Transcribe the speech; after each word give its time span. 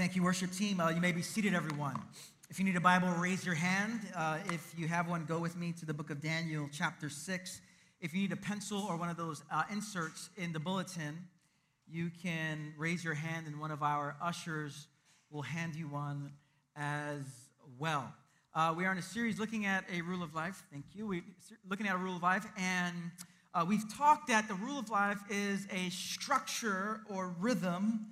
Thank 0.00 0.16
you, 0.16 0.22
worship 0.22 0.50
team. 0.50 0.80
Uh, 0.80 0.88
you 0.88 1.00
may 1.02 1.12
be 1.12 1.20
seated, 1.20 1.52
everyone. 1.52 1.94
If 2.48 2.58
you 2.58 2.64
need 2.64 2.74
a 2.74 2.80
Bible, 2.80 3.08
raise 3.18 3.44
your 3.44 3.54
hand. 3.54 4.00
Uh, 4.16 4.38
if 4.46 4.72
you 4.74 4.88
have 4.88 5.10
one, 5.10 5.26
go 5.26 5.38
with 5.38 5.58
me 5.58 5.72
to 5.72 5.84
the 5.84 5.92
book 5.92 6.08
of 6.08 6.22
Daniel, 6.22 6.70
chapter 6.72 7.10
6. 7.10 7.60
If 8.00 8.14
you 8.14 8.22
need 8.22 8.32
a 8.32 8.36
pencil 8.36 8.86
or 8.88 8.96
one 8.96 9.10
of 9.10 9.18
those 9.18 9.42
uh, 9.52 9.64
inserts 9.70 10.30
in 10.38 10.54
the 10.54 10.58
bulletin, 10.58 11.18
you 11.86 12.10
can 12.22 12.72
raise 12.78 13.04
your 13.04 13.12
hand, 13.12 13.46
and 13.46 13.60
one 13.60 13.70
of 13.70 13.82
our 13.82 14.16
ushers 14.22 14.86
will 15.30 15.42
hand 15.42 15.76
you 15.76 15.86
one 15.86 16.32
as 16.76 17.20
well. 17.78 18.10
Uh, 18.54 18.72
we 18.74 18.86
are 18.86 18.92
in 18.92 18.96
a 18.96 19.02
series 19.02 19.38
looking 19.38 19.66
at 19.66 19.84
a 19.92 20.00
rule 20.00 20.22
of 20.22 20.34
life. 20.34 20.62
Thank 20.72 20.86
you. 20.94 21.06
We're 21.06 21.24
looking 21.68 21.86
at 21.86 21.94
a 21.94 21.98
rule 21.98 22.16
of 22.16 22.22
life, 22.22 22.46
and 22.56 22.96
uh, 23.52 23.66
we've 23.68 23.84
talked 23.94 24.28
that 24.28 24.48
the 24.48 24.54
rule 24.54 24.78
of 24.78 24.88
life 24.88 25.20
is 25.28 25.66
a 25.70 25.90
structure 25.90 27.02
or 27.10 27.34
rhythm 27.38 28.06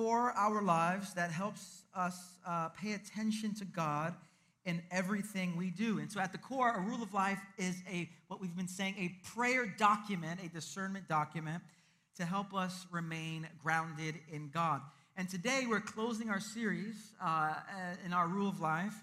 for 0.00 0.32
our 0.34 0.62
lives 0.62 1.12
that 1.12 1.30
helps 1.30 1.82
us 1.94 2.38
uh, 2.46 2.70
pay 2.70 2.94
attention 2.94 3.54
to 3.54 3.66
God 3.66 4.14
in 4.64 4.80
everything 4.90 5.54
we 5.58 5.68
do. 5.68 5.98
And 5.98 6.10
so 6.10 6.20
at 6.20 6.32
the 6.32 6.38
core, 6.38 6.74
a 6.74 6.80
rule 6.80 7.02
of 7.02 7.12
life 7.12 7.38
is 7.58 7.82
a 7.86 8.08
what 8.28 8.40
we've 8.40 8.56
been 8.56 8.66
saying, 8.66 8.94
a 8.98 9.14
prayer 9.34 9.66
document, 9.66 10.40
a 10.42 10.48
discernment 10.48 11.06
document 11.06 11.62
to 12.16 12.24
help 12.24 12.54
us 12.54 12.86
remain 12.90 13.46
grounded 13.62 14.14
in 14.32 14.48
God. 14.48 14.80
And 15.18 15.28
today 15.28 15.66
we're 15.68 15.80
closing 15.80 16.30
our 16.30 16.40
series 16.40 16.94
uh, 17.22 17.56
in 18.02 18.14
our 18.14 18.26
rule 18.26 18.48
of 18.48 18.58
life, 18.58 18.94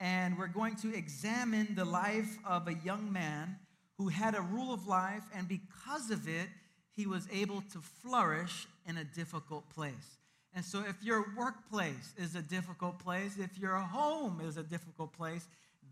and 0.00 0.38
we're 0.38 0.46
going 0.46 0.76
to 0.76 0.96
examine 0.96 1.74
the 1.74 1.84
life 1.84 2.38
of 2.46 2.68
a 2.68 2.74
young 2.86 3.12
man 3.12 3.56
who 3.98 4.08
had 4.08 4.34
a 4.34 4.40
rule 4.40 4.72
of 4.72 4.86
life, 4.86 5.24
and 5.34 5.46
because 5.46 6.10
of 6.10 6.26
it, 6.26 6.48
he 6.96 7.06
was 7.06 7.28
able 7.30 7.60
to 7.72 7.80
flourish 8.02 8.66
in 8.86 8.96
a 8.96 9.04
difficult 9.04 9.68
place. 9.74 10.17
And 10.54 10.64
so, 10.64 10.82
if 10.88 11.02
your 11.02 11.26
workplace 11.36 12.14
is 12.16 12.34
a 12.34 12.42
difficult 12.42 12.98
place, 12.98 13.36
if 13.38 13.58
your 13.58 13.76
home 13.76 14.40
is 14.40 14.56
a 14.56 14.62
difficult 14.62 15.12
place, 15.12 15.46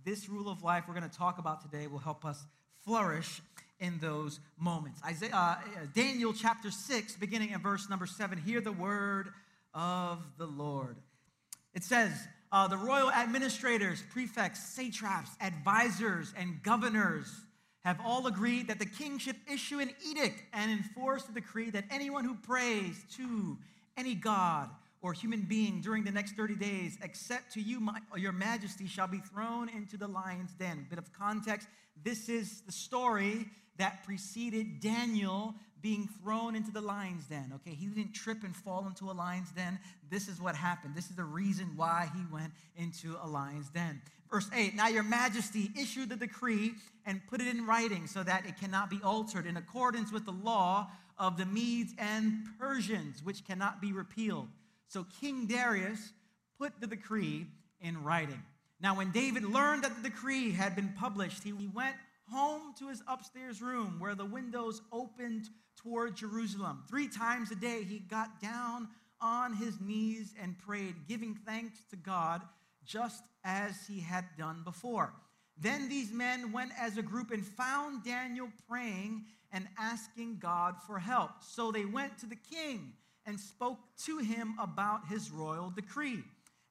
this 0.04 0.28
rule 0.28 0.48
of 0.48 0.62
life 0.62 0.84
we're 0.88 0.94
going 0.94 1.08
to 1.08 1.16
talk 1.16 1.38
about 1.38 1.60
today 1.60 1.86
will 1.86 1.98
help 1.98 2.24
us 2.24 2.46
flourish 2.84 3.42
in 3.80 3.98
those 4.00 4.40
moments. 4.58 5.00
Isaiah, 5.04 5.34
uh, 5.34 5.56
Daniel 5.94 6.32
chapter 6.32 6.70
6, 6.70 7.16
beginning 7.16 7.50
in 7.50 7.60
verse 7.60 7.90
number 7.90 8.06
7. 8.06 8.38
Hear 8.38 8.60
the 8.60 8.72
word 8.72 9.28
of 9.74 10.18
the 10.38 10.46
Lord. 10.46 10.96
It 11.74 11.84
says, 11.84 12.12
uh, 12.50 12.68
The 12.68 12.78
royal 12.78 13.10
administrators, 13.10 14.02
prefects, 14.10 14.66
satraps, 14.74 15.30
advisors, 15.40 16.32
and 16.36 16.62
governors 16.62 17.28
have 17.84 18.00
all 18.04 18.26
agreed 18.26 18.68
that 18.68 18.78
the 18.78 18.86
king 18.86 19.18
should 19.18 19.36
issue 19.52 19.78
an 19.78 19.90
edict 20.08 20.42
and 20.52 20.70
enforce 20.70 21.28
a 21.28 21.32
decree 21.32 21.70
that 21.70 21.84
anyone 21.90 22.24
who 22.24 22.34
prays 22.34 22.96
to 23.16 23.58
any 23.96 24.14
god 24.14 24.70
or 25.02 25.12
human 25.12 25.42
being 25.42 25.80
during 25.80 26.04
the 26.04 26.10
next 26.10 26.32
30 26.32 26.56
days, 26.56 26.98
except 27.02 27.52
to 27.52 27.60
you, 27.60 27.80
my, 27.80 27.98
your 28.16 28.32
majesty, 28.32 28.86
shall 28.86 29.06
be 29.06 29.18
thrown 29.18 29.68
into 29.68 29.96
the 29.96 30.08
lion's 30.08 30.52
den. 30.52 30.86
Bit 30.88 30.98
of 30.98 31.12
context 31.12 31.68
this 32.04 32.28
is 32.28 32.60
the 32.62 32.72
story 32.72 33.48
that 33.78 34.04
preceded 34.04 34.80
Daniel 34.80 35.54
being 35.82 36.08
thrown 36.22 36.56
into 36.56 36.70
the 36.70 36.80
lion's 36.80 37.26
den. 37.26 37.52
Okay, 37.56 37.74
he 37.74 37.86
didn't 37.86 38.12
trip 38.12 38.42
and 38.42 38.54
fall 38.54 38.86
into 38.86 39.10
a 39.10 39.12
lion's 39.12 39.50
den. 39.50 39.78
This 40.10 40.28
is 40.28 40.40
what 40.40 40.56
happened. 40.56 40.94
This 40.94 41.10
is 41.10 41.16
the 41.16 41.24
reason 41.24 41.72
why 41.76 42.10
he 42.14 42.22
went 42.32 42.52
into 42.76 43.16
a 43.22 43.26
lion's 43.26 43.68
den. 43.68 44.00
Verse 44.30 44.48
8 44.54 44.74
Now 44.74 44.88
your 44.88 45.02
majesty 45.02 45.70
issued 45.78 46.08
the 46.08 46.16
decree 46.16 46.74
and 47.04 47.20
put 47.28 47.40
it 47.40 47.46
in 47.46 47.66
writing 47.66 48.06
so 48.06 48.22
that 48.22 48.46
it 48.46 48.58
cannot 48.58 48.90
be 48.90 49.00
altered 49.04 49.46
in 49.46 49.56
accordance 49.56 50.10
with 50.10 50.24
the 50.24 50.32
law 50.32 50.88
of 51.18 51.36
the 51.36 51.46
Medes 51.46 51.94
and 51.98 52.44
Persians, 52.58 53.22
which 53.24 53.44
cannot 53.44 53.80
be 53.80 53.92
repealed. 53.92 54.48
So 54.88 55.06
King 55.20 55.46
Darius 55.46 56.12
put 56.58 56.80
the 56.80 56.86
decree 56.86 57.46
in 57.80 58.02
writing. 58.02 58.42
Now, 58.80 58.96
when 58.96 59.10
David 59.10 59.44
learned 59.44 59.84
that 59.84 59.96
the 59.96 60.10
decree 60.10 60.52
had 60.52 60.76
been 60.76 60.92
published, 60.98 61.42
he 61.42 61.52
went 61.52 61.96
home 62.30 62.74
to 62.78 62.88
his 62.88 63.02
upstairs 63.08 63.62
room 63.62 63.96
where 63.98 64.14
the 64.14 64.24
windows 64.24 64.82
opened 64.92 65.48
toward 65.76 66.16
Jerusalem. 66.16 66.82
Three 66.88 67.08
times 67.08 67.50
a 67.50 67.54
day, 67.54 67.84
he 67.84 67.98
got 67.98 68.40
down 68.40 68.88
on 69.20 69.54
his 69.54 69.80
knees 69.80 70.34
and 70.40 70.58
prayed, 70.58 70.94
giving 71.08 71.34
thanks 71.46 71.78
to 71.90 71.96
God 71.96 72.42
just 72.84 73.22
as 73.44 73.86
he 73.86 74.00
had 74.00 74.24
done 74.36 74.62
before. 74.64 75.12
Then 75.58 75.88
these 75.88 76.12
men 76.12 76.52
went 76.52 76.72
as 76.78 76.98
a 76.98 77.02
group 77.02 77.30
and 77.30 77.44
found 77.44 78.04
Daniel 78.04 78.48
praying 78.68 79.24
and 79.52 79.66
asking 79.78 80.38
God 80.38 80.76
for 80.86 80.98
help. 80.98 81.30
So 81.40 81.72
they 81.72 81.84
went 81.84 82.18
to 82.18 82.26
the 82.26 82.36
king 82.36 82.92
and 83.24 83.40
spoke 83.40 83.78
to 84.04 84.18
him 84.18 84.54
about 84.60 85.08
his 85.08 85.30
royal 85.30 85.70
decree. 85.70 86.22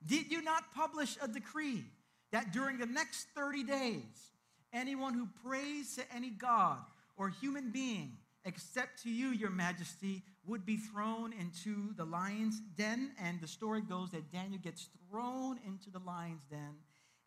Did 0.06 0.32
you 0.32 0.42
not 0.42 0.74
publish 0.74 1.18
a 1.22 1.28
decree 1.28 1.84
that 2.32 2.54
during 2.54 2.78
the 2.78 2.86
next 2.86 3.28
30 3.36 3.64
days, 3.64 4.32
anyone 4.72 5.14
who 5.14 5.28
prays 5.44 5.96
to 5.96 6.04
any 6.14 6.30
god 6.30 6.80
or 7.18 7.30
human 7.30 7.72
being 7.72 8.18
except 8.46 9.02
to 9.02 9.10
you, 9.10 9.30
your 9.30 9.50
majesty, 9.50 10.22
would 10.46 10.66
be 10.66 10.78
thrown 10.78 11.34
into 11.34 11.94
the 11.96 12.06
lion's 12.06 12.60
den? 12.78 13.12
And 13.20 13.42
the 13.42 13.48
story 13.48 13.82
goes 13.82 14.12
that 14.12 14.32
Daniel 14.32 14.62
gets 14.62 14.90
thrown 15.10 15.60
into 15.66 15.90
the 15.90 16.00
lion's 16.06 16.44
den, 16.52 16.76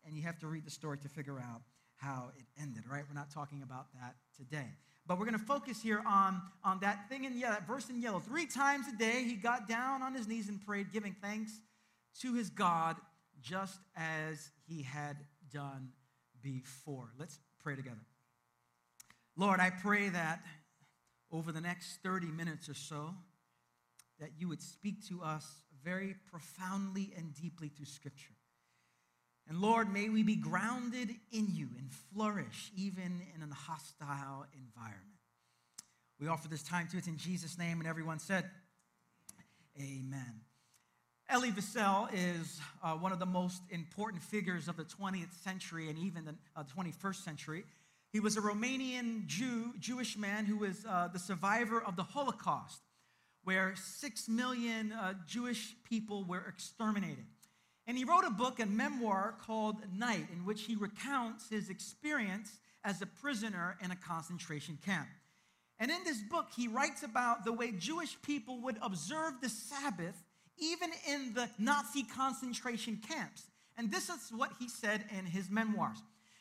and 0.05 0.17
you 0.17 0.23
have 0.23 0.39
to 0.39 0.47
read 0.47 0.65
the 0.65 0.71
story 0.71 0.97
to 0.99 1.09
figure 1.09 1.39
out 1.39 1.61
how 1.95 2.31
it 2.37 2.45
ended, 2.61 2.83
right? 2.89 3.03
We're 3.07 3.15
not 3.15 3.31
talking 3.31 3.61
about 3.61 3.87
that 3.93 4.15
today. 4.37 4.67
But 5.05 5.17
we're 5.17 5.25
going 5.25 5.39
to 5.39 5.45
focus 5.45 5.81
here 5.81 6.01
on, 6.05 6.41
on 6.63 6.79
that 6.81 7.09
thing 7.09 7.25
in 7.25 7.37
yellow, 7.37 7.55
that 7.55 7.67
verse 7.67 7.89
in 7.89 8.01
yellow. 8.01 8.19
Three 8.19 8.45
times 8.45 8.85
a 8.87 8.97
day, 8.97 9.23
he 9.23 9.33
got 9.33 9.67
down 9.67 10.01
on 10.01 10.13
his 10.13 10.27
knees 10.27 10.49
and 10.49 10.63
prayed, 10.63 10.93
giving 10.93 11.15
thanks 11.21 11.51
to 12.21 12.35
his 12.35 12.49
God, 12.49 12.95
just 13.41 13.79
as 13.95 14.51
he 14.67 14.83
had 14.83 15.17
done 15.51 15.89
before. 16.41 17.09
Let's 17.17 17.39
pray 17.59 17.75
together. 17.75 17.97
Lord, 19.35 19.59
I 19.59 19.69
pray 19.69 20.09
that 20.09 20.41
over 21.31 21.51
the 21.51 21.61
next 21.61 21.99
30 22.03 22.27
minutes 22.27 22.69
or 22.69 22.73
so, 22.73 23.13
that 24.19 24.31
you 24.37 24.47
would 24.47 24.61
speak 24.61 25.07
to 25.07 25.21
us 25.23 25.45
very 25.83 26.15
profoundly 26.29 27.13
and 27.17 27.33
deeply 27.33 27.69
through 27.69 27.85
Scripture. 27.85 28.33
And 29.49 29.59
Lord, 29.59 29.91
may 29.91 30.09
we 30.09 30.21
be 30.21 30.35
grounded 30.35 31.09
in 31.31 31.47
you 31.49 31.69
and 31.79 31.89
flourish 32.13 32.71
even 32.77 33.23
in 33.35 33.41
a 33.41 33.53
hostile 33.53 34.45
environment. 34.53 35.05
We 36.19 36.27
offer 36.27 36.47
this 36.47 36.61
time 36.61 36.87
to 36.91 36.97
it 36.97 37.07
in 37.07 37.17
Jesus' 37.17 37.57
name, 37.57 37.79
and 37.79 37.87
everyone 37.87 38.19
said, 38.19 38.45
Amen. 39.81 40.41
Elie 41.29 41.51
Wiesel 41.51 42.09
is 42.13 42.59
uh, 42.83 42.93
one 42.93 43.11
of 43.11 43.17
the 43.17 43.25
most 43.25 43.63
important 43.71 44.21
figures 44.21 44.67
of 44.67 44.77
the 44.77 44.83
20th 44.83 45.33
century 45.43 45.89
and 45.89 45.97
even 45.97 46.25
the 46.25 46.35
uh, 46.55 46.63
21st 46.77 47.23
century. 47.23 47.63
He 48.11 48.19
was 48.19 48.37
a 48.37 48.41
Romanian 48.41 49.25
Jew, 49.25 49.73
Jewish 49.79 50.15
man 50.15 50.45
who 50.45 50.57
was 50.57 50.85
uh, 50.87 51.07
the 51.11 51.19
survivor 51.19 51.81
of 51.81 51.95
the 51.95 52.03
Holocaust, 52.03 52.81
where 53.45 53.73
six 53.75 54.27
million 54.27 54.91
uh, 54.91 55.13
Jewish 55.25 55.75
people 55.89 56.23
were 56.23 56.43
exterminated. 56.47 57.25
And 57.89 57.97
he 57.97 58.03
wrote 58.03 58.23
a 58.23 58.29
book, 58.29 58.59
a 58.59 58.67
memoir 58.67 59.33
called 59.41 59.77
Night, 59.97 60.27
in 60.31 60.45
which 60.45 60.61
he 60.61 60.75
recounts 60.75 61.49
his 61.49 61.71
experience 61.71 62.59
as 62.83 63.01
a 63.01 63.07
prisoner 63.07 63.77
in 63.83 63.89
a 63.89 63.95
concentration 63.95 64.77
camp. 64.85 65.07
And 65.79 65.89
in 65.89 66.03
this 66.03 66.21
book, 66.21 66.49
he 66.55 66.67
writes 66.67 67.01
about 67.01 67.45
the 67.45 67.51
way 67.51 67.71
Jewish 67.71 68.15
people 68.21 68.61
would 68.61 68.77
observe 68.83 69.41
the 69.41 69.49
Sabbath 69.49 70.23
even 70.59 70.91
in 71.09 71.33
the 71.33 71.49
Nazi 71.57 72.03
concentration 72.03 73.01
camps. 73.07 73.47
And 73.75 73.91
this 73.91 74.07
is 74.07 74.31
what 74.35 74.51
he 74.59 74.69
said 74.69 75.05
in 75.17 75.25
his 75.25 75.49
memoirs. 75.49 75.97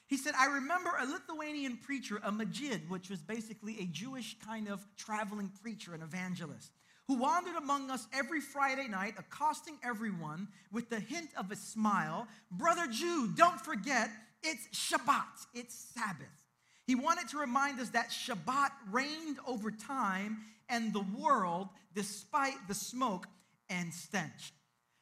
He 0.07 0.19
said, 0.19 0.35
I 0.39 0.49
remember 0.49 0.91
a 1.01 1.07
Lithuanian 1.07 1.79
preacher, 1.79 2.21
a 2.23 2.31
Maggid, 2.31 2.91
which 2.91 3.09
was 3.09 3.23
basically 3.23 3.81
a 3.81 3.87
Jewish 3.87 4.37
kind 4.47 4.69
of 4.69 4.87
traveling 4.99 5.51
preacher, 5.63 5.95
an 5.95 6.03
evangelist 6.03 6.73
who 7.09 7.17
wandered 7.17 7.57
among 7.57 7.91
us 7.91 8.07
every 8.13 8.41
Friday 8.41 8.87
night, 8.87 9.15
accosting 9.19 9.79
everyone 9.83 10.47
with 10.71 10.91
the 10.91 11.01
hint 11.01 11.31
of 11.37 11.51
a 11.51 11.57
smile 11.57 12.29
Brother 12.53 12.87
Jew, 12.87 13.33
don't 13.35 13.61
forget, 13.61 14.11
it's 14.43 14.69
Shabbat, 14.69 15.47
it's 15.55 15.75
Sabbath. 15.95 16.27
He 16.87 16.95
wanted 16.95 17.29
to 17.31 17.39
remind 17.39 17.81
us 17.81 17.89
that 17.91 18.11
Shabbat 18.11 18.71
reigned 18.91 19.39
over 19.47 19.71
time 19.71 20.39
and 20.69 20.93
the 20.93 21.05
world 21.19 21.69
despite 21.95 22.69
the 22.69 22.75
smoke 22.75 23.27
and 23.71 23.93
stench. 23.93 24.53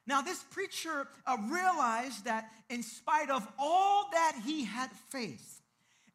Now, 0.06 0.22
this 0.22 0.42
preacher 0.44 1.08
uh, 1.26 1.36
realized 1.48 2.24
that 2.24 2.50
in 2.70 2.82
spite 2.84 3.30
of 3.30 3.46
all 3.58 4.08
that 4.12 4.40
he 4.44 4.64
had 4.64 4.90
faced, 5.10 5.62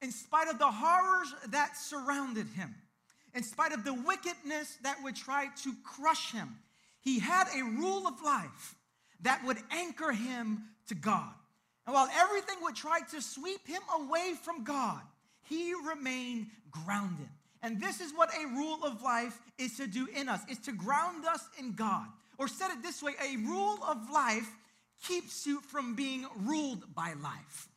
in 0.01 0.11
spite 0.11 0.47
of 0.47 0.57
the 0.57 0.71
horrors 0.71 1.33
that 1.49 1.75
surrounded 1.77 2.47
him, 2.47 2.73
in 3.33 3.43
spite 3.43 3.71
of 3.71 3.83
the 3.83 3.93
wickedness 3.93 4.77
that 4.83 4.97
would 5.03 5.15
try 5.15 5.47
to 5.63 5.73
crush 5.83 6.31
him, 6.31 6.57
he 6.99 7.19
had 7.19 7.47
a 7.55 7.63
rule 7.63 8.07
of 8.07 8.21
life 8.21 8.75
that 9.21 9.43
would 9.45 9.57
anchor 9.71 10.11
him 10.11 10.63
to 10.87 10.95
God. 10.95 11.33
And 11.85 11.93
while 11.93 12.09
everything 12.13 12.57
would 12.61 12.75
try 12.75 12.99
to 13.11 13.21
sweep 13.21 13.67
him 13.67 13.81
away 13.95 14.33
from 14.41 14.63
God, 14.63 15.01
he 15.43 15.73
remained 15.73 16.47
grounded. 16.69 17.29
And 17.63 17.79
this 17.79 18.01
is 18.01 18.11
what 18.15 18.29
a 18.33 18.47
rule 18.47 18.79
of 18.83 19.01
life 19.01 19.39
is 19.57 19.77
to 19.77 19.87
do 19.87 20.07
in 20.15 20.29
us, 20.29 20.41
is 20.49 20.59
to 20.59 20.71
ground 20.71 21.25
us 21.25 21.43
in 21.59 21.73
God. 21.73 22.07
Or 22.37 22.47
said 22.47 22.71
it 22.71 22.81
this 22.81 23.03
way 23.03 23.13
a 23.21 23.37
rule 23.37 23.77
of 23.87 24.09
life 24.11 24.49
keeps 25.07 25.45
you 25.45 25.61
from 25.61 25.95
being 25.95 26.25
ruled 26.37 26.93
by 26.95 27.13
life. 27.21 27.67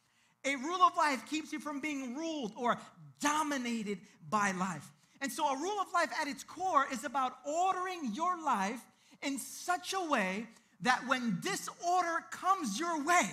A 0.45 0.57
rule 0.57 0.83
of 0.83 0.97
life 0.97 1.25
keeps 1.29 1.53
you 1.53 1.61
from 1.61 1.81
being 1.81 2.15
ruled 2.15 2.53
or 2.57 2.79
dominated 3.21 3.99
by 4.29 4.53
life. 4.53 4.91
And 5.25 5.33
so, 5.33 5.49
a 5.49 5.57
rule 5.59 5.81
of 5.81 5.87
life 5.95 6.11
at 6.21 6.29
its 6.29 6.45
core 6.45 6.87
is 6.93 7.03
about 7.03 7.39
ordering 7.47 8.13
your 8.13 8.45
life 8.45 8.83
in 9.23 9.39
such 9.39 9.95
a 9.95 10.11
way 10.11 10.47
that 10.83 11.03
when 11.07 11.39
disorder 11.41 12.27
comes 12.31 12.79
your 12.79 13.03
way, 13.03 13.31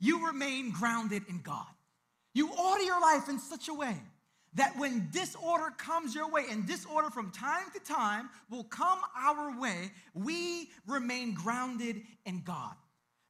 you 0.00 0.26
remain 0.26 0.70
grounded 0.70 1.24
in 1.28 1.42
God. 1.42 1.66
You 2.32 2.50
order 2.54 2.82
your 2.82 2.98
life 2.98 3.28
in 3.28 3.38
such 3.38 3.68
a 3.68 3.74
way 3.74 3.98
that 4.54 4.78
when 4.78 5.08
disorder 5.10 5.70
comes 5.76 6.14
your 6.14 6.30
way, 6.30 6.46
and 6.50 6.66
disorder 6.66 7.10
from 7.10 7.30
time 7.30 7.66
to 7.74 7.80
time 7.80 8.30
will 8.48 8.64
come 8.64 8.98
our 9.14 9.60
way, 9.60 9.90
we 10.14 10.70
remain 10.86 11.34
grounded 11.34 12.00
in 12.24 12.40
God. 12.40 12.72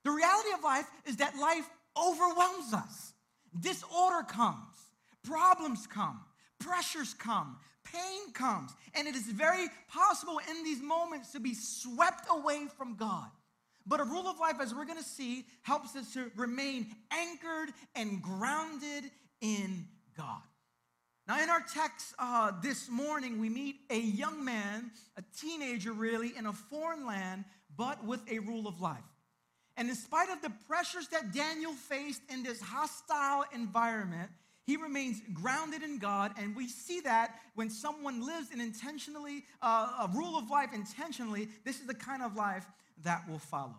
The 0.04 0.12
reality 0.12 0.50
of 0.56 0.62
life 0.62 0.86
is 1.04 1.16
that 1.16 1.36
life 1.36 1.68
overwhelms 2.00 2.72
us. 2.72 3.12
Disorder 3.58 4.22
comes, 4.22 4.76
problems 5.24 5.88
come, 5.88 6.20
pressures 6.60 7.12
come, 7.14 7.56
pain 7.92 8.32
comes, 8.32 8.70
and 8.94 9.08
it 9.08 9.14
is 9.14 9.26
very 9.26 9.68
possible 9.88 10.40
in 10.50 10.64
these 10.64 10.82
moments 10.82 11.32
to 11.32 11.40
be 11.40 11.54
swept 11.54 12.26
away 12.30 12.66
from 12.76 12.96
God. 12.96 13.28
But 13.86 14.00
a 14.00 14.04
rule 14.04 14.26
of 14.26 14.38
life, 14.38 14.56
as 14.60 14.74
we're 14.74 14.84
gonna 14.84 15.02
see, 15.02 15.46
helps 15.62 15.96
us 15.96 16.12
to 16.12 16.30
remain 16.36 16.94
anchored 17.10 17.70
and 17.94 18.22
grounded 18.22 19.10
in 19.40 19.86
God. 20.16 20.42
Now, 21.26 21.42
in 21.42 21.50
our 21.50 21.60
text 21.60 22.14
uh, 22.18 22.52
this 22.62 22.88
morning, 22.88 23.38
we 23.38 23.50
meet 23.50 23.76
a 23.90 23.98
young 23.98 24.44
man, 24.44 24.90
a 25.16 25.22
teenager 25.38 25.92
really, 25.92 26.32
in 26.36 26.46
a 26.46 26.52
foreign 26.52 27.06
land, 27.06 27.44
but 27.76 28.02
with 28.04 28.20
a 28.30 28.38
rule 28.38 28.66
of 28.66 28.80
life. 28.80 29.04
And 29.76 29.88
in 29.88 29.94
spite 29.94 30.30
of 30.30 30.42
the 30.42 30.50
pressures 30.66 31.06
that 31.08 31.32
Daniel 31.32 31.72
faced 31.72 32.22
in 32.30 32.42
this 32.42 32.60
hostile 32.60 33.44
environment, 33.54 34.30
he 34.68 34.76
remains 34.76 35.22
grounded 35.32 35.82
in 35.82 35.96
God, 35.96 36.32
and 36.36 36.54
we 36.54 36.68
see 36.68 37.00
that 37.00 37.36
when 37.54 37.70
someone 37.70 38.26
lives 38.26 38.50
an 38.52 38.60
intentionally, 38.60 39.46
uh, 39.62 40.06
a 40.06 40.10
rule 40.14 40.36
of 40.36 40.50
life 40.50 40.74
intentionally, 40.74 41.48
this 41.64 41.80
is 41.80 41.86
the 41.86 41.94
kind 41.94 42.22
of 42.22 42.36
life 42.36 42.66
that 43.02 43.26
will 43.26 43.38
follow. 43.38 43.78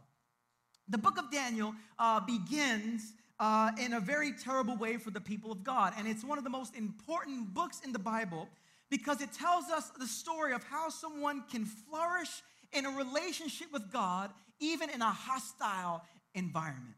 The 0.87 0.97
book 0.97 1.19
of 1.19 1.29
Daniel 1.31 1.75
uh, 1.99 2.21
begins 2.21 3.13
uh, 3.39 3.69
in 3.79 3.93
a 3.93 3.99
very 3.99 4.31
terrible 4.31 4.77
way 4.77 4.97
for 4.97 5.11
the 5.11 5.21
people 5.21 5.51
of 5.51 5.63
God, 5.63 5.93
and 5.95 6.07
it's 6.07 6.23
one 6.23 6.39
of 6.39 6.43
the 6.43 6.49
most 6.49 6.75
important 6.75 7.53
books 7.53 7.81
in 7.85 7.91
the 7.91 7.99
Bible 7.99 8.49
because 8.89 9.21
it 9.21 9.31
tells 9.31 9.65
us 9.65 9.91
the 9.99 10.07
story 10.07 10.53
of 10.53 10.63
how 10.63 10.89
someone 10.89 11.43
can 11.51 11.65
flourish 11.65 12.41
in 12.73 12.87
a 12.87 12.89
relationship 12.89 13.67
with 13.71 13.91
God 13.91 14.31
even 14.59 14.89
in 14.89 15.03
a 15.03 15.11
hostile 15.11 16.01
environment. 16.33 16.95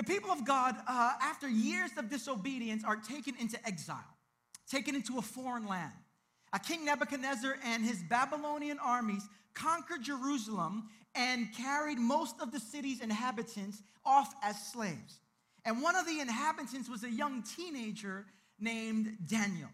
The 0.00 0.04
people 0.04 0.30
of 0.30 0.46
God, 0.46 0.76
uh, 0.88 1.12
after 1.20 1.46
years 1.46 1.90
of 1.98 2.08
disobedience, 2.08 2.84
are 2.84 2.96
taken 2.96 3.34
into 3.38 3.58
exile, 3.66 3.98
taken 4.66 4.94
into 4.94 5.18
a 5.18 5.20
foreign 5.20 5.66
land. 5.66 5.92
A 6.54 6.58
King 6.58 6.86
Nebuchadnezzar 6.86 7.58
and 7.62 7.84
his 7.84 8.02
Babylonian 8.08 8.78
armies 8.78 9.28
conquered 9.52 10.02
Jerusalem 10.02 10.88
and 11.14 11.54
carried 11.54 11.98
most 11.98 12.36
of 12.40 12.50
the 12.50 12.58
city's 12.58 13.02
inhabitants 13.02 13.82
off 14.02 14.34
as 14.42 14.56
slaves. 14.72 15.20
And 15.66 15.82
one 15.82 15.96
of 15.96 16.06
the 16.06 16.18
inhabitants 16.18 16.88
was 16.88 17.04
a 17.04 17.10
young 17.10 17.42
teenager 17.42 18.24
named 18.58 19.18
Daniel. 19.28 19.68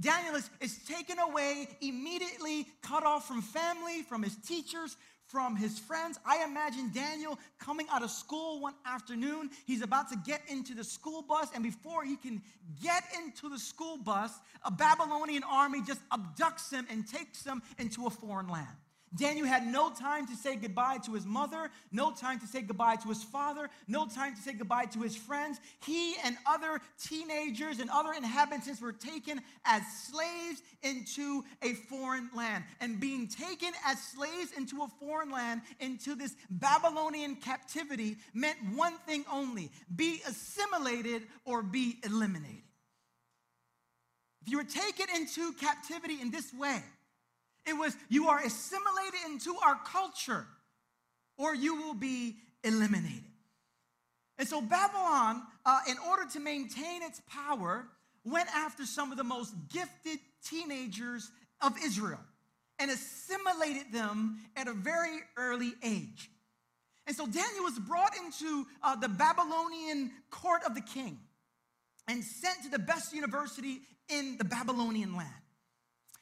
Daniel 0.00 0.34
is, 0.34 0.50
is 0.60 0.76
taken 0.88 1.20
away, 1.20 1.68
immediately 1.80 2.66
cut 2.82 3.04
off 3.04 3.28
from 3.28 3.42
family, 3.42 4.02
from 4.02 4.24
his 4.24 4.34
teachers, 4.38 4.96
from 5.28 5.56
his 5.56 5.78
friends. 5.78 6.18
I 6.26 6.44
imagine 6.44 6.90
Daniel 6.92 7.38
coming 7.58 7.86
out 7.92 8.02
of 8.02 8.10
school 8.10 8.60
one 8.60 8.74
afternoon. 8.86 9.50
He's 9.66 9.82
about 9.82 10.08
to 10.10 10.16
get 10.16 10.42
into 10.48 10.74
the 10.74 10.84
school 10.84 11.22
bus, 11.22 11.48
and 11.54 11.62
before 11.62 12.04
he 12.04 12.16
can 12.16 12.42
get 12.82 13.04
into 13.22 13.48
the 13.48 13.58
school 13.58 13.98
bus, 13.98 14.32
a 14.64 14.70
Babylonian 14.70 15.42
army 15.44 15.82
just 15.86 16.00
abducts 16.10 16.72
him 16.72 16.86
and 16.90 17.06
takes 17.06 17.44
him 17.44 17.62
into 17.78 18.06
a 18.06 18.10
foreign 18.10 18.48
land. 18.48 18.66
Daniel 19.14 19.46
had 19.46 19.66
no 19.66 19.90
time 19.90 20.26
to 20.26 20.36
say 20.36 20.56
goodbye 20.56 20.98
to 20.98 21.12
his 21.12 21.24
mother, 21.24 21.70
no 21.92 22.12
time 22.12 22.38
to 22.40 22.46
say 22.46 22.62
goodbye 22.62 22.96
to 22.96 23.08
his 23.08 23.22
father, 23.22 23.70
no 23.86 24.06
time 24.06 24.34
to 24.34 24.42
say 24.42 24.52
goodbye 24.52 24.86
to 24.86 25.00
his 25.00 25.16
friends. 25.16 25.58
He 25.84 26.14
and 26.24 26.36
other 26.46 26.80
teenagers 27.02 27.80
and 27.80 27.90
other 27.90 28.12
inhabitants 28.12 28.80
were 28.80 28.92
taken 28.92 29.40
as 29.64 29.82
slaves 30.10 30.62
into 30.82 31.44
a 31.62 31.74
foreign 31.74 32.28
land. 32.36 32.64
And 32.80 33.00
being 33.00 33.28
taken 33.28 33.72
as 33.86 34.02
slaves 34.02 34.52
into 34.56 34.82
a 34.82 34.88
foreign 35.00 35.30
land, 35.30 35.62
into 35.80 36.14
this 36.14 36.34
Babylonian 36.50 37.36
captivity, 37.36 38.16
meant 38.34 38.58
one 38.74 38.98
thing 39.06 39.24
only 39.32 39.70
be 39.94 40.20
assimilated 40.26 41.22
or 41.44 41.62
be 41.62 41.98
eliminated. 42.04 42.62
If 44.42 44.50
you 44.52 44.58
were 44.58 44.64
taken 44.64 45.06
into 45.14 45.52
captivity 45.54 46.20
in 46.20 46.30
this 46.30 46.52
way, 46.54 46.82
it 47.68 47.76
was, 47.76 47.96
you 48.08 48.28
are 48.28 48.40
assimilated 48.40 49.20
into 49.26 49.54
our 49.64 49.78
culture 49.84 50.46
or 51.36 51.54
you 51.54 51.76
will 51.76 51.94
be 51.94 52.36
eliminated. 52.64 53.24
And 54.38 54.48
so 54.48 54.60
Babylon, 54.60 55.42
uh, 55.66 55.80
in 55.88 55.96
order 56.08 56.24
to 56.32 56.40
maintain 56.40 57.02
its 57.02 57.20
power, 57.28 57.86
went 58.24 58.48
after 58.54 58.86
some 58.86 59.10
of 59.10 59.18
the 59.18 59.24
most 59.24 59.54
gifted 59.72 60.18
teenagers 60.44 61.30
of 61.60 61.74
Israel 61.84 62.20
and 62.78 62.90
assimilated 62.90 63.92
them 63.92 64.38
at 64.56 64.68
a 64.68 64.72
very 64.72 65.18
early 65.36 65.72
age. 65.82 66.30
And 67.06 67.16
so 67.16 67.26
Daniel 67.26 67.64
was 67.64 67.78
brought 67.78 68.12
into 68.16 68.66
uh, 68.82 68.94
the 68.96 69.08
Babylonian 69.08 70.12
court 70.30 70.62
of 70.64 70.74
the 70.74 70.82
king 70.82 71.18
and 72.06 72.22
sent 72.22 72.62
to 72.64 72.70
the 72.70 72.78
best 72.78 73.12
university 73.12 73.80
in 74.08 74.36
the 74.38 74.44
Babylonian 74.44 75.16
land. 75.16 75.28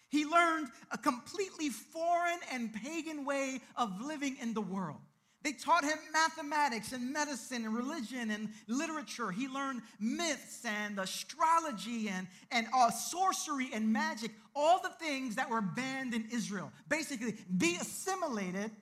He 0.08 0.25
learned 0.25 0.68
a 0.90 0.98
completely 0.98 1.68
foreign 1.68 2.38
and 2.52 2.72
pagan 2.72 3.25
way 3.25 3.60
of 3.76 4.00
living 4.00 4.36
in 4.40 4.54
the 4.54 4.60
world. 4.60 5.00
They 5.42 5.52
taught 5.52 5.84
him 5.84 5.98
mathematics 6.12 6.92
and 6.92 7.12
medicine 7.12 7.64
and 7.64 7.75
religion 7.75 8.30
and 8.30 8.48
literature. 8.66 9.30
He 9.30 9.46
learned 9.46 9.82
myths 10.00 10.64
and 10.64 10.98
astrology 10.98 12.08
and, 12.08 12.26
and 12.50 12.66
uh, 12.75 12.90
sorcery 12.90 13.70
and 13.72 13.92
magic, 13.92 14.32
all 14.56 14.80
the 14.82 14.90
things 15.04 15.36
that 15.36 15.48
were 15.48 15.60
banned 15.60 16.14
in 16.14 16.28
Israel. 16.32 16.72
Basically, 16.88 17.36
be 17.56 17.76
assimilated 17.80 18.72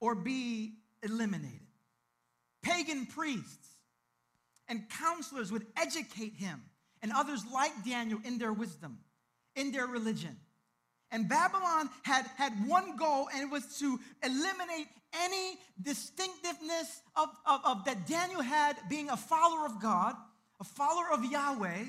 or 0.00 0.14
be 0.14 0.74
eliminated. 1.02 1.60
Pagan 2.62 3.06
priests 3.06 3.68
and 4.68 4.88
counselors 4.90 5.50
would 5.50 5.66
educate 5.76 6.34
him 6.34 6.62
and 7.00 7.12
others 7.12 7.44
like 7.50 7.72
Daniel 7.84 8.18
in 8.24 8.38
their 8.38 8.52
wisdom 8.52 8.98
in 9.56 9.72
their 9.72 9.86
religion. 9.86 10.36
And 11.12 11.28
Babylon 11.28 11.90
had, 12.04 12.26
had 12.36 12.66
one 12.66 12.96
goal, 12.96 13.28
and 13.32 13.42
it 13.42 13.52
was 13.52 13.78
to 13.80 14.00
eliminate 14.24 14.86
any 15.12 15.58
distinctiveness 15.82 17.02
of, 17.14 17.28
of, 17.44 17.60
of, 17.64 17.84
that 17.84 18.06
Daniel 18.06 18.40
had 18.40 18.76
being 18.88 19.10
a 19.10 19.16
follower 19.16 19.66
of 19.66 19.80
God, 19.80 20.14
a 20.58 20.64
follower 20.64 21.12
of 21.12 21.22
Yahweh, 21.22 21.84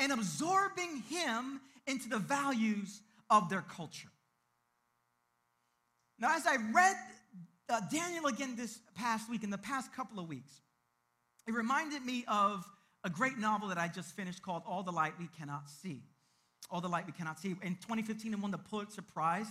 and 0.00 0.12
absorbing 0.12 1.02
him 1.08 1.60
into 1.86 2.08
the 2.08 2.18
values 2.18 3.02
of 3.30 3.48
their 3.48 3.62
culture. 3.62 4.08
Now, 6.18 6.34
as 6.36 6.44
I 6.44 6.56
read 6.72 6.96
uh, 7.68 7.80
Daniel 7.92 8.26
again 8.26 8.56
this 8.56 8.80
past 8.96 9.30
week, 9.30 9.44
in 9.44 9.50
the 9.50 9.58
past 9.58 9.94
couple 9.94 10.18
of 10.18 10.28
weeks, 10.28 10.50
it 11.46 11.54
reminded 11.54 12.04
me 12.04 12.24
of 12.26 12.64
a 13.04 13.10
great 13.10 13.38
novel 13.38 13.68
that 13.68 13.78
I 13.78 13.86
just 13.86 14.16
finished 14.16 14.42
called 14.42 14.62
All 14.66 14.82
the 14.82 14.90
Light 14.90 15.12
We 15.20 15.28
Cannot 15.38 15.68
See 15.70 16.02
all 16.70 16.80
the 16.80 16.88
light 16.88 17.06
we 17.06 17.12
cannot 17.12 17.38
see. 17.38 17.50
In 17.62 17.76
2015, 17.76 18.32
it 18.32 18.38
won 18.38 18.50
the 18.50 18.58
Pulitzer 18.58 19.02
Prize. 19.02 19.46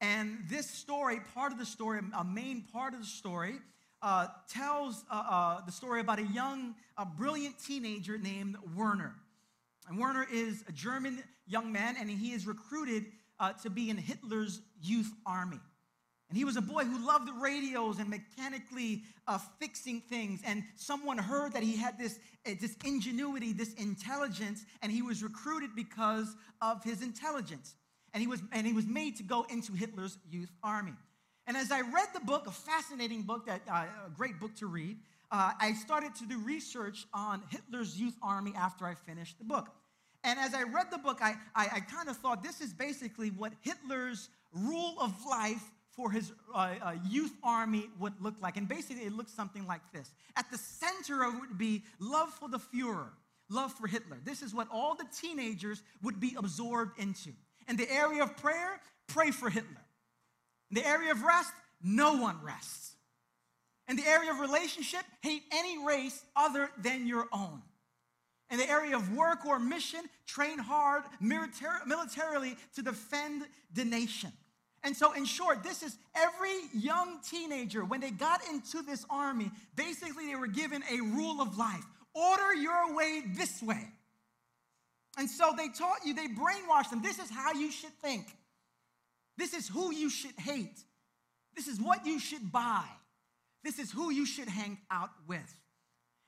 And 0.00 0.38
this 0.48 0.68
story, 0.68 1.20
part 1.34 1.52
of 1.52 1.58
the 1.58 1.66
story, 1.66 2.00
a 2.16 2.24
main 2.24 2.62
part 2.72 2.94
of 2.94 3.00
the 3.00 3.06
story, 3.06 3.56
uh, 4.02 4.28
tells 4.48 5.04
uh, 5.10 5.22
uh, 5.28 5.64
the 5.66 5.72
story 5.72 6.00
about 6.00 6.18
a 6.18 6.24
young, 6.24 6.74
a 6.96 7.04
brilliant 7.04 7.56
teenager 7.62 8.16
named 8.16 8.56
Werner. 8.74 9.14
And 9.88 9.98
Werner 9.98 10.26
is 10.32 10.64
a 10.68 10.72
German 10.72 11.22
young 11.46 11.70
man, 11.72 11.96
and 11.98 12.08
he 12.08 12.32
is 12.32 12.46
recruited 12.46 13.06
uh, 13.38 13.52
to 13.62 13.70
be 13.70 13.90
in 13.90 13.96
Hitler's 13.96 14.60
youth 14.82 15.12
army. 15.26 15.60
And 16.30 16.38
he 16.38 16.44
was 16.44 16.56
a 16.56 16.62
boy 16.62 16.84
who 16.84 17.04
loved 17.04 17.26
the 17.26 17.32
radios 17.32 17.98
and 17.98 18.08
mechanically 18.08 19.02
uh, 19.26 19.38
fixing 19.58 20.00
things. 20.00 20.40
And 20.46 20.62
someone 20.76 21.18
heard 21.18 21.52
that 21.54 21.64
he 21.64 21.76
had 21.76 21.98
this, 21.98 22.20
uh, 22.46 22.52
this 22.60 22.76
ingenuity, 22.84 23.52
this 23.52 23.74
intelligence, 23.74 24.64
and 24.80 24.92
he 24.92 25.02
was 25.02 25.24
recruited 25.24 25.74
because 25.74 26.36
of 26.62 26.84
his 26.84 27.02
intelligence. 27.02 27.74
And 28.14 28.20
he, 28.20 28.28
was, 28.28 28.40
and 28.52 28.64
he 28.64 28.72
was 28.72 28.86
made 28.86 29.16
to 29.16 29.24
go 29.24 29.44
into 29.50 29.72
Hitler's 29.72 30.18
youth 30.30 30.52
army. 30.62 30.94
And 31.48 31.56
as 31.56 31.72
I 31.72 31.80
read 31.80 32.08
the 32.14 32.20
book, 32.20 32.46
a 32.46 32.52
fascinating 32.52 33.22
book, 33.22 33.46
that, 33.46 33.62
uh, 33.68 33.86
a 34.06 34.10
great 34.10 34.38
book 34.38 34.54
to 34.56 34.68
read, 34.68 34.98
uh, 35.32 35.50
I 35.60 35.72
started 35.72 36.14
to 36.16 36.26
do 36.26 36.38
research 36.38 37.06
on 37.12 37.42
Hitler's 37.50 37.98
youth 37.98 38.16
army 38.22 38.52
after 38.56 38.84
I 38.86 38.94
finished 38.94 39.38
the 39.38 39.44
book. 39.44 39.68
And 40.22 40.38
as 40.38 40.54
I 40.54 40.62
read 40.62 40.92
the 40.92 40.98
book, 40.98 41.18
I, 41.22 41.34
I, 41.56 41.68
I 41.72 41.80
kind 41.80 42.08
of 42.08 42.16
thought 42.18 42.44
this 42.44 42.60
is 42.60 42.72
basically 42.72 43.30
what 43.30 43.52
Hitler's 43.62 44.28
rule 44.52 44.94
of 45.00 45.12
life 45.28 45.72
for 46.00 46.10
his 46.10 46.32
uh, 46.54 46.74
uh, 46.82 46.92
youth 47.10 47.32
army 47.42 47.90
would 47.98 48.14
look 48.20 48.34
like. 48.40 48.56
And 48.56 48.66
basically, 48.66 49.04
it 49.04 49.12
looks 49.12 49.32
something 49.32 49.66
like 49.66 49.82
this. 49.92 50.10
At 50.34 50.50
the 50.50 50.56
center 50.56 51.24
of 51.24 51.34
it 51.34 51.40
would 51.40 51.58
be 51.58 51.82
love 51.98 52.30
for 52.30 52.48
the 52.48 52.58
Fuhrer, 52.58 53.10
love 53.50 53.72
for 53.72 53.86
Hitler. 53.86 54.18
This 54.24 54.40
is 54.40 54.54
what 54.54 54.66
all 54.72 54.94
the 54.94 55.04
teenagers 55.20 55.82
would 56.02 56.18
be 56.18 56.34
absorbed 56.38 56.98
into. 56.98 57.32
In 57.68 57.76
the 57.76 57.90
area 57.92 58.22
of 58.22 58.34
prayer, 58.38 58.80
pray 59.08 59.30
for 59.30 59.50
Hitler. 59.50 59.84
In 60.70 60.76
the 60.76 60.86
area 60.86 61.12
of 61.12 61.22
rest, 61.22 61.52
no 61.82 62.16
one 62.16 62.38
rests. 62.42 62.94
In 63.86 63.96
the 63.96 64.06
area 64.06 64.30
of 64.30 64.38
relationship, 64.38 65.02
hate 65.22 65.42
any 65.52 65.84
race 65.84 66.24
other 66.34 66.70
than 66.80 67.06
your 67.06 67.26
own. 67.32 67.60
In 68.50 68.58
the 68.58 68.68
area 68.68 68.96
of 68.96 69.14
work 69.14 69.44
or 69.44 69.58
mission, 69.58 70.00
train 70.26 70.58
hard 70.58 71.02
militarily 71.20 72.56
to 72.74 72.82
defend 72.82 73.42
the 73.74 73.84
nation. 73.84 74.32
And 74.82 74.96
so, 74.96 75.12
in 75.12 75.26
short, 75.26 75.62
this 75.62 75.82
is 75.82 75.96
every 76.14 76.56
young 76.72 77.18
teenager, 77.28 77.84
when 77.84 78.00
they 78.00 78.10
got 78.10 78.40
into 78.48 78.82
this 78.82 79.04
army, 79.10 79.50
basically 79.76 80.26
they 80.26 80.36
were 80.36 80.46
given 80.46 80.82
a 80.90 81.00
rule 81.00 81.40
of 81.40 81.58
life 81.58 81.84
order 82.14 82.54
your 82.54 82.94
way 82.94 83.22
this 83.36 83.62
way. 83.62 83.88
And 85.18 85.28
so 85.28 85.52
they 85.56 85.68
taught 85.68 86.04
you, 86.04 86.14
they 86.14 86.28
brainwashed 86.28 86.90
them. 86.90 87.02
This 87.02 87.18
is 87.18 87.30
how 87.30 87.52
you 87.52 87.70
should 87.70 87.92
think. 88.02 88.26
This 89.36 89.54
is 89.54 89.68
who 89.68 89.92
you 89.92 90.10
should 90.10 90.38
hate. 90.38 90.78
This 91.54 91.66
is 91.66 91.80
what 91.80 92.06
you 92.06 92.18
should 92.18 92.52
buy. 92.52 92.84
This 93.64 93.78
is 93.78 93.90
who 93.90 94.10
you 94.10 94.24
should 94.24 94.48
hang 94.48 94.78
out 94.90 95.10
with. 95.26 95.54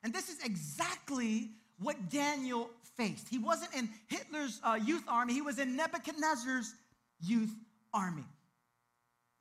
And 0.02 0.12
this 0.12 0.28
is 0.28 0.44
exactly 0.44 1.50
what 1.78 2.10
Daniel 2.10 2.70
faced. 2.96 3.28
He 3.28 3.38
wasn't 3.38 3.74
in 3.74 3.88
Hitler's 4.08 4.60
uh, 4.62 4.78
youth 4.84 5.04
army, 5.08 5.32
he 5.32 5.42
was 5.42 5.58
in 5.58 5.76
Nebuchadnezzar's 5.76 6.74
youth 7.20 7.54
army. 7.94 8.24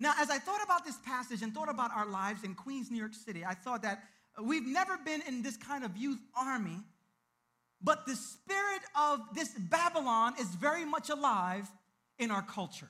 Now, 0.01 0.13
as 0.17 0.31
I 0.31 0.39
thought 0.39 0.63
about 0.63 0.84
this 0.84 0.98
passage 1.05 1.43
and 1.43 1.53
thought 1.53 1.70
about 1.70 1.91
our 1.96 2.08
lives 2.08 2.43
in 2.43 2.55
Queens, 2.55 2.89
New 2.89 2.98
York 2.98 3.13
City, 3.13 3.46
I 3.46 3.53
thought 3.53 3.84
that 3.84 4.01
we've 4.43 4.65
never 4.65 4.98
been 4.98 5.22
in 5.27 5.43
this 5.43 5.58
kind 5.58 5.84
of 5.84 5.96
youth 5.96 6.20
army, 6.36 6.79
but 7.84 8.08
the 8.08 8.15
spirit 8.15 8.81
of 9.00 9.20
this 9.36 9.50
Babylon 9.53 10.34
is 10.39 10.48
very 10.55 10.86
much 10.86 11.12
alive 11.12 11.67
in 12.17 12.31
our 12.31 12.41
culture. 12.41 12.89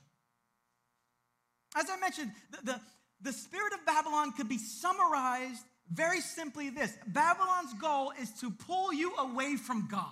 As 1.76 1.90
I 1.90 1.98
mentioned, 2.00 2.32
the, 2.52 2.72
the, 2.72 2.82
the 3.24 3.34
spirit 3.34 3.74
of 3.74 3.86
Babylon 3.86 4.32
could 4.32 4.48
be 4.48 4.58
summarized 4.58 5.64
very 5.92 6.22
simply 6.22 6.70
this 6.70 6.94
Babylon's 7.08 7.74
goal 7.74 8.14
is 8.22 8.32
to 8.40 8.52
pull 8.52 8.94
you 8.94 9.14
away 9.18 9.58
from 9.58 9.90
God. 9.92 10.06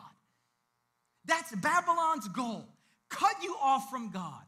That's 1.24 1.56
Babylon's 1.56 2.28
goal. 2.28 2.68
Cut 3.08 3.36
you 3.42 3.56
off 3.62 3.90
from 3.90 4.12
God, 4.12 4.42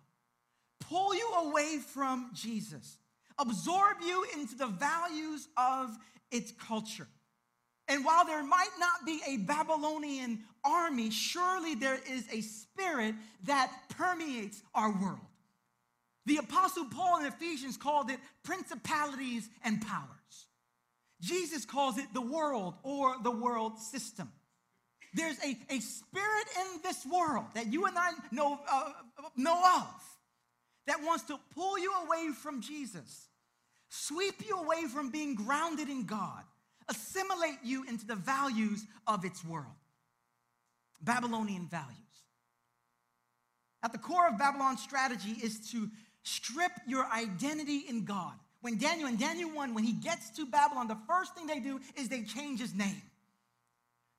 pull 0.92 1.16
you 1.16 1.30
away 1.46 1.78
from 1.78 2.30
Jesus, 2.34 2.98
absorb 3.40 3.98
you 4.06 4.26
into 4.38 4.56
the 4.56 4.68
values 4.68 5.48
of 5.56 5.98
its 6.32 6.52
culture. 6.52 7.08
And 7.88 8.04
while 8.04 8.26
there 8.26 8.44
might 8.44 8.70
not 8.78 9.06
be 9.06 9.22
a 9.26 9.38
Babylonian 9.38 10.44
army, 10.66 11.10
surely 11.10 11.76
there 11.76 12.00
is 12.10 12.26
a 12.32 12.42
spirit 12.42 13.16
that 13.46 13.72
permeates 13.98 14.62
our 14.76 14.92
world. 14.92 15.20
The 16.26 16.38
Apostle 16.38 16.86
Paul 16.86 17.22
in 17.22 17.26
Ephesians 17.26 17.78
called 17.78 18.12
it 18.12 18.20
principalities 18.44 19.50
and 19.64 19.82
powers. 19.82 20.48
Jesus 21.22 21.66
calls 21.66 21.98
it 21.98 22.14
the 22.14 22.22
world 22.22 22.76
or 22.84 23.16
the 23.24 23.32
world 23.32 23.80
system. 23.80 24.30
There's 25.14 25.38
a, 25.40 25.58
a 25.70 25.80
spirit 25.80 26.48
in 26.60 26.82
this 26.84 27.06
world 27.06 27.46
that 27.56 27.72
you 27.72 27.86
and 27.86 27.98
I 27.98 28.12
know, 28.32 28.60
uh, 28.70 28.92
know 29.36 29.62
of 29.78 30.04
that 30.88 31.04
wants 31.04 31.24
to 31.26 31.40
pull 31.56 31.78
you 31.78 31.94
away 32.06 32.32
from 32.34 32.62
Jesus, 32.62 33.28
sweep 33.90 34.46
you 34.46 34.58
away 34.58 34.86
from 34.94 35.12
being 35.12 35.36
grounded 35.36 35.90
in 35.90 36.06
God, 36.06 36.44
assimilate 36.90 37.60
you 37.64 37.86
into 37.88 38.06
the 38.06 38.16
values 38.16 38.86
of 39.08 39.26
its 39.26 39.44
world. 39.46 39.68
Babylonian 41.02 41.68
values. 41.68 41.98
At 43.84 43.92
the 43.92 43.98
core 43.98 44.28
of 44.28 44.38
Babylon's 44.38 44.82
strategy 44.82 45.36
is 45.44 45.72
to 45.72 45.90
strip 46.24 46.72
your 46.88 47.06
identity 47.08 47.84
in 47.88 48.06
God. 48.06 48.34
When 48.62 48.78
Daniel, 48.78 49.08
in 49.08 49.18
Daniel 49.18 49.50
1, 49.50 49.74
when 49.74 49.84
he 49.84 49.94
gets 49.94 50.30
to 50.32 50.46
Babylon, 50.46 50.88
the 50.88 50.98
first 51.08 51.34
thing 51.34 51.48
they 51.48 51.60
do 51.60 51.80
is 51.96 52.10
they 52.10 52.22
change 52.22 52.60
his 52.60 52.76
name. 52.76 53.02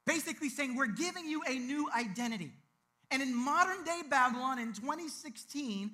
Basically 0.05 0.49
saying, 0.49 0.75
We're 0.75 0.87
giving 0.87 1.27
you 1.27 1.43
a 1.49 1.55
new 1.55 1.89
identity. 1.97 2.51
And 3.13 3.21
in 3.21 3.35
modern 3.35 3.85
day 3.85 4.01
Babylon 4.09 4.59
in 4.59 4.73
2016, 4.73 5.91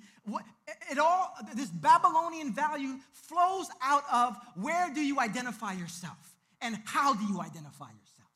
it 0.89 0.97
all 0.97 1.35
this 1.53 1.67
Babylonian 1.69 2.53
value 2.53 2.95
flows 3.11 3.67
out 3.83 4.03
of 4.11 4.37
where 4.55 4.89
do 4.93 5.01
you 5.01 5.19
identify 5.19 5.73
yourself 5.73 6.33
and 6.61 6.77
how 6.85 7.13
do 7.13 7.25
you 7.25 7.41
identify 7.41 7.89
yourself. 7.89 8.29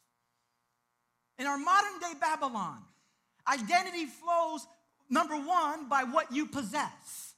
In 1.40 1.48
our 1.48 1.58
modern 1.58 1.98
day 2.02 2.12
Babylon, 2.20 2.80
identity 3.48 4.06
flows 4.06 4.68
number 5.10 5.36
one 5.36 5.88
by 5.88 6.04
what 6.04 6.34
you 6.34 6.46
possess. 6.46 7.36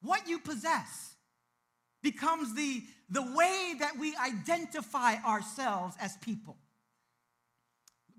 What 0.00 0.26
you 0.26 0.38
possess 0.38 1.16
becomes 2.02 2.54
the, 2.54 2.82
the 3.10 3.22
way 3.36 3.74
that 3.78 3.98
we 3.98 4.16
identify 4.16 5.16
ourselves 5.16 5.96
as 6.00 6.16
people. 6.16 6.56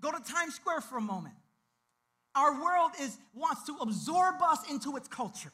Go 0.00 0.12
to 0.12 0.32
Times 0.32 0.54
Square 0.54 0.82
for 0.82 0.98
a 0.98 1.02
moment. 1.02 1.34
Our 2.34 2.62
world 2.62 2.92
is, 3.00 3.16
wants 3.34 3.64
to 3.66 3.76
absorb 3.80 4.36
us 4.42 4.70
into 4.70 4.96
its 4.96 5.08
culture, 5.08 5.52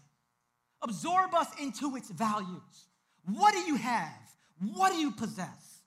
absorb 0.82 1.34
us 1.34 1.48
into 1.60 1.96
its 1.96 2.10
values. 2.10 2.88
What 3.24 3.54
do 3.54 3.60
you 3.60 3.76
have? 3.76 4.12
What 4.74 4.92
do 4.92 4.98
you 4.98 5.10
possess? 5.10 5.80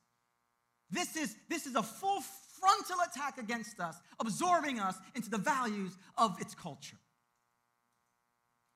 This 0.92 1.16
is, 1.16 1.36
this 1.48 1.66
is 1.66 1.76
a 1.76 1.84
full 1.84 2.22
frontal 2.60 2.98
attack 3.08 3.38
against 3.38 3.80
us, 3.80 3.96
absorbing 4.20 4.80
us 4.80 4.96
into 5.16 5.30
the 5.30 5.38
values 5.38 5.96
of 6.18 6.40
its 6.42 6.56
culture. 6.56 6.98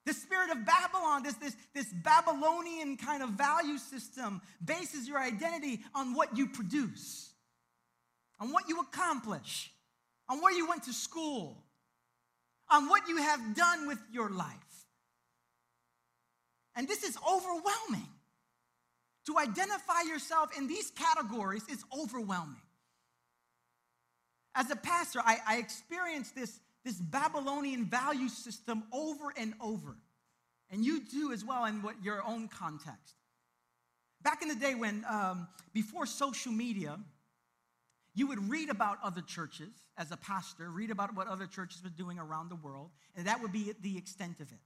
The 0.05 0.13
spirit 0.13 0.51
of 0.51 0.65
Babylon, 0.65 1.23
this, 1.23 1.35
this, 1.35 1.55
this 1.73 1.87
Babylonian 2.03 2.97
kind 2.97 3.23
of 3.23 3.31
value 3.31 3.77
system, 3.77 4.41
bases 4.63 5.07
your 5.07 5.19
identity 5.19 5.79
on 5.95 6.13
what 6.13 6.37
you 6.37 6.47
produce, 6.47 7.31
on 8.39 8.51
what 8.51 8.67
you 8.67 8.79
accomplish, 8.81 9.71
on 10.29 10.41
where 10.41 10.53
you 10.53 10.67
went 10.67 10.83
to 10.83 10.93
school, 10.93 11.62
on 12.73 12.89
what 12.89 13.07
you 13.07 13.17
have 13.17 13.55
done 13.55 13.87
with 13.87 13.99
your 14.11 14.29
life. 14.29 14.57
And 16.75 16.87
this 16.87 17.03
is 17.03 17.17
overwhelming. 17.17 18.09
To 19.27 19.37
identify 19.37 20.01
yourself 20.05 20.49
in 20.57 20.67
these 20.67 20.91
categories 20.91 21.63
is 21.69 21.81
overwhelming. 21.97 22.59
As 24.55 24.69
a 24.69 24.75
pastor, 24.75 25.21
I, 25.23 25.37
I 25.47 25.57
experienced 25.57 26.35
this 26.35 26.59
this 26.83 26.95
Babylonian 26.95 27.85
value 27.85 28.29
system 28.29 28.83
over 28.91 29.33
and 29.37 29.53
over. 29.61 29.95
And 30.69 30.83
you 30.83 31.01
do 31.01 31.31
as 31.31 31.45
well 31.45 31.65
in 31.65 31.81
what 31.81 31.95
your 32.03 32.25
own 32.27 32.47
context. 32.47 33.15
Back 34.21 34.41
in 34.41 34.47
the 34.47 34.55
day 34.55 34.75
when, 34.75 35.05
um, 35.09 35.47
before 35.73 36.05
social 36.05 36.51
media, 36.51 36.99
you 38.15 38.27
would 38.27 38.49
read 38.49 38.69
about 38.69 38.97
other 39.03 39.21
churches 39.21 39.73
as 39.97 40.11
a 40.11 40.17
pastor, 40.17 40.69
read 40.69 40.91
about 40.91 41.15
what 41.15 41.27
other 41.27 41.47
churches 41.47 41.83
were 41.83 41.89
doing 41.89 42.19
around 42.19 42.49
the 42.49 42.55
world, 42.55 42.91
and 43.15 43.27
that 43.27 43.41
would 43.41 43.51
be 43.51 43.73
the 43.81 43.97
extent 43.97 44.39
of 44.39 44.51
it. 44.51 44.59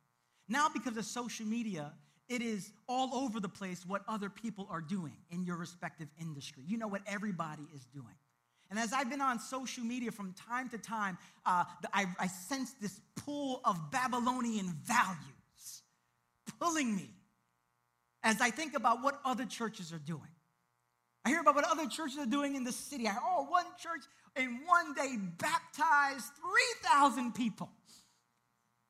Now, 0.50 0.68
because 0.74 0.98
of 0.98 1.06
social 1.06 1.46
media, 1.46 1.94
it 2.30 2.42
is 2.42 2.72
all 2.88 3.16
over 3.16 3.40
the 3.40 3.50
place 3.50 3.86
what 3.86 4.02
other 4.08 4.30
people 4.30 4.68
are 4.70 4.82
doing 4.82 5.18
in 5.30 5.44
your 5.44 5.56
respective 5.56 6.08
industry. 6.20 6.64
You 6.66 6.78
know 6.78 6.88
what 6.88 7.02
everybody 7.08 7.64
is 7.74 7.86
doing. 7.86 8.16
And 8.70 8.78
as 8.78 8.92
I've 8.92 9.10
been 9.10 9.22
on 9.22 9.40
social 9.40 9.84
media 9.84 10.12
from 10.12 10.34
time 10.34 10.70
to 10.70 10.78
time, 10.78 11.18
uh, 11.46 11.64
I, 11.94 12.06
I 12.20 12.28
sense 12.28 12.74
this 12.82 13.00
pull 13.16 13.62
of 13.64 13.92
Babylonian 13.92 14.76
values 14.84 15.84
pulling 16.60 16.94
me 16.96 17.10
as 18.24 18.42
I 18.42 18.50
think 18.50 18.76
about 18.76 19.02
what 19.02 19.22
other 19.24 19.46
churches 19.46 19.94
are 19.94 20.00
doing. 20.00 20.22
I 21.28 21.30
hear 21.30 21.42
about 21.42 21.56
what 21.56 21.70
other 21.70 21.88
churches 21.88 22.18
are 22.20 22.26
doing 22.26 22.56
in 22.56 22.64
the 22.64 22.72
city. 22.72 23.06
I, 23.06 23.18
oh, 23.22 23.48
one 23.50 23.66
church 23.78 24.00
in 24.38 24.62
one 24.66 24.94
day 24.94 25.18
baptized 25.38 26.32
3,000 26.86 27.36
people. 27.36 27.70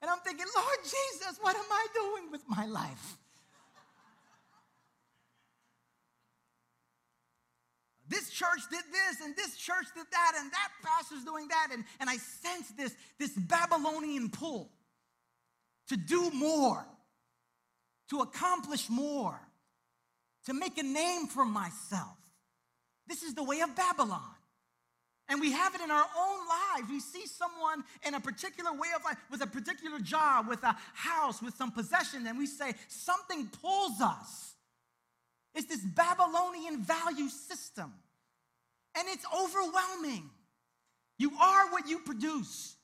And 0.03 0.12
I'm 0.12 0.20
thinking, 0.20 0.46
Lord 0.56 0.77
Jesus, 0.84 1.39
what 1.41 1.56
am 1.56 1.65
I 1.72 1.88
doing 1.96 2.32
with 2.32 2.44
my 2.48 2.67
life? 2.67 3.17
this 8.08 8.29
church 8.29 8.62
did 8.70 8.84
this 8.91 9.20
and 9.25 9.36
this 9.36 9.58
church 9.58 9.88
did 9.96 10.06
that 10.12 10.34
and 10.38 10.51
that 10.51 10.70
pastor's 10.84 11.25
doing 11.25 11.48
that. 11.48 11.70
And, 11.74 11.84
and 12.00 12.08
I 12.08 12.17
sense 12.17 12.70
this, 12.77 12.96
this 13.17 13.32
Babylonian 13.32 14.29
pull 14.29 14.70
to 15.88 15.98
do 15.98 16.29
more, 16.29 16.86
to 18.12 18.20
accomplish 18.20 18.91
more, 18.91 19.41
to 20.46 20.53
make 20.53 20.77
a 20.77 20.84
name 20.84 21.25
for 21.25 21.44
myself. 21.44 22.27
This 23.08 23.24
is 23.24 23.34
the 23.34 23.44
way 23.44 23.62
of 23.62 23.76
Babylon. 23.76 24.22
And 25.30 25.42
we 25.42 25.52
have 25.52 25.76
it 25.76 25.82
in 25.82 25.92
our 25.92 26.06
own 26.18 26.40
lives. 26.48 26.90
We 26.90 27.00
see 27.00 27.26
someone 27.26 27.84
in 28.06 28.14
a 28.14 28.20
particular 28.20 28.72
way 28.72 28.88
of 28.96 29.04
life, 29.04 29.18
with 29.30 29.42
a 29.42 29.48
particular 29.48 30.00
job, 30.00 30.48
with 30.48 30.64
a 30.64 30.76
house, 30.94 31.42
with 31.42 31.56
some 31.56 31.72
possession, 31.72 32.26
and 32.28 32.38
we 32.38 32.46
say, 32.46 32.74
something 32.88 33.48
pulls 33.62 34.00
us. 34.02 34.54
It's 35.54 35.68
this 35.68 35.84
Babylonian 35.84 36.84
value 36.84 37.30
system. 37.30 37.94
And 38.98 39.08
it's 39.10 39.26
overwhelming. 39.38 40.30
You 41.20 41.32
are 41.42 41.72
what 41.72 41.88
you 41.88 42.00
produce, 42.00 42.76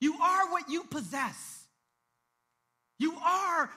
you 0.00 0.14
are 0.20 0.50
what 0.50 0.68
you 0.68 0.84
possess. 0.84 1.56
You 2.98 3.14
are 3.24 3.70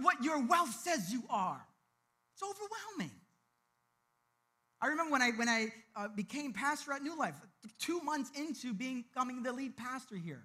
what 0.00 0.24
your 0.24 0.40
wealth 0.46 0.72
says 0.82 1.12
you 1.12 1.22
are. 1.28 1.60
It's 2.32 2.42
overwhelming. 2.42 3.14
I 4.80 4.88
remember 4.88 5.12
when 5.12 5.22
I, 5.22 5.30
when 5.30 5.48
I 5.48 5.72
uh, 5.94 6.08
became 6.08 6.52
pastor 6.52 6.92
at 6.92 7.02
New 7.02 7.18
Life, 7.18 7.34
two 7.78 8.00
months 8.00 8.30
into 8.38 8.74
being, 8.74 9.04
becoming 9.08 9.42
the 9.42 9.52
lead 9.52 9.76
pastor 9.76 10.16
here, 10.16 10.42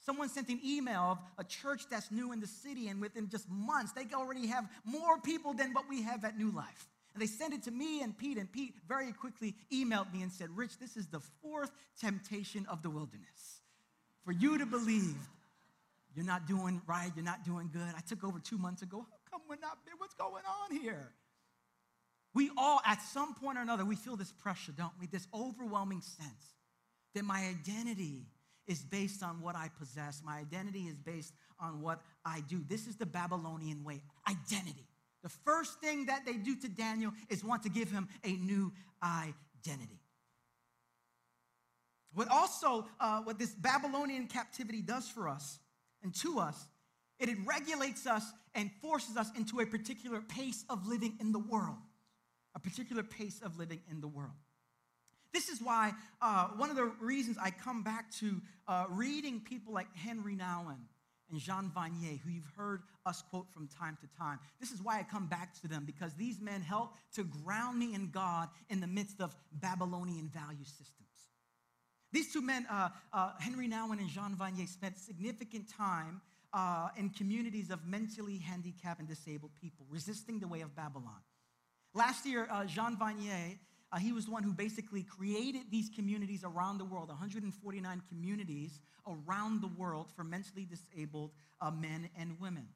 someone 0.00 0.28
sent 0.28 0.48
an 0.48 0.60
email 0.64 1.12
of 1.12 1.18
a 1.38 1.44
church 1.44 1.82
that's 1.90 2.10
new 2.10 2.32
in 2.32 2.40
the 2.40 2.46
city, 2.46 2.88
and 2.88 3.00
within 3.00 3.28
just 3.28 3.48
months, 3.50 3.92
they 3.92 4.06
already 4.14 4.46
have 4.46 4.66
more 4.84 5.18
people 5.18 5.52
than 5.52 5.72
what 5.72 5.84
we 5.88 6.02
have 6.02 6.24
at 6.24 6.38
New 6.38 6.50
Life. 6.50 6.88
And 7.12 7.22
they 7.22 7.26
sent 7.26 7.54
it 7.54 7.62
to 7.64 7.70
me 7.70 8.02
and 8.02 8.16
Pete, 8.16 8.38
and 8.38 8.50
Pete 8.50 8.74
very 8.88 9.12
quickly 9.12 9.54
emailed 9.72 10.12
me 10.12 10.22
and 10.22 10.32
said, 10.32 10.48
Rich, 10.54 10.78
this 10.80 10.96
is 10.96 11.06
the 11.06 11.20
fourth 11.42 11.70
temptation 12.00 12.66
of 12.68 12.82
the 12.82 12.90
wilderness. 12.90 13.60
For 14.24 14.32
you 14.32 14.58
to 14.58 14.66
believe 14.66 15.16
you're 16.16 16.24
not 16.24 16.46
doing 16.46 16.80
right, 16.86 17.10
you're 17.14 17.24
not 17.24 17.44
doing 17.44 17.70
good. 17.72 17.92
I 17.96 18.00
took 18.00 18.24
over 18.24 18.40
two 18.40 18.58
months 18.58 18.82
ago. 18.82 19.06
How 19.10 19.38
come 19.38 19.42
we're 19.48 19.56
not, 19.56 19.78
what's 19.98 20.14
going 20.14 20.42
on 20.44 20.76
here? 20.76 21.12
We 22.34 22.50
all, 22.56 22.80
at 22.84 23.00
some 23.00 23.34
point 23.34 23.58
or 23.58 23.62
another, 23.62 23.84
we 23.84 23.94
feel 23.94 24.16
this 24.16 24.32
pressure, 24.32 24.72
don't 24.72 24.92
we? 25.00 25.06
This 25.06 25.26
overwhelming 25.32 26.00
sense 26.00 26.54
that 27.14 27.24
my 27.24 27.46
identity 27.46 28.26
is 28.66 28.82
based 28.82 29.22
on 29.22 29.40
what 29.40 29.54
I 29.54 29.70
possess. 29.78 30.20
My 30.24 30.38
identity 30.38 30.80
is 30.80 30.96
based 30.96 31.32
on 31.60 31.80
what 31.80 32.00
I 32.24 32.40
do. 32.48 32.64
This 32.68 32.88
is 32.88 32.96
the 32.96 33.06
Babylonian 33.06 33.84
way 33.84 34.02
identity. 34.28 34.88
The 35.22 35.28
first 35.28 35.80
thing 35.80 36.06
that 36.06 36.26
they 36.26 36.34
do 36.34 36.56
to 36.56 36.68
Daniel 36.68 37.12
is 37.28 37.44
want 37.44 37.62
to 37.62 37.68
give 37.68 37.90
him 37.90 38.08
a 38.24 38.32
new 38.32 38.72
identity. 39.02 40.00
What 42.14 42.28
also, 42.28 42.86
uh, 43.00 43.20
what 43.20 43.38
this 43.38 43.50
Babylonian 43.50 44.26
captivity 44.26 44.82
does 44.82 45.08
for 45.08 45.28
us 45.28 45.58
and 46.02 46.14
to 46.16 46.40
us, 46.40 46.68
it, 47.18 47.28
regulates 47.44 48.06
us 48.06 48.24
and 48.54 48.70
forces 48.82 49.16
us 49.16 49.30
into 49.36 49.60
a 49.60 49.66
particular 49.66 50.20
pace 50.20 50.64
of 50.68 50.86
living 50.86 51.16
in 51.20 51.32
the 51.32 51.38
world 51.38 51.78
particular 52.64 53.02
pace 53.02 53.40
of 53.44 53.58
living 53.58 53.80
in 53.90 54.00
the 54.00 54.08
world. 54.08 54.32
This 55.32 55.48
is 55.48 55.60
why 55.60 55.92
uh, 56.22 56.48
one 56.56 56.70
of 56.70 56.76
the 56.76 56.92
reasons 57.00 57.36
I 57.42 57.50
come 57.50 57.82
back 57.82 58.10
to 58.20 58.40
uh, 58.68 58.86
reading 58.88 59.40
people 59.40 59.74
like 59.74 59.88
Henri 59.96 60.36
Nouwen 60.36 60.78
and 61.30 61.40
Jean 61.40 61.72
Vanier, 61.74 62.20
who 62.20 62.30
you've 62.30 62.52
heard 62.56 62.82
us 63.04 63.22
quote 63.30 63.46
from 63.52 63.66
time 63.66 63.98
to 64.00 64.18
time. 64.18 64.38
This 64.60 64.70
is 64.70 64.80
why 64.80 64.98
I 64.98 65.02
come 65.02 65.26
back 65.26 65.60
to 65.60 65.68
them, 65.68 65.84
because 65.84 66.14
these 66.14 66.40
men 66.40 66.60
help 66.60 66.94
to 67.14 67.24
ground 67.24 67.78
me 67.78 67.94
in 67.94 68.10
God 68.10 68.48
in 68.70 68.80
the 68.80 68.86
midst 68.86 69.20
of 69.20 69.34
Babylonian 69.52 70.28
value 70.28 70.64
systems. 70.64 70.90
These 72.12 72.32
two 72.32 72.42
men, 72.42 72.64
uh, 72.70 72.90
uh 73.12 73.32
Henri 73.40 73.68
Nouwen 73.68 73.98
and 73.98 74.08
Jean 74.08 74.36
Vanier, 74.36 74.68
spent 74.68 74.96
significant 74.96 75.68
time 75.68 76.20
uh, 76.52 76.90
in 76.96 77.10
communities 77.10 77.70
of 77.70 77.84
mentally 77.84 78.38
handicapped 78.38 79.00
and 79.00 79.08
disabled 79.08 79.50
people, 79.60 79.84
resisting 79.90 80.38
the 80.38 80.46
way 80.46 80.60
of 80.60 80.76
Babylon. 80.76 81.20
Last 81.94 82.26
year, 82.26 82.48
uh, 82.50 82.64
Jean 82.64 82.96
Vanier, 82.96 83.56
uh, 83.92 83.98
he 83.98 84.12
was 84.12 84.24
the 84.24 84.32
one 84.32 84.42
who 84.42 84.52
basically 84.52 85.04
created 85.04 85.70
these 85.70 85.88
communities 85.94 86.42
around 86.42 86.78
the 86.78 86.84
world, 86.84 87.08
149 87.08 88.02
communities 88.08 88.80
around 89.06 89.60
the 89.60 89.68
world 89.68 90.08
for 90.16 90.24
mentally 90.24 90.64
disabled 90.64 91.30
uh, 91.60 91.70
men 91.70 92.10
and 92.18 92.36
women. 92.40 92.66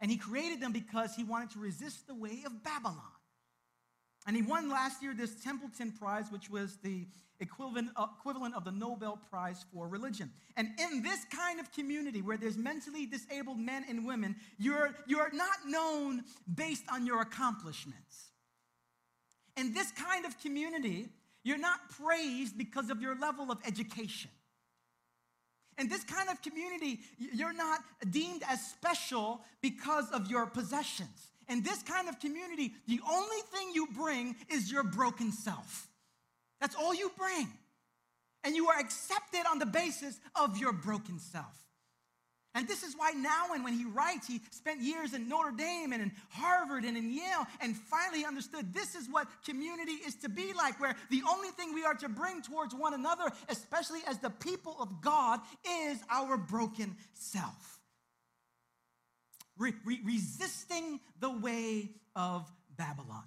And 0.00 0.10
he 0.10 0.16
created 0.16 0.60
them 0.60 0.72
because 0.72 1.16
he 1.16 1.24
wanted 1.24 1.50
to 1.50 1.58
resist 1.58 2.06
the 2.06 2.14
way 2.14 2.44
of 2.46 2.62
Babylon. 2.62 3.17
And 4.28 4.36
he 4.36 4.42
won 4.42 4.68
last 4.68 5.02
year 5.02 5.14
this 5.14 5.42
Templeton 5.42 5.90
Prize, 5.90 6.26
which 6.30 6.50
was 6.50 6.76
the 6.84 7.06
equivalent, 7.40 7.88
equivalent 7.98 8.54
of 8.54 8.62
the 8.62 8.70
Nobel 8.70 9.18
Prize 9.30 9.64
for 9.72 9.88
religion. 9.88 10.30
And 10.54 10.68
in 10.78 11.02
this 11.02 11.24
kind 11.34 11.58
of 11.58 11.72
community 11.72 12.20
where 12.20 12.36
there's 12.36 12.58
mentally 12.58 13.06
disabled 13.06 13.58
men 13.58 13.86
and 13.88 14.06
women, 14.06 14.36
you're, 14.58 14.94
you're 15.06 15.32
not 15.32 15.66
known 15.66 16.24
based 16.54 16.84
on 16.92 17.06
your 17.06 17.22
accomplishments. 17.22 18.26
In 19.56 19.72
this 19.72 19.90
kind 19.92 20.26
of 20.26 20.38
community, 20.42 21.08
you're 21.42 21.56
not 21.56 21.88
praised 21.88 22.58
because 22.58 22.90
of 22.90 23.00
your 23.00 23.18
level 23.18 23.50
of 23.50 23.56
education. 23.66 24.30
In 25.78 25.88
this 25.88 26.04
kind 26.04 26.28
of 26.28 26.42
community, 26.42 27.00
you're 27.16 27.54
not 27.54 27.80
deemed 28.10 28.42
as 28.46 28.60
special 28.60 29.40
because 29.62 30.10
of 30.10 30.30
your 30.30 30.44
possessions. 30.44 31.32
In 31.48 31.62
this 31.62 31.82
kind 31.82 32.08
of 32.08 32.20
community, 32.20 32.74
the 32.86 33.00
only 33.10 33.40
thing 33.52 33.70
you 33.74 33.88
bring 33.96 34.36
is 34.50 34.70
your 34.70 34.82
broken 34.82 35.32
self. 35.32 35.88
That's 36.60 36.74
all 36.74 36.94
you 36.94 37.10
bring. 37.16 37.48
And 38.44 38.54
you 38.54 38.68
are 38.68 38.78
accepted 38.78 39.42
on 39.50 39.58
the 39.58 39.66
basis 39.66 40.18
of 40.36 40.58
your 40.58 40.72
broken 40.72 41.18
self. 41.18 41.46
And 42.54 42.66
this 42.66 42.82
is 42.82 42.96
why 42.96 43.10
now, 43.10 43.52
and 43.54 43.62
when 43.62 43.74
he 43.74 43.84
writes, 43.84 44.26
he 44.26 44.40
spent 44.50 44.80
years 44.80 45.14
in 45.14 45.28
Notre 45.28 45.52
Dame 45.52 45.92
and 45.92 46.02
in 46.02 46.12
Harvard 46.30 46.84
and 46.84 46.96
in 46.96 47.10
Yale, 47.10 47.46
and 47.60 47.76
finally 47.76 48.24
understood 48.24 48.72
this 48.72 48.94
is 48.94 49.08
what 49.08 49.28
community 49.44 49.92
is 49.92 50.16
to 50.16 50.28
be 50.28 50.52
like, 50.54 50.80
where 50.80 50.96
the 51.10 51.22
only 51.30 51.50
thing 51.50 51.74
we 51.74 51.84
are 51.84 51.94
to 51.94 52.08
bring 52.08 52.42
towards 52.42 52.74
one 52.74 52.94
another, 52.94 53.30
especially 53.48 54.00
as 54.06 54.18
the 54.18 54.30
people 54.30 54.76
of 54.80 55.00
God, 55.00 55.40
is 55.84 55.98
our 56.10 56.36
broken 56.36 56.96
self. 57.12 57.77
Re- 59.58 59.74
re- 59.84 60.00
resisting 60.04 61.00
the 61.20 61.30
way 61.30 61.90
of 62.14 62.50
Babylon. 62.76 63.24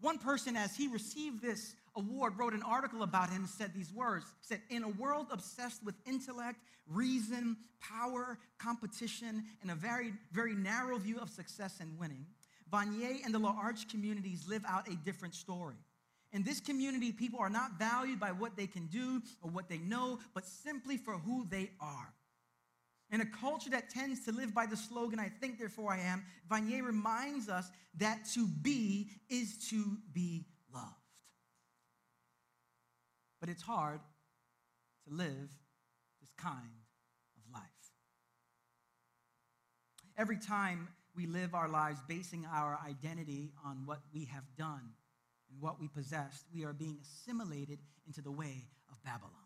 One 0.00 0.18
person, 0.18 0.56
as 0.56 0.76
he 0.76 0.88
received 0.88 1.42
this 1.42 1.74
award, 1.96 2.38
wrote 2.38 2.52
an 2.52 2.62
article 2.62 3.02
about 3.02 3.30
him, 3.30 3.42
and 3.42 3.48
said 3.48 3.72
these 3.74 3.92
words, 3.92 4.26
said, 4.40 4.60
in 4.70 4.82
a 4.82 4.88
world 4.88 5.26
obsessed 5.30 5.84
with 5.84 5.94
intellect, 6.06 6.58
reason, 6.86 7.56
power, 7.80 8.38
competition, 8.58 9.44
and 9.62 9.70
a 9.70 9.74
very, 9.74 10.12
very 10.32 10.54
narrow 10.54 10.98
view 10.98 11.18
of 11.20 11.30
success 11.30 11.78
and 11.80 11.98
winning, 11.98 12.26
Vanier 12.70 13.24
and 13.24 13.32
the 13.32 13.38
large 13.38 13.88
communities 13.88 14.46
live 14.48 14.64
out 14.68 14.88
a 14.88 14.96
different 14.96 15.34
story. 15.34 15.76
In 16.32 16.42
this 16.42 16.60
community, 16.60 17.12
people 17.12 17.38
are 17.38 17.50
not 17.50 17.78
valued 17.78 18.18
by 18.18 18.32
what 18.32 18.56
they 18.56 18.66
can 18.66 18.86
do 18.86 19.22
or 19.40 19.50
what 19.50 19.68
they 19.68 19.78
know, 19.78 20.18
but 20.34 20.44
simply 20.44 20.96
for 20.96 21.14
who 21.14 21.46
they 21.48 21.70
are. 21.80 22.12
In 23.10 23.20
a 23.20 23.26
culture 23.26 23.70
that 23.70 23.90
tends 23.90 24.24
to 24.24 24.32
live 24.32 24.54
by 24.54 24.66
the 24.66 24.76
slogan, 24.76 25.20
I 25.20 25.28
think, 25.28 25.58
therefore 25.58 25.92
I 25.92 26.00
am, 26.00 26.24
Vanier 26.50 26.84
reminds 26.84 27.48
us 27.48 27.70
that 27.98 28.24
to 28.34 28.46
be 28.46 29.10
is 29.28 29.68
to 29.70 29.98
be 30.12 30.46
loved. 30.72 30.86
But 33.40 33.50
it's 33.50 33.62
hard 33.62 34.00
to 35.06 35.14
live 35.14 35.50
this 36.20 36.32
kind 36.38 36.58
of 37.36 37.52
life. 37.52 37.62
Every 40.16 40.38
time 40.38 40.88
we 41.14 41.26
live 41.26 41.54
our 41.54 41.68
lives 41.68 42.00
basing 42.08 42.46
our 42.52 42.78
identity 42.86 43.52
on 43.64 43.82
what 43.84 44.00
we 44.12 44.24
have 44.24 44.44
done 44.56 44.94
and 45.50 45.60
what 45.60 45.78
we 45.78 45.88
possess, 45.88 46.44
we 46.52 46.64
are 46.64 46.72
being 46.72 46.98
assimilated 47.02 47.78
into 48.06 48.22
the 48.22 48.32
way 48.32 48.66
of 48.90 49.02
Babylon. 49.04 49.43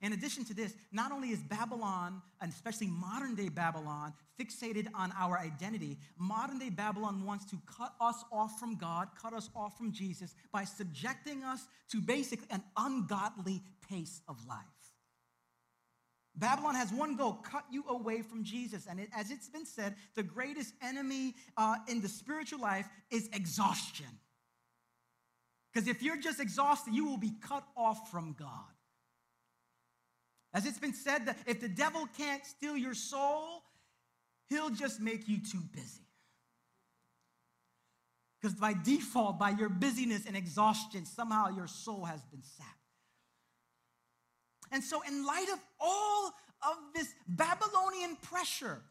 In 0.00 0.12
addition 0.12 0.44
to 0.44 0.54
this, 0.54 0.74
not 0.92 1.10
only 1.10 1.30
is 1.30 1.40
Babylon, 1.40 2.22
and 2.40 2.52
especially 2.52 2.86
modern 2.86 3.34
day 3.34 3.48
Babylon, 3.48 4.12
fixated 4.38 4.86
on 4.94 5.12
our 5.18 5.38
identity, 5.38 5.98
modern 6.16 6.58
day 6.58 6.70
Babylon 6.70 7.24
wants 7.24 7.44
to 7.46 7.56
cut 7.66 7.94
us 8.00 8.24
off 8.30 8.60
from 8.60 8.76
God, 8.76 9.08
cut 9.20 9.32
us 9.32 9.50
off 9.56 9.76
from 9.76 9.90
Jesus 9.90 10.34
by 10.52 10.64
subjecting 10.64 11.42
us 11.42 11.66
to 11.90 12.00
basically 12.00 12.46
an 12.50 12.62
ungodly 12.76 13.60
pace 13.88 14.20
of 14.28 14.36
life. 14.46 14.64
Babylon 16.36 16.76
has 16.76 16.92
one 16.92 17.16
goal 17.16 17.32
cut 17.32 17.64
you 17.68 17.82
away 17.88 18.22
from 18.22 18.44
Jesus. 18.44 18.86
And 18.88 19.00
it, 19.00 19.08
as 19.12 19.32
it's 19.32 19.48
been 19.48 19.66
said, 19.66 19.96
the 20.14 20.22
greatest 20.22 20.72
enemy 20.80 21.34
uh, 21.56 21.76
in 21.88 22.00
the 22.00 22.08
spiritual 22.08 22.60
life 22.60 22.88
is 23.10 23.28
exhaustion. 23.32 24.06
Because 25.72 25.88
if 25.88 26.00
you're 26.00 26.20
just 26.20 26.38
exhausted, 26.38 26.94
you 26.94 27.04
will 27.06 27.18
be 27.18 27.32
cut 27.42 27.64
off 27.76 28.10
from 28.12 28.36
God. 28.38 28.48
As 30.58 30.66
it's 30.66 30.80
been 30.80 30.92
said, 30.92 31.26
that 31.26 31.36
if 31.46 31.60
the 31.60 31.68
devil 31.68 32.08
can't 32.18 32.44
steal 32.44 32.76
your 32.76 32.92
soul, 32.92 33.62
he'll 34.48 34.70
just 34.70 35.00
make 35.00 35.28
you 35.28 35.38
too 35.38 35.60
busy. 35.72 36.02
Because 38.42 38.58
by 38.58 38.74
default, 38.74 39.38
by 39.38 39.50
your 39.50 39.68
busyness 39.68 40.26
and 40.26 40.36
exhaustion, 40.36 41.06
somehow 41.06 41.50
your 41.50 41.68
soul 41.68 42.06
has 42.06 42.20
been 42.24 42.42
sapped. 42.42 42.68
And 44.72 44.82
so, 44.82 45.00
in 45.06 45.24
light 45.24 45.46
of 45.52 45.60
all 45.78 46.32
of 46.68 46.76
this 46.92 47.14
Babylonian 47.28 48.16
pressure, 48.16 48.82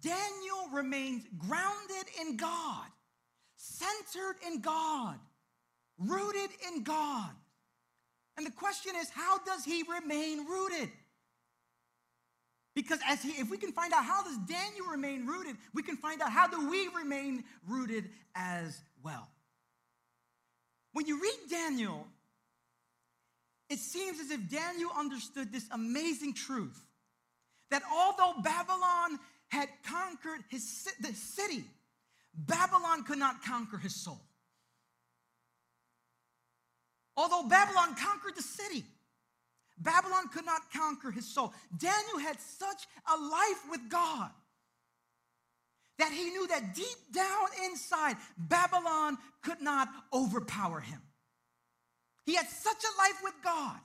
Daniel 0.00 0.70
remains 0.72 1.24
grounded 1.36 2.06
in 2.22 2.38
God, 2.38 2.86
centered 3.58 4.36
in 4.46 4.62
God, 4.62 5.18
rooted 5.98 6.52
in 6.72 6.84
God 6.84 7.32
And 8.40 8.46
the 8.46 8.52
question 8.52 8.92
is, 8.96 9.10
how 9.10 9.36
does 9.44 9.66
he 9.66 9.82
remain 9.82 10.46
rooted? 10.46 10.88
Because 12.74 12.98
as 13.06 13.20
he, 13.20 13.32
if 13.32 13.50
we 13.50 13.58
can 13.58 13.70
find 13.70 13.92
out 13.92 14.02
how 14.02 14.22
does 14.22 14.38
Daniel 14.48 14.86
remain 14.90 15.26
rooted, 15.26 15.56
we 15.74 15.82
can 15.82 15.98
find 15.98 16.22
out 16.22 16.32
how 16.32 16.48
do 16.48 16.70
we 16.70 16.88
remain 16.96 17.44
rooted 17.68 18.08
as 18.34 18.80
well. 19.04 19.28
When 20.94 21.04
you 21.04 21.20
read 21.20 21.50
Daniel, 21.50 22.06
it 23.68 23.78
seems 23.78 24.18
as 24.18 24.30
if 24.30 24.48
Daniel 24.48 24.90
understood 24.96 25.52
this 25.52 25.68
amazing 25.70 26.32
truth 26.32 26.82
that 27.70 27.82
although 27.92 28.40
Babylon 28.40 29.18
had 29.48 29.68
conquered 29.84 30.44
his 30.48 30.88
the 30.98 31.12
city, 31.12 31.64
Babylon 32.34 33.04
could 33.04 33.18
not 33.18 33.44
conquer 33.44 33.76
his 33.76 33.94
soul. 33.94 34.22
Although 37.16 37.48
Babylon 37.48 37.94
conquered 37.96 38.36
the 38.36 38.42
city, 38.42 38.84
Babylon 39.78 40.28
could 40.32 40.44
not 40.44 40.70
conquer 40.72 41.10
his 41.10 41.26
soul. 41.26 41.52
Daniel 41.76 42.18
had 42.18 42.38
such 42.40 42.86
a 43.12 43.16
life 43.16 43.62
with 43.70 43.88
God 43.88 44.30
that 45.98 46.12
he 46.12 46.30
knew 46.30 46.46
that 46.48 46.74
deep 46.74 46.86
down 47.12 47.46
inside, 47.64 48.16
Babylon 48.38 49.18
could 49.42 49.60
not 49.60 49.88
overpower 50.12 50.80
him. 50.80 51.00
He 52.24 52.34
had 52.34 52.48
such 52.48 52.82
a 52.84 52.98
life 52.98 53.20
with 53.22 53.34
God 53.42 53.78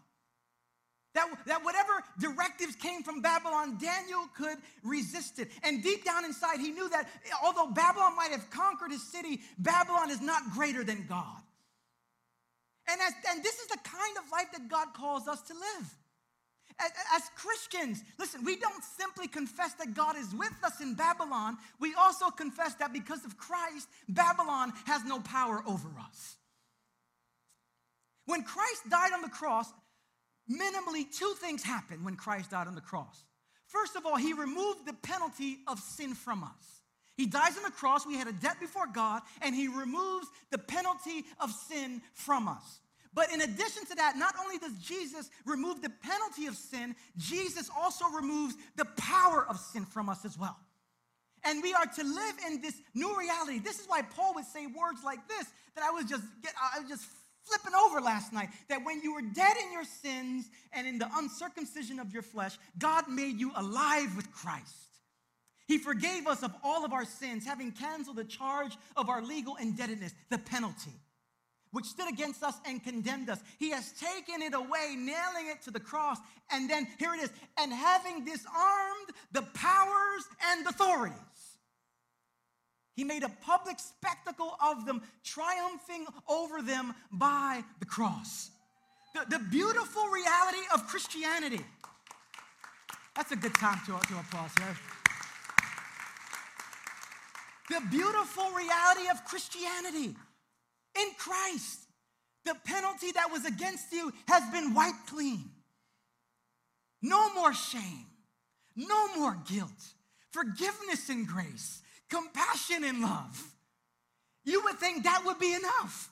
that, 1.14 1.28
that 1.48 1.64
whatever 1.64 2.04
directives 2.20 2.76
came 2.76 3.02
from 3.02 3.22
Babylon, 3.22 3.78
Daniel 3.82 4.28
could 4.36 4.58
resist 4.84 5.40
it. 5.40 5.50
And 5.64 5.82
deep 5.82 6.04
down 6.04 6.26
inside, 6.26 6.60
he 6.60 6.72
knew 6.72 6.90
that 6.90 7.10
although 7.44 7.68
Babylon 7.68 8.16
might 8.16 8.32
have 8.32 8.50
conquered 8.50 8.92
his 8.92 9.04
city, 9.12 9.42
Babylon 9.58 10.12
is 10.12 10.22
not 10.22 10.52
greater 10.52 10.84
than 10.84 11.06
God. 11.08 11.42
And, 12.89 13.02
as, 13.02 13.13
and 13.30 13.43
this 13.43 13.60
is 13.60 13.67
the 13.67 13.80
kind 13.84 14.17
of 14.17 14.32
life 14.32 14.52
that 14.54 14.67
God 14.69 14.93
calls 14.93 15.28
us 15.28 15.41
to 15.43 15.54
live. 15.54 15.98
As, 16.80 16.91
as, 17.15 17.24
Christians, 17.36 18.04
listen, 18.19 18.43
we 18.43 18.58
don't 18.58 18.84
simply 18.84 19.28
confess 19.28 19.74
that 19.76 19.93
God 19.93 20.17
is 20.17 20.34
with 20.36 20.54
us 20.63 20.82
in 20.82 20.93
Babylon, 20.93 21.58
we 21.80 21.93
also 21.95 22.30
confess 22.30 22.76
that 22.76 22.91
because 22.91 23.24
of 23.24 23.38
Christ, 23.38 23.88
Babylon 24.10 24.74
has 24.86 25.06
no 25.06 25.19
power 25.21 25.63
over 25.65 25.88
us. 26.06 26.36
When 28.26 28.43
Christ 28.43 28.89
died 28.89 29.13
on 29.13 29.21
the 29.21 29.30
cross, 29.30 29.71
minimally 30.52 31.06
two 31.17 31.34
things 31.38 31.63
happened 31.63 32.04
when 32.04 32.15
Christ 32.15 32.52
died 32.52 32.67
on 32.67 32.76
the 32.76 32.82
cross. 32.82 33.24
First 33.67 33.95
of 33.95 34.06
all, 34.06 34.17
he 34.17 34.34
removed 34.34 34.86
the 34.86 34.93
penalty 34.93 35.60
of 35.67 35.80
sin 35.80 36.13
from 36.13 36.43
us. 36.43 36.75
He 37.15 37.25
dies 37.25 37.58
on 37.58 37.63
the 37.63 37.71
cross, 37.71 38.06
we 38.06 38.17
had 38.17 38.28
a 38.28 38.34
debt 38.34 38.60
before 38.60 38.88
God, 38.88 39.21
and 39.41 39.56
he 39.56 39.67
removes 39.67 40.28
the 40.51 40.58
penalty 40.58 41.25
of 41.39 41.51
sin 41.51 42.01
from 42.13 42.47
us. 42.47 42.80
But 43.13 43.32
in 43.34 43.39
addition 43.39 43.86
to 43.86 43.95
that, 43.95 44.17
not 44.17 44.36
only 44.43 44.58
does 44.58 44.78
Jesus 44.78 45.30
remove 45.45 45.82
the 45.82 45.89
penalty 45.89 46.47
of 46.47 46.56
sin, 46.56 46.93
Jesus 47.17 47.69
also 47.75 48.06
removes 48.10 48.56
the 48.75 48.86
power 48.97 49.45
of 49.49 49.58
sin 49.58 49.86
from 49.86 50.10
us 50.10 50.25
as 50.25 50.38
well. 50.38 50.58
And 51.45 51.63
we 51.63 51.73
are 51.73 51.86
to 51.86 52.04
live 52.04 52.36
in 52.47 52.62
this 52.62 52.75
new 52.93 53.17
reality. 53.17 53.60
This 53.60 53.80
is 53.80 53.88
why 53.88 54.01
Paul 54.01 54.34
would 54.36 54.45
say 54.45 54.65
words 54.65 55.01
like 55.06 55.25
this 55.30 55.47
that 55.75 55.84
I 55.84 55.91
was 55.91 56.06
just 56.06 56.23
get 56.41 56.54
I 56.75 56.80
was 56.80 56.89
just 56.89 57.06
flipping 57.43 57.73
over 57.75 58.01
last 58.01 58.34
night 58.34 58.49
that 58.69 58.84
when 58.84 59.01
you 59.01 59.13
were 59.13 59.21
dead 59.21 59.56
in 59.63 59.71
your 59.71 59.84
sins 59.84 60.49
and 60.73 60.88
in 60.88 60.97
the 60.97 61.08
uncircumcision 61.15 61.99
of 61.99 62.12
your 62.12 62.23
flesh, 62.23 62.58
God 62.80 63.08
made 63.08 63.39
you 63.39 63.51
alive 63.56 64.15
with 64.15 64.32
Christ. 64.32 64.85
He 65.67 65.78
forgave 65.78 66.28
us 66.28 66.43
of 66.43 66.54
all 66.63 66.86
of 66.86 66.93
our 66.93 67.06
sins, 67.06 67.45
having 67.45 67.71
canceled 67.71 68.17
the 68.17 68.23
charge 68.23 68.78
of 68.95 69.10
our 69.10 69.21
legal 69.21 69.56
indebtedness, 69.56 70.13
the 70.30 70.38
penalty, 70.38 70.93
which 71.71 71.86
stood 71.86 72.08
against 72.08 72.43
us 72.43 72.56
and 72.67 72.84
condemned 72.84 73.30
us. 73.30 73.39
He 73.58 73.71
has 73.71 73.91
taken 73.93 74.41
it 74.43 74.54
away, 74.54 74.95
nailing 74.95 75.47
it 75.49 75.63
to 75.63 75.71
the 75.71 75.80
cross. 75.80 76.17
And 76.51 76.69
then 76.69 76.88
here 76.99 77.13
it 77.15 77.23
is, 77.23 77.32
and 77.60 77.73
having 77.73 78.23
disarmed 78.23 79.10
the 79.32 79.41
powers 79.54 80.23
and 80.51 80.67
authorities. 80.67 81.17
He 82.95 83.04
made 83.04 83.23
a 83.23 83.32
public 83.41 83.80
spectacle 83.80 84.56
of 84.63 84.86
them, 84.86 85.01
triumphing 85.23 86.06
over 86.30 86.62
them 86.62 86.93
by 87.12 87.63
the 87.80 87.86
cross. 87.86 88.51
The, 89.13 89.38
the 89.38 89.43
beautiful 89.45 90.04
reality 90.08 90.62
of 90.73 90.88
Christianity. 90.88 91.62
That's 93.15 93.32
a 93.32 93.36
good 93.36 93.54
time 93.56 93.80
to, 93.86 94.08
to 94.08 94.19
applause 94.19 94.51
here. 94.60 94.78
The 97.69 97.82
beautiful 97.89 98.49
reality 98.51 99.10
of 99.12 99.25
Christianity 99.25 100.15
in 100.99 101.08
Christ. 101.17 101.80
The 102.45 102.56
penalty 102.63 103.12
that 103.13 103.32
was 103.32 103.43
against 103.45 103.91
you 103.91 104.13
has 104.28 104.43
been 104.51 104.73
wiped 104.73 105.08
clean. 105.08 105.49
No 107.01 107.34
more 107.34 107.54
shame, 107.54 108.06
no 108.75 109.15
more 109.15 109.38
guilt, 109.47 109.93
forgiveness 110.32 111.10
and 111.10 111.28
grace, 111.28 111.82
compassion 112.10 112.84
and 112.84 113.01
love. 113.01 113.51
You 114.43 114.63
would 114.63 114.78
think 114.78 115.04
that 115.04 115.23
would 115.25 115.39
be 115.39 115.54
enough. 115.54 116.12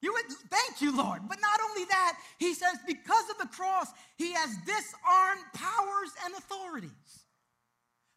You 0.00 0.12
would 0.12 0.36
thank 0.48 0.80
you, 0.80 0.96
Lord. 0.96 1.22
But 1.28 1.40
not 1.42 1.60
only 1.68 1.84
that, 1.86 2.18
he 2.38 2.54
says, 2.54 2.78
because 2.86 3.28
of 3.30 3.38
the 3.38 3.48
cross, 3.48 3.88
he 4.16 4.32
has 4.32 4.50
disarmed 4.64 5.44
powers 5.52 6.10
and 6.24 6.34
authorities. 6.34 7.19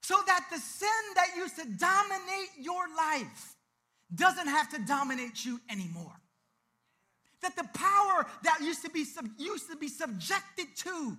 So 0.03 0.15
that 0.27 0.47
the 0.51 0.59
sin 0.59 0.89
that 1.15 1.29
used 1.37 1.55
to 1.55 1.65
dominate 1.65 2.49
your 2.59 2.83
life 2.95 3.55
doesn't 4.13 4.47
have 4.47 4.69
to 4.71 4.79
dominate 4.85 5.45
you 5.45 5.61
anymore. 5.71 6.19
That 7.41 7.55
the 7.55 7.67
power 7.73 8.25
that 8.43 8.59
used 8.61 8.83
to 8.83 8.89
be, 8.89 9.05
sub, 9.05 9.25
used 9.37 9.69
to 9.71 9.77
be 9.77 9.87
subjected 9.87 10.67
to 10.75 11.17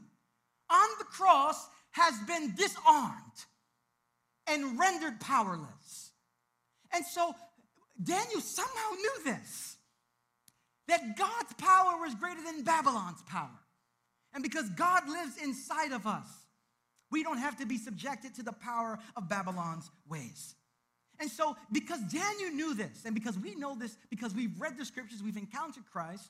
on 0.71 0.89
the 0.99 1.05
cross 1.05 1.67
has 1.93 2.15
been 2.27 2.55
disarmed 2.57 3.47
and 4.47 4.79
rendered 4.79 5.19
powerless. 5.19 6.11
And 6.93 7.07
so 7.07 7.35
Daniel 8.03 8.41
somehow 8.41 8.91
knew 8.97 9.25
this 9.25 9.77
that 10.89 11.17
God's 11.17 11.55
power 11.55 11.99
was 12.03 12.15
greater 12.15 12.43
than 12.43 12.63
Babylon's 12.63 13.23
power. 13.23 13.49
And 14.35 14.43
because 14.43 14.69
God 14.71 15.09
lives 15.09 15.39
inside 15.43 15.93
of 15.93 16.07
us, 16.07 16.27
we 17.15 17.23
don't 17.23 17.39
have 17.39 17.57
to 17.59 17.65
be 17.65 17.79
subjected 17.79 18.35
to 18.35 18.43
the 18.43 18.53
power 18.53 18.99
of 19.17 19.29
Babylon's 19.29 19.89
ways. 20.09 20.57
And 21.21 21.31
so, 21.31 21.57
because 21.71 22.01
Daniel 22.01 22.51
knew 22.51 22.75
this, 22.75 23.05
and 23.05 23.15
because 23.15 23.39
we 23.39 23.55
know 23.55 23.77
this, 23.77 23.97
because 24.11 24.35
we've 24.35 24.61
read 24.61 24.77
the 24.77 24.85
scriptures, 24.85 25.23
we've 25.23 25.37
encountered 25.37 25.85
Christ, 25.93 26.29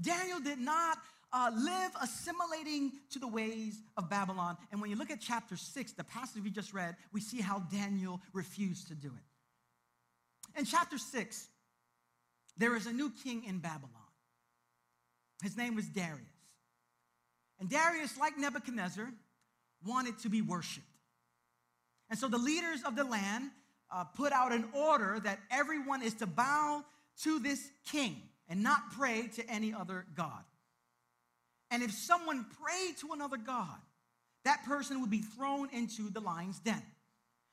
Daniel 0.00 0.38
did 0.38 0.60
not 0.60 0.98
uh, 1.32 1.50
live 1.52 1.90
assimilating 2.00 2.92
to 3.10 3.18
the 3.18 3.26
ways 3.26 3.82
of 3.96 4.08
Babylon. 4.08 4.56
And 4.70 4.80
when 4.80 4.88
you 4.88 4.94
look 4.94 5.10
at 5.10 5.20
chapter 5.20 5.56
6, 5.56 5.92
the 5.94 6.04
passage 6.04 6.44
we 6.44 6.50
just 6.50 6.72
read, 6.72 6.94
we 7.12 7.20
see 7.20 7.40
how 7.40 7.58
Daniel 7.58 8.20
refused 8.32 8.86
to 8.86 8.94
do 8.94 9.08
it. 9.08 10.60
In 10.60 10.64
chapter 10.64 10.96
6, 10.96 11.48
there 12.56 12.76
is 12.76 12.86
a 12.86 12.92
new 12.92 13.10
king 13.24 13.42
in 13.48 13.58
Babylon. 13.58 13.90
His 15.42 15.56
name 15.56 15.74
was 15.74 15.86
Darius. 15.86 16.20
And 17.58 17.68
Darius, 17.68 18.16
like 18.16 18.38
Nebuchadnezzar, 18.38 19.12
wanted 19.86 20.18
to 20.20 20.28
be 20.28 20.42
worshiped. 20.42 20.86
And 22.10 22.18
so 22.18 22.28
the 22.28 22.38
leaders 22.38 22.82
of 22.84 22.96
the 22.96 23.04
land 23.04 23.50
uh, 23.90 24.04
put 24.04 24.32
out 24.32 24.52
an 24.52 24.66
order 24.74 25.18
that 25.24 25.38
everyone 25.50 26.02
is 26.02 26.14
to 26.14 26.26
bow 26.26 26.84
to 27.22 27.38
this 27.38 27.70
king 27.90 28.16
and 28.48 28.62
not 28.62 28.92
pray 28.92 29.28
to 29.34 29.48
any 29.48 29.72
other 29.72 30.06
God. 30.14 30.44
And 31.70 31.82
if 31.82 31.90
someone 31.92 32.44
prayed 32.62 32.96
to 33.00 33.12
another 33.14 33.38
God, 33.38 33.78
that 34.44 34.64
person 34.64 35.00
would 35.00 35.10
be 35.10 35.22
thrown 35.22 35.68
into 35.72 36.10
the 36.10 36.20
lion's 36.20 36.58
den. 36.58 36.82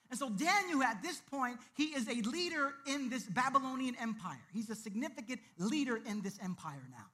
And 0.10 0.18
so 0.18 0.30
Daniel, 0.30 0.82
at 0.82 1.04
this 1.04 1.22
point, 1.32 1.58
he 1.76 1.86
is 1.86 2.08
a 2.10 2.22
leader 2.28 2.74
in 2.88 3.10
this 3.10 3.24
Babylonian 3.24 3.96
empire. 4.02 4.42
He's 4.54 4.70
a 4.70 4.76
significant 4.76 5.40
leader 5.58 6.00
in 6.06 6.22
this 6.22 6.38
empire 6.44 6.82
now. 6.90 7.06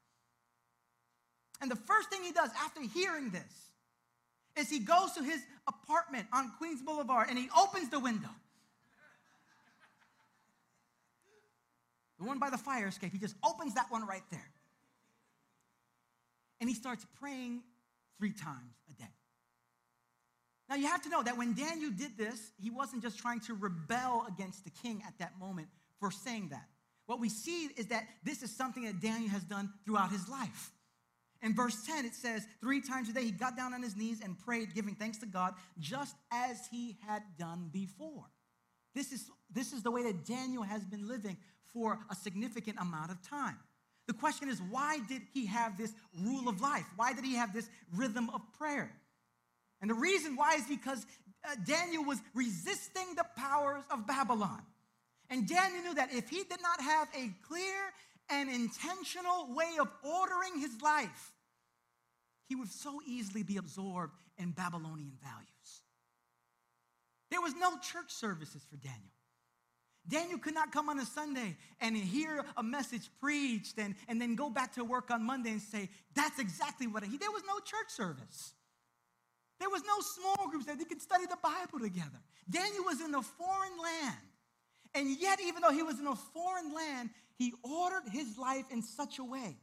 And 1.61 1.69
the 1.69 1.75
first 1.75 2.09
thing 2.09 2.23
he 2.23 2.31
does 2.31 2.49
after 2.63 2.81
hearing 2.81 3.31
this 3.31 3.71
is 4.57 4.69
he 4.69 4.79
goes 4.79 5.13
to 5.13 5.23
his 5.23 5.41
apartment 5.67 6.27
on 6.33 6.51
Queens 6.57 6.81
Boulevard 6.81 7.27
and 7.29 7.37
he 7.37 7.49
opens 7.57 7.89
the 7.89 7.99
window. 7.99 8.29
The 12.19 12.25
one 12.25 12.39
by 12.39 12.49
the 12.49 12.57
fire 12.57 12.87
escape, 12.87 13.11
he 13.11 13.17
just 13.17 13.35
opens 13.43 13.73
that 13.73 13.87
one 13.91 14.07
right 14.07 14.23
there 14.31 14.49
and 16.61 16.69
he 16.69 16.75
starts 16.75 17.05
praying 17.19 17.61
three 18.17 18.31
times 18.31 18.73
a 18.89 18.93
day. 18.93 19.09
Now, 20.69 20.75
you 20.75 20.87
have 20.87 21.03
to 21.03 21.09
know 21.09 21.21
that 21.21 21.37
when 21.37 21.53
Daniel 21.53 21.91
did 21.91 22.17
this, 22.17 22.51
he 22.59 22.71
wasn't 22.71 23.03
just 23.03 23.19
trying 23.19 23.39
to 23.41 23.53
rebel 23.53 24.25
against 24.27 24.63
the 24.63 24.71
king 24.71 25.03
at 25.05 25.13
that 25.19 25.37
moment 25.39 25.67
for 25.99 26.09
saying 26.09 26.49
that. 26.49 26.65
What 27.05 27.19
we 27.19 27.29
see 27.29 27.65
is 27.77 27.87
that 27.87 28.07
this 28.23 28.41
is 28.41 28.55
something 28.55 28.83
that 28.85 28.99
Daniel 28.99 29.29
has 29.29 29.43
done 29.43 29.71
throughout 29.85 30.11
his 30.11 30.27
life. 30.27 30.71
In 31.41 31.53
verse 31.53 31.85
10, 31.85 32.05
it 32.05 32.15
says, 32.15 32.47
Three 32.61 32.81
times 32.81 33.09
a 33.09 33.13
day 33.13 33.23
he 33.25 33.31
got 33.31 33.55
down 33.55 33.73
on 33.73 33.83
his 33.83 33.95
knees 33.95 34.21
and 34.23 34.37
prayed, 34.37 34.73
giving 34.73 34.95
thanks 34.95 35.17
to 35.19 35.25
God, 35.25 35.53
just 35.79 36.15
as 36.31 36.67
he 36.71 36.97
had 37.07 37.23
done 37.37 37.69
before. 37.71 38.25
This 38.93 39.11
is, 39.11 39.29
this 39.53 39.73
is 39.73 39.83
the 39.83 39.91
way 39.91 40.03
that 40.03 40.25
Daniel 40.25 40.63
has 40.63 40.83
been 40.85 41.07
living 41.07 41.37
for 41.73 41.99
a 42.09 42.15
significant 42.15 42.79
amount 42.79 43.11
of 43.11 43.21
time. 43.21 43.57
The 44.07 44.13
question 44.13 44.49
is, 44.49 44.61
why 44.61 44.99
did 45.09 45.23
he 45.33 45.45
have 45.47 45.77
this 45.77 45.93
rule 46.21 46.47
of 46.47 46.61
life? 46.61 46.85
Why 46.95 47.13
did 47.13 47.25
he 47.25 47.35
have 47.35 47.53
this 47.53 47.69
rhythm 47.93 48.29
of 48.29 48.41
prayer? 48.57 48.91
And 49.81 49.89
the 49.89 49.95
reason 49.95 50.35
why 50.35 50.55
is 50.55 50.63
because 50.67 51.05
uh, 51.43 51.55
Daniel 51.65 52.03
was 52.03 52.19
resisting 52.33 53.15
the 53.15 53.25
powers 53.35 53.83
of 53.91 54.07
Babylon. 54.07 54.61
And 55.29 55.47
Daniel 55.47 55.83
knew 55.83 55.95
that 55.95 56.13
if 56.13 56.29
he 56.29 56.43
did 56.43 56.61
not 56.61 56.79
have 56.81 57.07
a 57.15 57.31
clear 57.47 57.91
and 58.29 58.49
intentional 58.49 59.53
way 59.53 59.73
of 59.79 59.89
ordering 60.03 60.59
his 60.59 60.81
life, 60.81 61.33
he 62.47 62.55
would 62.55 62.71
so 62.71 62.99
easily 63.05 63.43
be 63.43 63.57
absorbed 63.57 64.13
in 64.37 64.51
Babylonian 64.51 65.13
values. 65.21 65.81
There 67.31 67.41
was 67.41 67.53
no 67.55 67.77
church 67.77 68.11
services 68.11 68.63
for 68.69 68.77
Daniel. 68.77 69.11
Daniel 70.07 70.37
could 70.37 70.53
not 70.53 70.71
come 70.71 70.89
on 70.89 70.99
a 70.99 71.05
Sunday 71.05 71.57
and 71.81 71.97
hear 71.97 72.45
a 72.57 72.63
message 72.63 73.09
preached 73.19 73.79
and, 73.79 73.95
and 74.07 74.21
then 74.21 74.35
go 74.35 74.49
back 74.49 74.73
to 74.75 74.83
work 74.83 75.09
on 75.09 75.23
Monday 75.23 75.51
and 75.51 75.61
say, 75.61 75.89
That's 76.13 76.39
exactly 76.39 76.85
what 76.85 77.03
he. 77.03 77.17
There 77.17 77.31
was 77.31 77.41
no 77.47 77.57
church 77.59 77.89
service. 77.89 78.53
There 79.59 79.69
was 79.69 79.81
no 79.83 79.99
small 80.01 80.49
groups 80.49 80.65
that 80.65 80.77
they 80.77 80.83
could 80.83 81.01
study 81.01 81.25
the 81.25 81.37
Bible 81.41 81.79
together. 81.79 82.19
Daniel 82.49 82.83
was 82.83 83.01
in 83.01 83.15
a 83.15 83.21
foreign 83.21 83.77
land. 83.81 84.17
And 84.93 85.17
yet, 85.19 85.39
even 85.41 85.61
though 85.61 85.71
he 85.71 85.83
was 85.83 85.99
in 85.99 86.07
a 86.07 86.15
foreign 86.15 86.73
land, 86.73 87.09
he 87.37 87.53
ordered 87.63 88.09
his 88.11 88.37
life 88.37 88.65
in 88.71 88.81
such 88.81 89.19
a 89.19 89.23
way 89.23 89.57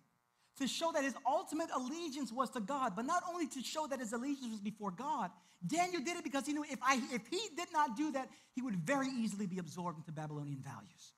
to 0.58 0.68
show 0.68 0.92
that 0.92 1.02
his 1.02 1.14
ultimate 1.26 1.70
allegiance 1.74 2.30
was 2.30 2.50
to 2.50 2.60
God, 2.60 2.92
but 2.94 3.06
not 3.06 3.22
only 3.28 3.46
to 3.48 3.62
show 3.62 3.86
that 3.86 4.00
his 4.00 4.12
allegiance 4.12 4.50
was 4.50 4.60
before 4.60 4.90
God. 4.90 5.30
Daniel 5.66 6.02
did 6.02 6.16
it 6.16 6.24
because 6.24 6.46
he 6.46 6.52
knew 6.52 6.64
if, 6.64 6.78
I, 6.82 7.00
if 7.12 7.26
he 7.28 7.40
did 7.56 7.68
not 7.72 7.96
do 7.96 8.12
that, 8.12 8.28
he 8.54 8.60
would 8.60 8.76
very 8.76 9.08
easily 9.08 9.46
be 9.46 9.58
absorbed 9.58 9.98
into 9.98 10.12
Babylonian 10.12 10.60
values. 10.62 11.12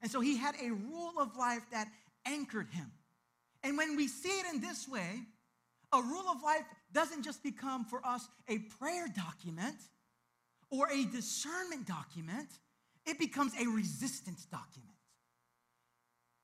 And 0.00 0.10
so 0.10 0.20
he 0.20 0.36
had 0.36 0.54
a 0.62 0.70
rule 0.70 1.14
of 1.18 1.36
life 1.36 1.62
that 1.72 1.88
anchored 2.24 2.68
him. 2.70 2.90
And 3.62 3.76
when 3.76 3.96
we 3.96 4.08
see 4.08 4.30
it 4.30 4.46
in 4.54 4.60
this 4.60 4.88
way, 4.88 5.20
a 5.92 6.00
rule 6.00 6.28
of 6.30 6.42
life 6.42 6.62
doesn't 6.92 7.22
just 7.22 7.42
become 7.42 7.84
for 7.84 8.04
us 8.06 8.26
a 8.48 8.58
prayer 8.78 9.06
document 9.14 9.76
or 10.70 10.88
a 10.90 11.04
discernment 11.04 11.86
document, 11.86 12.48
it 13.04 13.18
becomes 13.18 13.52
a 13.60 13.66
resistance 13.68 14.46
document. 14.46 14.89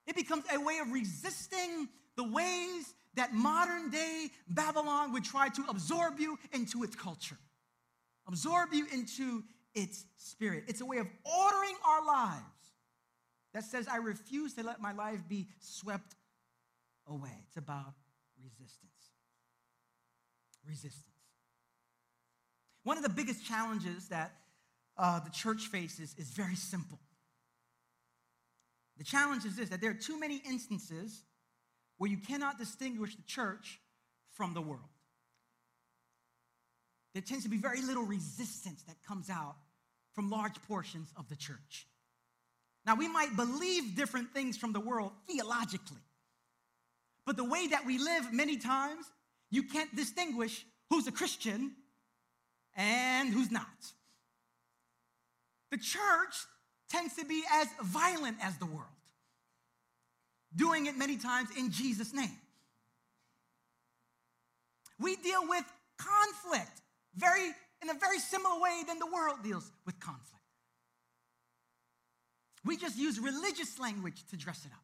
It 0.06 0.16
becomes 0.16 0.44
a 0.52 0.60
way 0.60 0.78
of 0.78 0.92
resisting 0.92 1.88
the 2.16 2.24
ways 2.24 2.94
that 3.14 3.34
modern 3.34 3.90
day 3.90 4.28
Babylon 4.48 5.12
would 5.12 5.24
try 5.24 5.48
to 5.48 5.64
absorb 5.68 6.20
you 6.20 6.38
into 6.52 6.82
its 6.82 6.94
culture, 6.94 7.38
absorb 8.26 8.72
you 8.72 8.86
into 8.92 9.42
its 9.74 10.04
spirit. 10.16 10.64
It's 10.68 10.80
a 10.80 10.86
way 10.86 10.98
of 10.98 11.06
ordering 11.24 11.76
our 11.86 12.04
lives 12.06 12.42
that 13.54 13.64
says, 13.64 13.88
I 13.88 13.96
refuse 13.96 14.54
to 14.54 14.62
let 14.62 14.80
my 14.80 14.92
life 14.92 15.20
be 15.28 15.48
swept 15.60 16.14
away. 17.06 17.32
It's 17.48 17.56
about 17.56 17.94
resistance 18.42 18.86
resistance. 20.66 21.04
One 22.82 22.96
of 22.96 23.02
the 23.02 23.08
biggest 23.08 23.44
challenges 23.44 24.08
that 24.08 24.32
uh, 24.98 25.20
the 25.20 25.30
church 25.30 25.66
faces 25.66 26.14
is 26.18 26.28
very 26.28 26.54
simple. 26.54 26.98
The 28.98 29.04
challenge 29.04 29.44
is 29.44 29.56
this 29.56 29.68
that 29.70 29.80
there 29.80 29.90
are 29.90 29.94
too 29.94 30.18
many 30.18 30.42
instances 30.48 31.22
where 31.98 32.10
you 32.10 32.18
cannot 32.18 32.58
distinguish 32.58 33.14
the 33.14 33.22
church 33.22 33.80
from 34.32 34.54
the 34.54 34.60
world. 34.60 34.88
There 37.14 37.22
tends 37.22 37.44
to 37.44 37.50
be 37.50 37.56
very 37.56 37.80
little 37.80 38.04
resistance 38.04 38.82
that 38.82 38.96
comes 39.06 39.30
out 39.30 39.56
from 40.12 40.30
large 40.30 40.60
portions 40.68 41.12
of 41.16 41.28
the 41.28 41.36
church. 41.36 41.86
Now, 42.84 42.94
we 42.94 43.08
might 43.08 43.34
believe 43.34 43.96
different 43.96 44.32
things 44.32 44.56
from 44.56 44.72
the 44.72 44.80
world 44.80 45.12
theologically, 45.26 46.02
but 47.24 47.36
the 47.36 47.44
way 47.44 47.66
that 47.68 47.84
we 47.84 47.98
live 47.98 48.32
many 48.32 48.58
times 48.58 49.06
you 49.50 49.62
can't 49.62 49.94
distinguish 49.96 50.64
who's 50.90 51.06
a 51.06 51.12
Christian 51.12 51.72
and 52.76 53.32
who's 53.32 53.50
not. 53.50 53.66
The 55.70 55.78
church 55.78 56.36
tends 56.88 57.14
to 57.16 57.24
be 57.24 57.42
as 57.52 57.68
violent 57.82 58.36
as 58.42 58.56
the 58.58 58.66
world, 58.66 58.86
doing 60.54 60.86
it 60.86 60.96
many 60.96 61.16
times 61.16 61.48
in 61.58 61.70
Jesus' 61.70 62.12
name. 62.12 62.38
We 64.98 65.16
deal 65.16 65.46
with 65.48 65.64
conflict 65.98 66.80
very 67.14 67.52
in 67.82 67.90
a 67.90 67.94
very 67.94 68.18
similar 68.18 68.60
way 68.60 68.82
than 68.86 68.98
the 68.98 69.06
world 69.06 69.38
deals 69.42 69.70
with 69.84 69.98
conflict. 70.00 70.32
We 72.64 72.76
just 72.76 72.98
use 72.98 73.18
religious 73.20 73.78
language 73.78 74.24
to 74.30 74.36
dress 74.36 74.64
it 74.64 74.72
up. 74.72 74.82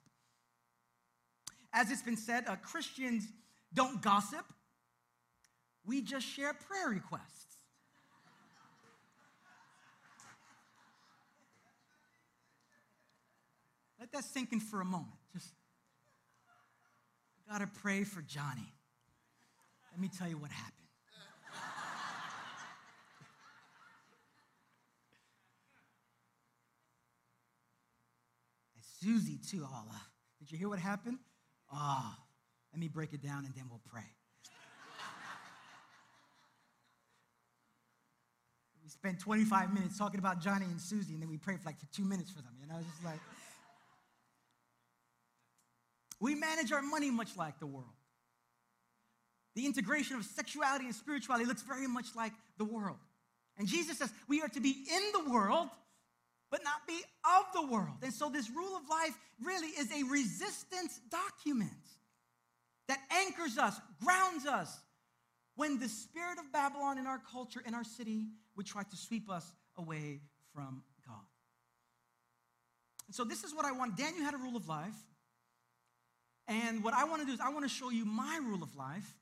As 1.73 1.91
it's 1.91 2.03
been 2.03 2.17
said, 2.17 2.45
uh, 2.47 2.57
Christians 2.57 3.27
don't 3.75 4.01
gossip. 4.03 4.45
We 5.85 6.03
just 6.03 6.27
share 6.27 6.53
prayer 6.53 6.89
requests. 6.89 7.52
Let 14.13 14.23
that 14.23 14.29
sink 14.29 14.53
in 14.53 14.61
for 14.61 14.83
a 14.83 14.85
moment. 14.85 15.17
Just 15.33 15.49
gotta 17.51 17.67
pray 17.67 18.05
for 18.05 18.21
Johnny. 18.21 18.71
Let 19.91 19.99
me 20.01 20.09
tell 20.09 20.29
you 20.29 20.37
what 20.37 20.51
happened. 20.51 20.77
and 28.75 28.85
Susie, 29.01 29.39
too. 29.39 29.67
Oh, 29.67 29.85
uh, 29.91 29.97
did 30.39 30.53
you 30.53 30.59
hear 30.59 30.69
what 30.69 30.79
happened? 30.79 31.19
Ah, 31.71 32.19
oh, 32.19 32.23
let 32.73 32.81
me 32.81 32.89
break 32.89 33.15
it 33.15 33.23
down 33.23 33.47
and 33.47 33.55
then 33.55 33.65
we'll 33.71 33.81
pray. 33.91 34.03
we 38.83 38.91
spent 38.91 39.21
25 39.21 39.73
minutes 39.73 39.97
talking 39.97 40.21
about 40.21 40.39
Johnny 40.41 40.67
and 40.67 40.79
Susie, 40.81 41.15
and 41.15 41.23
then 41.23 41.31
we 41.31 41.39
prayed 41.39 41.61
for 41.61 41.71
like 41.71 41.81
for 41.81 41.87
two 41.95 42.05
minutes 42.05 42.31
for 42.31 42.43
them. 42.43 42.53
You 42.61 42.67
know, 42.67 42.77
just 42.91 43.03
like 43.05 43.21
we 46.23 46.37
manage 46.37 46.71
our 46.71 46.83
money 46.83 47.11
much 47.11 47.37
like 47.37 47.59
the 47.59 47.67
world. 47.67 47.91
The 49.57 49.67
integration 49.67 50.17
of 50.17 50.25
sexuality 50.25 50.85
and 50.85 50.95
spirituality 50.95 51.45
looks 51.45 51.63
very 51.63 51.89
much 51.89 52.15
like 52.15 52.33
the 52.59 52.65
world. 52.65 52.97
And 53.59 53.67
Jesus 53.67 53.99
says 53.99 54.11
we 54.29 54.41
are 54.41 54.49
to 54.49 54.61
be 54.61 54.71
in 54.71 55.03
the 55.13 55.31
world, 55.31 55.69
but 56.49 56.63
not 56.63 56.87
be 56.87 57.01
of 57.25 57.45
the 57.53 57.67
world. 57.67 57.97
And 58.03 58.13
so, 58.15 58.31
this 58.31 58.49
rule 58.49 58.77
of 58.77 58.89
life 58.89 59.19
really 59.43 59.67
is 59.67 59.91
a 59.91 60.05
resistance 60.05 61.01
document 61.11 61.71
that 62.87 62.99
anchors 63.11 63.59
us, 63.59 63.79
grounds 64.03 64.47
us 64.47 64.81
when 65.57 65.81
the 65.81 65.89
spirit 65.89 66.39
of 66.39 66.53
Babylon 66.53 66.99
in 66.99 67.07
our 67.07 67.21
culture, 67.33 67.63
in 67.67 67.75
our 67.75 67.85
city, 67.85 68.27
would 68.57 68.65
try 68.65 68.85
to 68.85 68.97
sweep 68.97 69.29
us 69.29 69.53
away 69.77 70.21
from 70.55 70.85
God. 71.07 71.27
And 73.09 73.15
so, 73.15 73.25
this 73.25 73.43
is 73.43 73.53
what 73.53 73.65
I 73.65 73.73
want. 73.73 73.97
Daniel 73.97 74.25
had 74.25 74.35
a 74.35 74.39
rule 74.39 74.57
of 74.57 74.69
life. 74.69 74.95
And 76.53 76.85
what 76.85 76.93
I 76.93 77.05
want 77.05 77.23
to 77.23 77.27
do 77.27 77.33
is, 77.33 77.41
I 77.41 77.49
want 77.49 77.65
to 77.65 77.69
show 77.69 77.89
you 77.89 78.05
my 78.05 78.39
rule 78.45 78.63
of 78.63 78.77
life. 78.77 79.17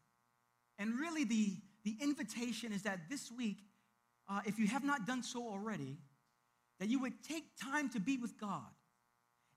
And 0.80 0.98
really, 0.98 1.22
the, 1.22 1.54
the 1.84 1.96
invitation 2.02 2.72
is 2.72 2.82
that 2.82 3.08
this 3.08 3.30
week, 3.30 3.58
uh, 4.28 4.40
if 4.46 4.58
you 4.58 4.66
have 4.66 4.82
not 4.82 5.06
done 5.06 5.22
so 5.22 5.46
already, 5.46 5.98
that 6.80 6.88
you 6.88 6.98
would 7.00 7.22
take 7.22 7.44
time 7.62 7.88
to 7.90 8.00
be 8.00 8.16
with 8.16 8.36
God 8.40 8.72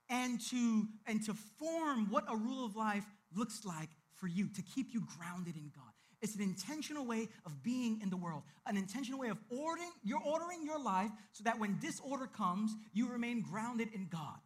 and 0.08 0.40
to, 0.52 0.86
and 1.08 1.26
to 1.26 1.34
form 1.58 2.12
what 2.12 2.26
a 2.30 2.36
rule 2.36 2.64
of 2.64 2.76
life 2.76 3.06
looks 3.36 3.66
like 3.66 3.90
for 4.18 4.28
you 4.28 4.50
to 4.50 4.62
keep 4.62 4.94
you 4.94 5.02
grounded 5.18 5.56
in 5.56 5.72
God. 5.76 5.94
It's 6.22 6.36
an 6.36 6.42
intentional 6.42 7.06
way 7.06 7.28
of 7.46 7.64
being 7.64 8.00
in 8.02 8.10
the 8.10 8.18
world, 8.18 8.44
an 8.68 8.78
intentional 8.78 9.20
way 9.20 9.30
of 9.30 9.38
ordering, 9.50 9.92
you're 10.04 10.22
ordering 10.24 10.64
your 10.64 10.80
life 10.80 11.10
so 11.32 11.44
that 11.44 11.60
when 11.60 11.80
disorder 11.80 12.28
comes, 12.28 12.72
you 12.94 13.10
remain 13.10 13.42
grounded 13.42 13.90
in 13.94 14.08
God. 14.12 14.38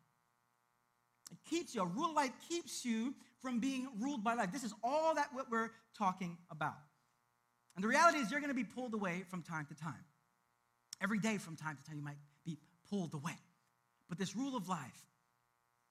It 1.31 1.37
keeps 1.49 1.75
you, 1.75 1.81
a 1.81 1.85
rule 1.85 2.09
of 2.09 2.15
life 2.15 2.31
keeps 2.47 2.85
you 2.85 3.13
from 3.41 3.59
being 3.59 3.87
ruled 3.99 4.23
by 4.23 4.33
life. 4.33 4.51
This 4.51 4.63
is 4.63 4.73
all 4.83 5.15
that 5.15 5.29
what 5.33 5.51
we're 5.51 5.71
talking 5.97 6.37
about. 6.49 6.77
And 7.75 7.83
the 7.83 7.87
reality 7.87 8.19
is 8.19 8.31
you're 8.31 8.39
going 8.39 8.49
to 8.49 8.55
be 8.55 8.63
pulled 8.63 8.93
away 8.93 9.23
from 9.29 9.43
time 9.43 9.65
to 9.67 9.75
time. 9.75 10.05
Every 11.01 11.19
day 11.19 11.37
from 11.37 11.55
time 11.55 11.75
to 11.77 11.83
time 11.83 11.97
you 11.97 12.03
might 12.03 12.17
be 12.45 12.57
pulled 12.89 13.13
away. 13.13 13.37
But 14.09 14.17
this 14.17 14.35
rule 14.35 14.55
of 14.55 14.67
life 14.67 15.05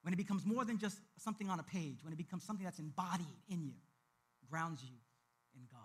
when 0.01 0.13
it 0.13 0.17
becomes 0.17 0.45
more 0.45 0.63
than 0.63 0.77
just 0.77 0.99
something 1.17 1.49
on 1.49 1.59
a 1.59 1.63
page, 1.63 1.97
when 2.03 2.13
it 2.13 2.17
becomes 2.17 2.43
something 2.43 2.63
that's 2.63 2.79
embodied 2.79 3.25
in 3.49 3.63
you, 3.63 3.73
grounds 4.49 4.81
you 4.83 4.95
in 5.55 5.61
God. 5.69 5.81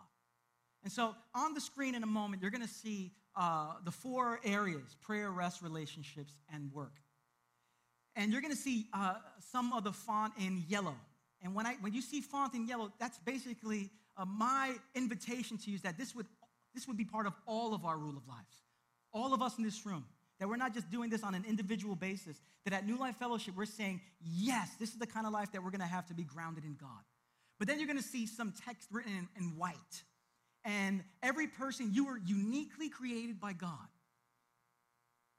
And 0.85 0.93
so 0.93 1.15
on 1.35 1.55
the 1.55 1.61
screen 1.61 1.95
in 1.95 2.03
a 2.03 2.07
moment, 2.07 2.43
you're 2.43 2.51
going 2.51 2.63
to 2.63 2.69
see 2.69 3.13
uh, 3.37 3.75
the 3.85 3.91
four 3.91 4.41
areas 4.45 4.97
prayer, 5.01 5.31
rest, 5.31 5.63
relationships, 5.63 6.35
and 6.53 6.73
work. 6.73 6.95
And 8.15 8.33
you're 8.33 8.43
going 8.43 8.53
to 8.55 8.61
see 8.61 8.87
uh, 8.93 9.15
some 9.51 9.73
of 9.73 9.85
the 9.85 9.93
font 9.93 10.35
in 10.39 10.65
yellow. 10.69 10.97
And 11.43 11.55
when, 11.55 11.67
I, 11.67 11.77
when 11.81 11.93
you 11.95 12.03
see 12.03 12.21
font 12.21 12.55
in 12.55 12.67
yellow, 12.67 12.93
that's 12.99 13.19
basically 13.21 13.91
uh, 14.17 14.25
my 14.25 14.75
invitation 14.95 15.59
to 15.59 15.71
you 15.71 15.77
is 15.77 15.83
that 15.83 15.97
this 15.99 16.15
would, 16.15 16.27
this 16.75 16.87
would 16.87 16.97
be 16.97 17.05
part 17.05 17.27
of 17.27 17.33
all 17.47 17.75
of 17.75 17.85
our 17.85 17.97
rule 17.97 18.17
of 18.17 18.27
lives. 18.29 18.57
All 19.13 19.35
of 19.35 19.43
us 19.43 19.59
in 19.59 19.65
this 19.65 19.85
room 19.85 20.05
That 20.39 20.49
we're 20.49 20.57
not 20.57 20.75
just 20.75 20.91
doing 20.91 21.09
this 21.09 21.23
on 21.23 21.35
an 21.35 21.45
individual 21.49 21.95
basis. 21.95 22.41
That 22.65 22.75
at 22.75 22.85
New 22.85 22.99
Life 22.99 23.17
Fellowship, 23.17 23.55
we're 23.57 23.65
saying, 23.65 24.01
yes, 24.21 24.71
this 24.81 24.91
is 24.91 24.99
the 24.99 25.07
kind 25.07 25.25
of 25.25 25.33
life 25.33 25.53
that 25.53 25.63
we're 25.63 25.71
going 25.71 25.83
to 25.83 25.87
have 25.87 26.07
to 26.07 26.15
be 26.15 26.25
grounded 26.25 26.65
in 26.65 26.75
God. 26.75 27.05
But 27.59 27.69
then 27.69 27.79
you're 27.79 27.87
going 27.87 27.99
to 27.99 28.05
see 28.05 28.27
some 28.27 28.53
text 28.67 28.89
written 28.91 29.13
in, 29.13 29.29
in 29.41 29.57
white. 29.57 30.03
And 30.65 31.05
every 31.23 31.47
person, 31.47 31.91
you 31.93 32.09
are 32.09 32.19
uniquely 32.19 32.89
created 32.89 33.41
by 33.41 33.53
God. 33.53 33.92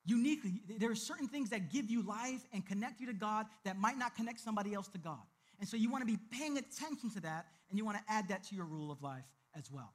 Uniquely, 0.06 0.62
there 0.78 0.92
are 0.92 0.96
certain 0.96 1.28
things 1.28 1.50
that 1.52 1.72
give 1.72 1.90
you 1.90 2.02
life 2.02 2.42
and 2.52 2.66
connect 2.66 3.00
you 3.00 3.08
to 3.08 3.14
God 3.14 3.46
that 3.64 3.78
might 3.78 3.98
not 3.98 4.16
connect 4.16 4.40
somebody 4.40 4.74
else 4.74 4.88
to 4.90 4.98
God. 4.98 5.22
And 5.60 5.70
so 5.70 5.78
you 5.78 5.90
want 5.90 6.02
to 6.02 6.06
be 6.06 6.20
paying 6.32 6.58
attention 6.58 7.10
to 7.12 7.22
that 7.22 7.46
and 7.70 7.78
you 7.78 7.86
want 7.86 7.98
to 7.98 8.04
add 8.10 8.28
that 8.28 8.44
to 8.46 8.56
your 8.56 8.66
rule 8.66 8.92
of 8.92 9.02
life 9.02 9.24
as 9.56 9.72
well. 9.72 9.94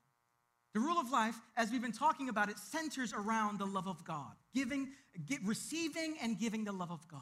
The 0.74 0.80
rule 0.80 0.98
of 0.98 1.10
life, 1.10 1.34
as 1.56 1.70
we've 1.70 1.82
been 1.82 1.92
talking 1.92 2.28
about, 2.28 2.48
it 2.48 2.58
centers 2.58 3.12
around 3.12 3.58
the 3.58 3.66
love 3.66 3.86
of 3.86 4.04
God, 4.04 4.32
giving, 4.54 4.88
get, 5.26 5.40
receiving 5.44 6.16
and 6.22 6.38
giving 6.38 6.64
the 6.64 6.72
love 6.72 6.90
of 6.90 7.06
God. 7.08 7.20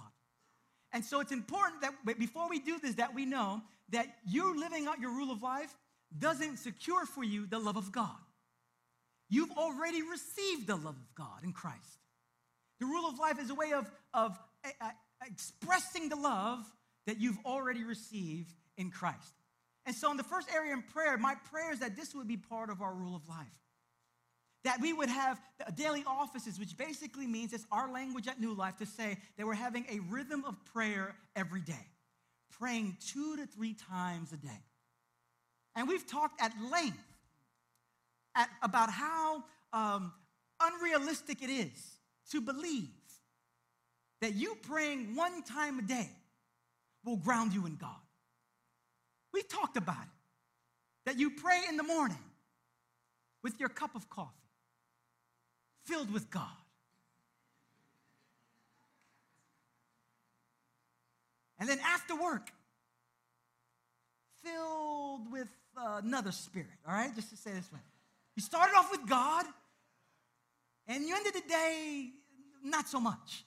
And 0.92 1.04
so 1.04 1.20
it's 1.20 1.32
important 1.32 1.82
that 1.82 2.18
before 2.18 2.48
we 2.48 2.60
do 2.60 2.78
this, 2.78 2.94
that 2.96 3.14
we 3.14 3.24
know 3.24 3.62
that 3.90 4.06
you 4.26 4.58
living 4.58 4.86
out 4.86 5.00
your 5.00 5.10
rule 5.10 5.30
of 5.30 5.42
life 5.42 5.74
doesn't 6.16 6.58
secure 6.58 7.04
for 7.04 7.24
you 7.24 7.46
the 7.46 7.58
love 7.58 7.76
of 7.76 7.92
God. 7.92 8.16
You've 9.28 9.50
already 9.52 10.02
received 10.02 10.66
the 10.66 10.76
love 10.76 10.96
of 10.96 11.14
God 11.14 11.42
in 11.42 11.52
Christ. 11.52 11.98
The 12.80 12.86
rule 12.86 13.08
of 13.08 13.18
life 13.18 13.38
is 13.40 13.50
a 13.50 13.54
way 13.54 13.72
of, 13.72 13.90
of 14.12 14.38
expressing 15.26 16.08
the 16.08 16.16
love 16.16 16.64
that 17.06 17.20
you've 17.20 17.38
already 17.44 17.84
received 17.84 18.52
in 18.76 18.90
Christ. 18.90 19.34
And 19.86 19.94
so, 19.94 20.10
in 20.10 20.16
the 20.16 20.24
first 20.24 20.48
area 20.52 20.72
in 20.72 20.82
prayer, 20.82 21.16
my 21.16 21.36
prayer 21.50 21.72
is 21.72 21.78
that 21.78 21.96
this 21.96 22.14
would 22.14 22.26
be 22.26 22.36
part 22.36 22.70
of 22.70 22.82
our 22.82 22.92
rule 22.92 23.14
of 23.14 23.26
life. 23.28 23.46
That 24.64 24.80
we 24.80 24.92
would 24.92 25.08
have 25.08 25.40
daily 25.76 26.02
offices, 26.06 26.58
which 26.58 26.76
basically 26.76 27.26
means 27.26 27.52
it's 27.52 27.66
our 27.70 27.90
language 27.90 28.26
at 28.26 28.40
New 28.40 28.52
Life 28.52 28.78
to 28.78 28.86
say 28.86 29.16
that 29.36 29.46
we're 29.46 29.54
having 29.54 29.86
a 29.88 30.00
rhythm 30.10 30.44
of 30.44 30.56
prayer 30.72 31.14
every 31.36 31.60
day, 31.60 31.86
praying 32.58 32.96
two 33.06 33.36
to 33.36 33.46
three 33.46 33.74
times 33.74 34.32
a 34.32 34.36
day. 34.36 34.64
And 35.76 35.86
we've 35.86 36.06
talked 36.06 36.42
at 36.42 36.52
length 36.72 36.98
at, 38.34 38.48
about 38.60 38.90
how 38.90 39.44
um, 39.72 40.12
unrealistic 40.60 41.42
it 41.42 41.50
is 41.50 41.95
to 42.30 42.40
believe 42.40 42.88
that 44.20 44.34
you 44.34 44.56
praying 44.68 45.14
one 45.14 45.42
time 45.42 45.78
a 45.78 45.82
day 45.82 46.10
will 47.04 47.16
ground 47.16 47.52
you 47.52 47.66
in 47.66 47.76
God. 47.76 47.90
We 49.32 49.42
talked 49.42 49.76
about 49.76 50.02
it. 50.02 50.08
That 51.04 51.18
you 51.18 51.30
pray 51.30 51.60
in 51.68 51.76
the 51.76 51.84
morning 51.84 52.18
with 53.42 53.60
your 53.60 53.68
cup 53.68 53.94
of 53.94 54.10
coffee, 54.10 54.32
filled 55.84 56.12
with 56.12 56.30
God. 56.30 56.48
And 61.60 61.68
then 61.68 61.78
after 61.78 62.20
work, 62.20 62.50
filled 64.42 65.30
with 65.30 65.48
uh, 65.76 66.00
another 66.04 66.32
spirit, 66.32 66.66
all 66.86 66.94
right? 66.94 67.14
Just 67.14 67.30
to 67.30 67.36
say 67.36 67.52
this 67.52 67.70
way. 67.72 67.78
You 68.34 68.42
started 68.42 68.74
off 68.76 68.90
with 68.90 69.08
God, 69.08 69.44
and 70.88 71.04
you 71.04 71.16
end 71.16 71.26
of 71.26 71.32
the 71.32 71.42
day 71.48 72.10
not 72.62 72.88
so 72.88 73.00
much. 73.00 73.44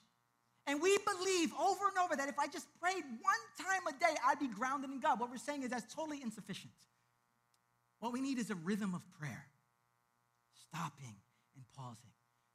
And 0.66 0.80
we 0.80 0.96
believe 0.98 1.52
over 1.54 1.88
and 1.88 1.98
over 2.04 2.16
that 2.16 2.28
if 2.28 2.38
I 2.38 2.46
just 2.46 2.66
prayed 2.80 3.02
one 3.02 3.66
time 3.66 3.86
a 3.88 3.92
day, 3.98 4.14
I'd 4.26 4.38
be 4.38 4.48
grounded 4.48 4.90
in 4.90 5.00
God. 5.00 5.18
What 5.18 5.30
we're 5.30 5.38
saying 5.38 5.62
is 5.62 5.70
that's 5.70 5.92
totally 5.92 6.20
insufficient. 6.22 6.72
What 7.98 8.12
we 8.12 8.20
need 8.20 8.38
is 8.38 8.50
a 8.50 8.54
rhythm 8.54 8.94
of 8.94 9.02
prayer, 9.18 9.46
stopping 10.68 11.16
and 11.56 11.64
pausing. 11.76 12.10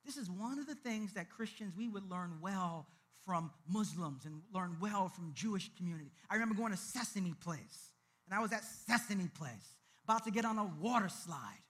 This 0.06 0.18
is 0.18 0.30
one 0.30 0.60
of 0.60 0.68
the 0.68 0.76
things 0.76 1.14
that 1.14 1.30
Christians, 1.30 1.74
we 1.76 1.88
would 1.88 2.10
learn 2.10 2.38
well 2.42 2.88
from 3.26 3.52
Muslims 3.68 4.26
and 4.26 4.42
learn 4.54 4.78
well 4.80 5.10
from 5.10 5.32
Jewish 5.34 5.72
community. 5.78 6.12
I 6.30 6.36
remember 6.36 6.56
going 6.56 6.72
to 6.72 6.78
Sesame 6.78 7.34
Place, 7.44 7.90
and 8.28 8.38
I 8.38 8.42
was 8.42 8.54
at 8.54 8.64
Sesame 8.64 9.30
Place, 9.36 9.78
about 10.04 10.24
to 10.26 10.32
get 10.32 10.46
on 10.46 10.60
a 10.60 10.72
water 10.80 11.10
slide. 11.10 11.64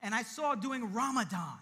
And 0.00 0.14
I 0.14 0.22
saw 0.22 0.54
doing 0.54 0.92
Ramadan, 0.92 1.58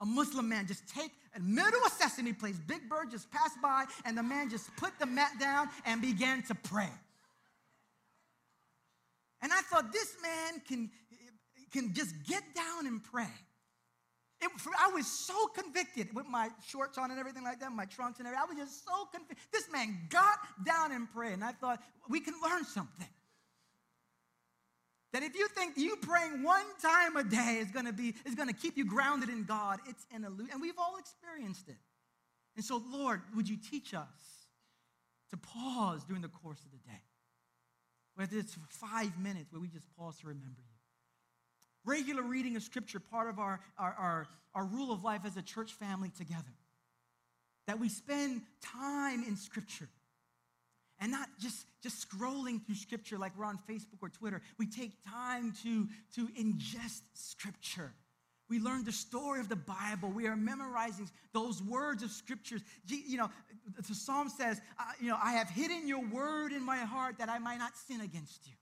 a 0.00 0.06
Muslim 0.06 0.48
man 0.48 0.66
just 0.66 0.86
take 0.88 1.10
a 1.36 1.40
middle 1.40 1.84
of 1.84 1.92
Sesame 1.92 2.32
Place, 2.32 2.56
Big 2.66 2.88
Bird 2.88 3.10
just 3.10 3.30
passed 3.30 3.60
by, 3.62 3.84
and 4.04 4.16
the 4.16 4.22
man 4.22 4.48
just 4.50 4.74
put 4.76 4.98
the 4.98 5.06
mat 5.06 5.32
down 5.40 5.68
and 5.84 6.00
began 6.00 6.42
to 6.44 6.54
pray. 6.54 6.90
And 9.40 9.52
I 9.52 9.60
thought, 9.62 9.92
this 9.92 10.16
man 10.22 10.60
can, 10.66 10.90
can 11.72 11.94
just 11.94 12.14
get 12.26 12.42
down 12.54 12.86
and 12.86 13.02
pray. 13.02 13.28
It, 14.40 14.50
I 14.80 14.90
was 14.92 15.06
so 15.06 15.48
convicted 15.48 16.14
with 16.14 16.26
my 16.26 16.48
shorts 16.66 16.96
on 16.96 17.10
and 17.10 17.18
everything 17.18 17.44
like 17.44 17.60
that, 17.60 17.72
my 17.72 17.84
trunks 17.84 18.20
and 18.20 18.26
everything. 18.26 18.44
I 18.48 18.54
was 18.54 18.68
just 18.68 18.84
so 18.84 19.06
convicted. 19.12 19.38
This 19.52 19.70
man 19.70 19.98
got 20.10 20.38
down 20.64 20.92
and 20.92 21.12
prayed, 21.12 21.34
and 21.34 21.44
I 21.44 21.52
thought, 21.52 21.82
we 22.08 22.20
can 22.20 22.34
learn 22.42 22.64
something. 22.64 23.08
That 25.12 25.22
if 25.22 25.34
you 25.34 25.48
think 25.48 25.76
you 25.76 25.96
praying 25.96 26.42
one 26.42 26.66
time 26.82 27.16
a 27.16 27.24
day 27.24 27.58
is 27.60 27.70
gonna 27.70 27.92
be 27.92 28.14
is 28.26 28.34
gonna 28.34 28.52
keep 28.52 28.76
you 28.76 28.84
grounded 28.84 29.30
in 29.30 29.44
God, 29.44 29.80
it's 29.86 30.06
an 30.14 30.24
illusion. 30.24 30.50
And 30.52 30.60
we've 30.60 30.78
all 30.78 30.96
experienced 30.98 31.68
it. 31.68 31.78
And 32.56 32.64
so, 32.64 32.82
Lord, 32.90 33.22
would 33.34 33.48
you 33.48 33.56
teach 33.56 33.94
us 33.94 34.46
to 35.30 35.36
pause 35.36 36.04
during 36.04 36.22
the 36.22 36.28
course 36.28 36.58
of 36.64 36.70
the 36.72 36.78
day? 36.78 37.00
Whether 38.16 38.38
it's 38.38 38.58
five 38.68 39.16
minutes 39.18 39.52
where 39.52 39.60
we 39.60 39.68
just 39.68 39.86
pause 39.96 40.18
to 40.18 40.26
remember 40.26 40.60
you. 40.60 40.78
Regular 41.84 42.22
reading 42.22 42.56
of 42.56 42.62
scripture, 42.62 42.98
part 42.98 43.28
of 43.28 43.38
our, 43.38 43.60
our, 43.78 43.94
our, 43.98 44.28
our 44.54 44.64
rule 44.64 44.92
of 44.92 45.04
life 45.04 45.22
as 45.24 45.36
a 45.36 45.42
church 45.42 45.72
family 45.72 46.10
together. 46.10 46.52
That 47.66 47.78
we 47.78 47.88
spend 47.88 48.42
time 48.60 49.22
in 49.22 49.36
scripture 49.36 49.88
and 51.00 51.12
not 51.12 51.28
just, 51.40 51.66
just 51.82 52.08
scrolling 52.08 52.64
through 52.64 52.74
scripture 52.74 53.18
like 53.18 53.32
we're 53.38 53.44
on 53.44 53.58
Facebook 53.68 54.02
or 54.02 54.08
Twitter. 54.08 54.42
We 54.58 54.66
take 54.66 54.92
time 55.08 55.52
to, 55.62 55.86
to 56.16 56.28
ingest 56.28 57.02
scripture. 57.14 57.92
We 58.48 58.58
learn 58.58 58.84
the 58.84 58.92
story 58.92 59.40
of 59.40 59.48
the 59.48 59.56
Bible. 59.56 60.08
We 60.08 60.26
are 60.26 60.36
memorizing 60.36 61.08
those 61.32 61.62
words 61.62 62.02
of 62.02 62.10
scriptures. 62.10 62.62
You 62.88 63.18
know, 63.18 63.30
the 63.86 63.94
psalm 63.94 64.28
says, 64.28 64.60
uh, 64.78 64.84
you 65.00 65.08
know, 65.08 65.18
I 65.22 65.32
have 65.32 65.50
hidden 65.50 65.86
your 65.86 66.04
word 66.04 66.52
in 66.52 66.62
my 66.62 66.78
heart 66.78 67.18
that 67.18 67.28
I 67.28 67.38
might 67.38 67.58
not 67.58 67.76
sin 67.76 68.00
against 68.00 68.46
you. 68.46 68.54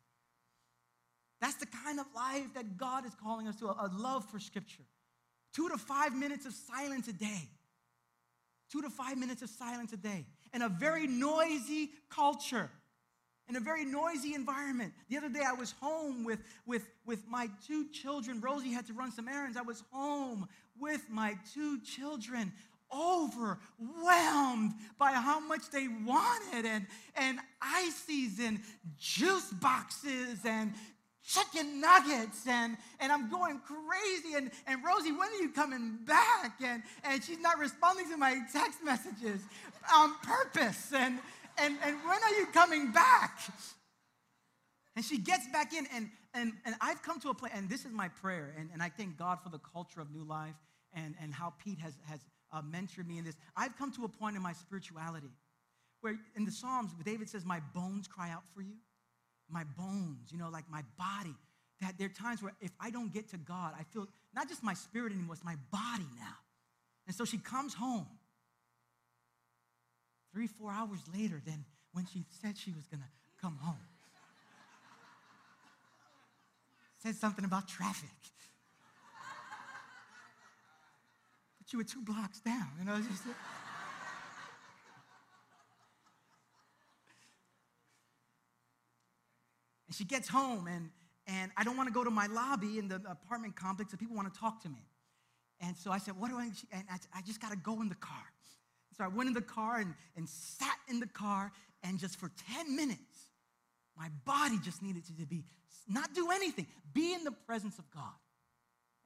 That's 1.40 1.55
the 1.55 1.66
kind 1.66 2.01
of 2.01 2.07
life 2.14 2.55
that 2.55 2.77
God 2.77 3.07
is 3.07 3.14
calling 3.22 3.46
us 3.46 3.57
to, 3.57 3.68
a, 3.68 3.70
a 3.70 3.90
love 3.96 4.25
for 4.25 4.40
scripture. 4.40 4.83
Two 5.55 5.68
to 5.68 5.79
five 5.79 6.14
minutes 6.14 6.46
of 6.46 6.53
silence 6.53 7.09
a 7.09 7.12
day. 7.12 7.49
Two 8.70 8.83
to 8.83 8.90
five 8.90 9.16
minutes 9.16 9.42
of 9.42 9.49
silence 9.49 9.92
a 9.92 9.96
day 9.96 10.27
in 10.57 10.62
a 10.62 10.71
very 10.71 11.07
noisy 11.07 11.90
culture, 12.09 12.71
in 13.47 13.57
a 13.57 13.61
very 13.61 13.85
noisy 13.85 14.33
environment. 14.33 14.90
The 15.11 15.19
other 15.19 15.29
day 15.29 15.42
I 15.47 15.53
was 15.53 15.75
home 15.83 16.25
with, 16.25 16.38
with, 16.64 16.88
with 17.05 17.29
my 17.29 17.51
two 17.66 17.90
children. 17.90 18.40
Rosie 18.40 18.73
had 18.73 18.87
to 18.87 18.95
run 18.95 19.12
some 19.12 19.29
errands. 19.29 19.59
I 19.59 19.62
was 19.62 19.85
home 19.92 20.49
with 20.81 21.03
my 21.11 21.37
two 21.53 21.79
children, 21.83 22.55
overwhelmed 22.90 24.73
by 24.99 25.12
how 25.12 25.40
much 25.40 25.69
they 25.71 25.88
wanted 25.88 26.64
and, 26.64 26.87
and 27.16 27.38
ices 27.61 28.40
and 28.40 28.59
juice 28.99 29.53
boxes 29.61 30.38
and 30.47 30.73
chicken 31.23 31.81
nuggets 31.81 32.47
and, 32.47 32.77
and 33.01 33.11
I'm 33.11 33.29
going 33.29 33.61
crazy. 33.61 34.37
And, 34.37 34.51
and 34.66 34.83
Rosie, 34.85 35.11
when 35.12 35.29
are 35.29 35.42
you 35.42 35.51
coming 35.51 35.99
back? 36.07 36.53
And, 36.64 36.83
and 37.05 37.23
she's 37.23 37.40
not 37.40 37.59
responding 37.59 38.09
to 38.11 38.16
my 38.16 38.38
text 38.53 38.79
messages 38.85 39.40
on 39.95 40.14
purpose. 40.22 40.93
And, 40.95 41.18
and, 41.59 41.76
and 41.82 41.97
when 42.05 42.22
are 42.22 42.39
you 42.39 42.47
coming 42.53 42.93
back? 42.93 43.39
And 44.95 45.05
she 45.05 45.18
gets 45.18 45.47
back 45.49 45.72
in, 45.72 45.87
and, 45.95 46.09
and, 46.34 46.53
and 46.64 46.74
I've 46.80 47.03
come 47.03 47.20
to 47.20 47.28
a 47.30 47.34
place, 47.34 47.53
and 47.55 47.68
this 47.68 47.84
is 47.84 47.93
my 47.93 48.09
prayer, 48.09 48.55
and, 48.59 48.70
and 48.72 48.82
I 48.82 48.89
thank 48.89 49.18
God 49.18 49.39
for 49.43 49.51
the 49.51 49.59
culture 49.59 50.01
of 50.01 50.11
New 50.11 50.24
Life 50.24 50.55
and, 50.95 51.14
and 51.20 51.34
how 51.34 51.53
Pete 51.62 51.78
has, 51.80 51.95
has 52.09 52.20
uh, 52.53 52.62
mentored 52.62 53.07
me 53.07 53.18
in 53.18 53.24
this. 53.24 53.37
I've 53.57 53.76
come 53.76 53.93
to 53.93 54.05
a 54.05 54.09
point 54.09 54.37
in 54.37 54.43
my 54.43 54.55
spirituality 54.55 55.28
where 56.01 56.16
in 56.34 56.45
the 56.45 56.51
Psalms, 56.51 56.93
David 57.05 57.28
says, 57.28 57.45
My 57.45 57.61
bones 57.74 58.09
cry 58.09 58.30
out 58.30 58.45
for 58.55 58.62
you 58.62 58.76
my 59.51 59.64
bones, 59.76 60.30
you 60.30 60.39
know, 60.39 60.49
like 60.49 60.64
my 60.70 60.82
body. 60.99 61.34
That 61.80 61.99
there 61.99 62.07
are 62.07 62.11
times 62.11 62.43
where 62.43 62.53
if 62.61 62.70
I 62.80 62.91
don't 62.91 63.12
get 63.12 63.28
to 63.30 63.37
God, 63.37 63.74
I 63.78 63.82
feel 63.84 64.07
not 64.34 64.49
just 64.49 64.62
my 64.62 64.74
spirit 64.74 65.12
anymore, 65.12 65.34
it's 65.34 65.45
my 65.45 65.57
body 65.70 66.07
now. 66.18 66.37
And 67.07 67.14
so 67.14 67.24
she 67.24 67.39
comes 67.39 67.74
home 67.74 68.07
three, 70.37 70.47
four 70.47 70.70
hours 70.70 70.99
later 71.14 71.41
than 71.47 71.64
when 71.95 72.05
she 72.05 72.22
said 72.43 72.59
she 72.59 72.70
was 72.70 72.84
going 72.89 73.01
to 73.01 73.09
come 73.41 73.57
home. 73.57 73.78
said 76.99 77.14
something 77.14 77.43
about 77.43 77.66
traffic. 77.66 78.11
but 81.59 81.72
you 81.72 81.78
were 81.78 81.84
two 81.84 82.03
blocks 82.03 82.41
down, 82.41 82.68
you 82.78 82.84
know. 82.84 82.99
Just, 82.99 83.22
And 89.87 89.95
she 89.95 90.05
gets 90.05 90.28
home, 90.28 90.66
and, 90.66 90.91
and 91.26 91.51
I 91.57 91.64
don't 91.64 91.78
want 91.78 91.89
to 91.89 91.95
go 91.95 92.05
to 92.05 92.11
my 92.11 92.26
lobby 92.26 92.78
in 92.78 92.89
the 92.89 92.97
apartment 93.09 93.57
complex, 93.57 93.93
and 93.93 93.99
people 93.99 94.16
want 94.16 94.34
to 94.34 94.39
talk 94.39 94.61
to 94.64 94.68
me. 94.68 94.84
And 95.61 95.74
so 95.78 95.91
I 95.91 95.97
said, 95.97 96.20
What 96.20 96.28
do 96.28 96.37
I? 96.37 96.51
And 96.72 96.84
I, 96.91 96.99
I 97.14 97.22
just 97.22 97.41
got 97.41 97.53
to 97.53 97.57
go 97.57 97.80
in 97.80 97.89
the 97.89 97.95
car. 97.95 98.24
So 98.97 99.05
I 99.05 99.09
went 99.09 99.28
in 99.28 99.34
the 99.34 99.42
car 99.42 99.76
and, 99.76 99.94
and 100.16 100.28
sat 100.28 100.76
in 100.88 101.01
the 101.01 101.07
car, 101.07 101.53
and 101.82 101.99
just 101.99 102.18
for 102.18 102.30
10 102.55 102.74
minutes, 102.74 103.28
my 103.97 104.09
body 104.24 104.59
just 104.64 104.82
needed 104.82 105.05
to 105.07 105.26
be, 105.26 105.44
not 105.88 106.14
do 106.14 106.30
anything, 106.30 106.66
be 106.94 107.12
in 107.12 107.24
the 107.24 107.30
presence 107.30 107.78
of 107.78 107.90
God. 107.90 108.12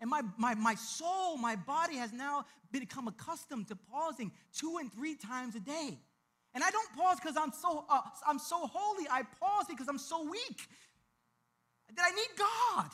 And 0.00 0.08
my, 0.08 0.22
my, 0.38 0.54
my 0.54 0.74
soul, 0.76 1.36
my 1.36 1.56
body 1.56 1.96
has 1.96 2.12
now 2.12 2.44
become 2.72 3.08
accustomed 3.08 3.68
to 3.68 3.76
pausing 3.76 4.32
two 4.56 4.78
and 4.80 4.92
three 4.92 5.14
times 5.14 5.54
a 5.56 5.60
day. 5.60 5.98
And 6.54 6.64
I 6.64 6.70
don't 6.70 6.96
pause 6.96 7.18
because 7.20 7.36
I'm 7.36 7.52
so 7.52 7.84
uh, 7.88 8.00
I'm 8.26 8.38
so 8.40 8.66
holy. 8.66 9.06
I 9.08 9.22
pause 9.38 9.66
because 9.68 9.86
I'm 9.88 9.98
so 9.98 10.24
weak 10.28 10.66
that 11.94 12.04
I 12.04 12.10
need 12.10 12.28
God. 12.36 12.90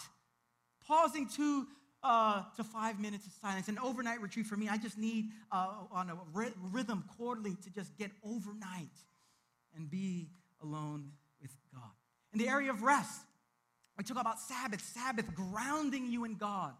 Pausing 0.86 1.26
to 1.30 1.66
uh, 2.06 2.42
to 2.56 2.62
five 2.62 3.00
minutes 3.00 3.26
of 3.26 3.32
silence. 3.32 3.66
An 3.68 3.78
overnight 3.82 4.20
retreat 4.20 4.46
for 4.46 4.56
me, 4.56 4.68
I 4.68 4.76
just 4.76 4.96
need 4.96 5.30
uh, 5.50 5.68
on 5.90 6.08
a 6.08 6.16
rhythm 6.32 7.04
quarterly 7.16 7.56
to 7.64 7.70
just 7.70 7.96
get 7.98 8.12
overnight 8.24 8.86
and 9.74 9.90
be 9.90 10.28
alone 10.62 11.10
with 11.42 11.50
God. 11.74 11.90
In 12.32 12.38
the 12.38 12.48
area 12.48 12.70
of 12.70 12.82
rest, 12.82 13.22
we 13.98 14.04
talk 14.04 14.20
about 14.20 14.38
Sabbath, 14.38 14.82
Sabbath 14.82 15.34
grounding 15.34 16.06
you 16.06 16.24
in 16.24 16.36
God. 16.36 16.74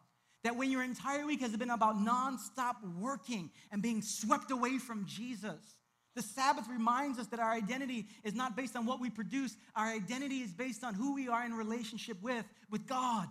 That 0.45 0.55
when 0.55 0.71
your 0.71 0.85
entire 0.85 1.27
week 1.27 1.41
has 1.41 1.57
been 1.57 1.71
about 1.71 1.97
nonstop 1.97 2.77
working 3.01 3.51
and 3.73 3.83
being 3.83 4.03
swept 4.03 4.53
away 4.53 4.79
from 4.79 5.05
Jesus, 5.07 5.77
the 6.15 6.23
Sabbath 6.23 6.69
reminds 6.69 7.19
us 7.19 7.27
that 7.29 7.41
our 7.41 7.51
identity 7.51 8.07
is 8.23 8.35
not 8.35 8.57
based 8.57 8.77
on 8.77 8.87
what 8.87 9.01
we 9.01 9.11
produce. 9.11 9.57
Our 9.75 9.87
identity 9.87 10.37
is 10.37 10.53
based 10.53 10.85
on 10.85 10.95
who 10.95 11.15
we 11.15 11.29
are 11.29 11.45
in 11.45 11.53
relationship 11.53 12.23
with, 12.23 12.45
with 12.71 12.87
God. 12.87 13.27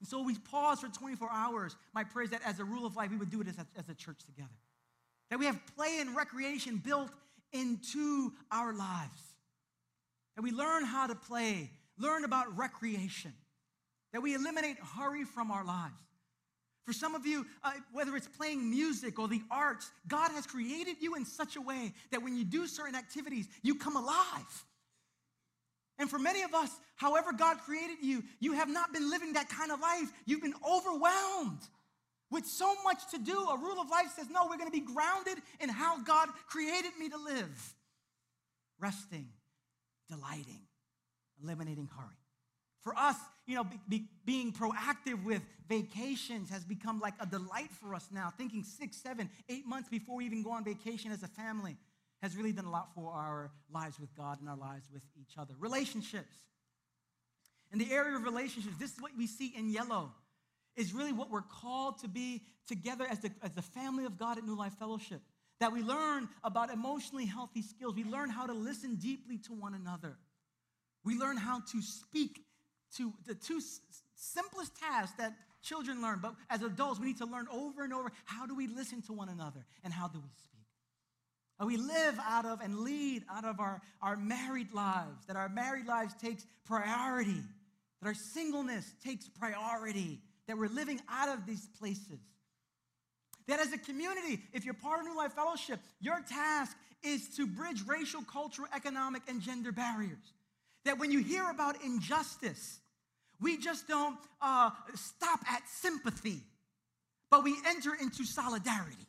And 0.00 0.08
so 0.08 0.22
we 0.22 0.36
pause 0.36 0.80
for 0.80 0.88
24 0.88 1.28
hours. 1.32 1.76
My 1.94 2.04
prayer 2.04 2.24
is 2.24 2.30
that 2.30 2.42
as 2.44 2.60
a 2.60 2.64
rule 2.64 2.86
of 2.86 2.96
life, 2.96 3.10
we 3.10 3.16
would 3.16 3.30
do 3.30 3.40
it 3.40 3.48
as 3.48 3.58
a, 3.58 3.66
as 3.78 3.88
a 3.88 3.94
church 3.94 4.18
together. 4.24 4.50
That 5.30 5.38
we 5.38 5.46
have 5.46 5.58
play 5.74 5.98
and 6.00 6.14
recreation 6.14 6.76
built 6.76 7.10
into 7.52 8.32
our 8.52 8.74
lives. 8.74 9.20
That 10.36 10.42
we 10.42 10.50
learn 10.50 10.84
how 10.84 11.06
to 11.06 11.14
play, 11.14 11.70
learn 11.98 12.24
about 12.24 12.56
recreation. 12.56 13.32
That 14.12 14.20
we 14.20 14.34
eliminate 14.34 14.76
hurry 14.96 15.24
from 15.24 15.50
our 15.50 15.64
lives. 15.64 15.94
For 16.84 16.92
some 16.92 17.16
of 17.16 17.26
you, 17.26 17.44
uh, 17.64 17.72
whether 17.92 18.14
it's 18.14 18.28
playing 18.28 18.70
music 18.70 19.18
or 19.18 19.26
the 19.26 19.42
arts, 19.50 19.90
God 20.06 20.30
has 20.30 20.46
created 20.46 20.96
you 21.00 21.16
in 21.16 21.24
such 21.24 21.56
a 21.56 21.60
way 21.60 21.92
that 22.12 22.22
when 22.22 22.36
you 22.36 22.44
do 22.44 22.68
certain 22.68 22.94
activities, 22.94 23.48
you 23.62 23.74
come 23.74 23.96
alive. 23.96 24.64
And 25.98 26.10
for 26.10 26.18
many 26.18 26.42
of 26.42 26.54
us, 26.54 26.70
however 26.96 27.32
God 27.32 27.58
created 27.58 27.98
you, 28.02 28.22
you 28.38 28.52
have 28.52 28.68
not 28.68 28.92
been 28.92 29.08
living 29.10 29.32
that 29.32 29.48
kind 29.48 29.72
of 29.72 29.80
life. 29.80 30.12
You've 30.26 30.42
been 30.42 30.54
overwhelmed 30.68 31.62
with 32.30 32.46
so 32.46 32.74
much 32.84 33.10
to 33.12 33.18
do. 33.18 33.32
A 33.32 33.58
rule 33.58 33.80
of 33.80 33.88
life 33.88 34.08
says, 34.14 34.26
no, 34.30 34.46
we're 34.46 34.58
going 34.58 34.70
to 34.70 34.78
be 34.78 34.80
grounded 34.80 35.38
in 35.60 35.68
how 35.68 36.02
God 36.02 36.28
created 36.48 36.92
me 36.98 37.08
to 37.08 37.16
live. 37.16 37.74
Resting, 38.78 39.28
delighting, 40.08 40.60
eliminating 41.42 41.88
hurry. 41.96 42.16
For 42.82 42.94
us, 42.96 43.16
you 43.46 43.54
know, 43.54 43.64
be, 43.64 43.80
be, 43.88 44.04
being 44.24 44.52
proactive 44.52 45.24
with 45.24 45.42
vacations 45.68 46.50
has 46.50 46.64
become 46.64 47.00
like 47.00 47.14
a 47.20 47.26
delight 47.26 47.70
for 47.80 47.94
us 47.94 48.08
now. 48.12 48.32
Thinking 48.36 48.62
six, 48.62 48.98
seven, 48.98 49.30
eight 49.48 49.66
months 49.66 49.88
before 49.88 50.16
we 50.16 50.26
even 50.26 50.42
go 50.42 50.50
on 50.52 50.62
vacation 50.62 51.10
as 51.10 51.22
a 51.22 51.28
family 51.28 51.76
has 52.26 52.36
really 52.36 52.52
done 52.52 52.64
a 52.64 52.70
lot 52.70 52.88
for 52.94 53.12
our 53.12 53.52
lives 53.72 54.00
with 54.00 54.14
God 54.16 54.40
and 54.40 54.48
our 54.48 54.56
lives 54.56 54.88
with 54.92 55.02
each 55.20 55.38
other. 55.38 55.54
Relationships. 55.58 56.34
In 57.72 57.78
the 57.78 57.92
area 57.92 58.16
of 58.16 58.24
relationships, 58.24 58.76
this 58.78 58.92
is 58.92 59.00
what 59.00 59.12
we 59.16 59.26
see 59.26 59.52
in 59.56 59.70
yellow, 59.70 60.12
is 60.76 60.92
really 60.92 61.12
what 61.12 61.30
we're 61.30 61.42
called 61.42 62.00
to 62.00 62.08
be 62.08 62.42
together 62.66 63.06
as 63.08 63.20
the, 63.20 63.30
as 63.42 63.52
the 63.52 63.62
family 63.62 64.04
of 64.04 64.18
God 64.18 64.38
at 64.38 64.44
New 64.44 64.56
Life 64.56 64.74
Fellowship. 64.78 65.20
That 65.60 65.72
we 65.72 65.82
learn 65.82 66.28
about 66.42 66.70
emotionally 66.70 67.26
healthy 67.26 67.62
skills. 67.62 67.94
We 67.94 68.04
learn 68.04 68.28
how 68.28 68.46
to 68.46 68.52
listen 68.52 68.96
deeply 68.96 69.38
to 69.38 69.52
one 69.52 69.74
another. 69.74 70.16
We 71.04 71.16
learn 71.16 71.36
how 71.36 71.60
to 71.60 71.80
speak 71.80 72.40
to 72.96 73.12
the 73.24 73.34
two 73.34 73.60
simplest 74.16 74.72
tasks 74.76 75.16
that 75.18 75.32
children 75.62 76.02
learn, 76.02 76.18
but 76.20 76.34
as 76.50 76.62
adults, 76.62 76.98
we 76.98 77.06
need 77.06 77.18
to 77.18 77.26
learn 77.26 77.46
over 77.52 77.84
and 77.84 77.92
over 77.92 78.10
how 78.24 78.46
do 78.46 78.54
we 78.54 78.66
listen 78.66 79.00
to 79.02 79.12
one 79.12 79.28
another 79.28 79.64
and 79.84 79.92
how 79.92 80.08
do 80.08 80.18
we 80.18 80.30
speak. 80.36 80.55
We 81.64 81.78
live 81.78 82.18
out 82.22 82.44
of 82.44 82.60
and 82.60 82.80
lead 82.80 83.24
out 83.30 83.46
of 83.46 83.60
our, 83.60 83.80
our 84.02 84.16
married 84.16 84.72
lives, 84.74 85.26
that 85.26 85.36
our 85.36 85.48
married 85.48 85.86
lives 85.86 86.14
takes 86.20 86.44
priority, 86.66 87.42
that 88.02 88.08
our 88.08 88.14
singleness 88.14 88.84
takes 89.02 89.28
priority, 89.28 90.20
that 90.48 90.58
we're 90.58 90.68
living 90.68 91.00
out 91.08 91.30
of 91.30 91.46
these 91.46 91.66
places. 91.78 92.20
That 93.48 93.60
as 93.60 93.72
a 93.72 93.78
community, 93.78 94.42
if 94.52 94.64
you're 94.64 94.74
part 94.74 95.00
of 95.00 95.06
New 95.06 95.16
Life 95.16 95.32
Fellowship, 95.32 95.80
your 96.00 96.20
task 96.28 96.76
is 97.02 97.28
to 97.36 97.46
bridge 97.46 97.82
racial, 97.86 98.22
cultural, 98.22 98.68
economic, 98.74 99.22
and 99.28 99.40
gender 99.40 99.72
barriers. 99.72 100.32
That 100.84 100.98
when 100.98 101.10
you 101.10 101.20
hear 101.20 101.48
about 101.48 101.82
injustice, 101.82 102.80
we 103.40 103.56
just 103.56 103.88
don't 103.88 104.18
uh, 104.42 104.70
stop 104.94 105.40
at 105.50 105.62
sympathy, 105.68 106.40
but 107.30 107.44
we 107.44 107.56
enter 107.66 107.94
into 107.94 108.24
solidarity. 108.24 109.05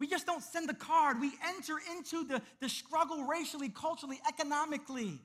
We 0.00 0.06
just 0.06 0.26
don't 0.26 0.42
send 0.42 0.68
the 0.68 0.74
card. 0.74 1.20
We 1.20 1.32
enter 1.46 1.74
into 1.96 2.24
the, 2.24 2.40
the 2.60 2.68
struggle 2.68 3.24
racially, 3.24 3.68
culturally, 3.68 4.20
economically. 4.28 5.20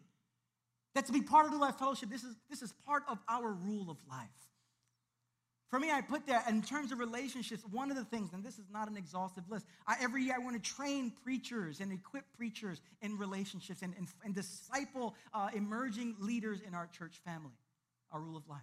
That 0.95 1.05
to 1.07 1.11
be 1.11 1.21
part 1.21 1.45
of 1.45 1.51
New 1.51 1.59
Life 1.59 1.77
Fellowship, 1.77 2.09
this 2.09 2.23
is, 2.23 2.35
this 2.49 2.61
is 2.61 2.73
part 2.85 3.03
of 3.09 3.19
our 3.27 3.51
rule 3.51 3.89
of 3.89 3.97
life. 4.09 4.29
For 5.69 5.79
me, 5.79 5.89
I 5.89 6.01
put 6.01 6.27
that 6.27 6.47
in 6.47 6.61
terms 6.61 6.91
of 6.91 6.99
relationships, 6.99 7.63
one 7.71 7.89
of 7.89 7.97
the 7.97 8.05
things, 8.05 8.31
and 8.31 8.43
this 8.43 8.59
is 8.59 8.65
not 8.71 8.87
an 8.87 8.95
exhaustive 8.95 9.43
list, 9.49 9.65
I, 9.87 9.95
every 9.99 10.21
year 10.21 10.35
I 10.35 10.37
want 10.37 10.55
to 10.55 10.61
train 10.61 11.11
preachers 11.23 11.79
and 11.79 11.91
equip 11.91 12.25
preachers 12.37 12.79
in 13.01 13.17
relationships 13.17 13.81
and, 13.81 13.95
and, 13.97 14.07
and 14.23 14.35
disciple 14.35 15.15
uh, 15.33 15.49
emerging 15.55 16.15
leaders 16.19 16.59
in 16.61 16.75
our 16.75 16.87
church 16.95 17.19
family, 17.25 17.57
our 18.11 18.19
rule 18.21 18.37
of 18.37 18.47
life. 18.47 18.61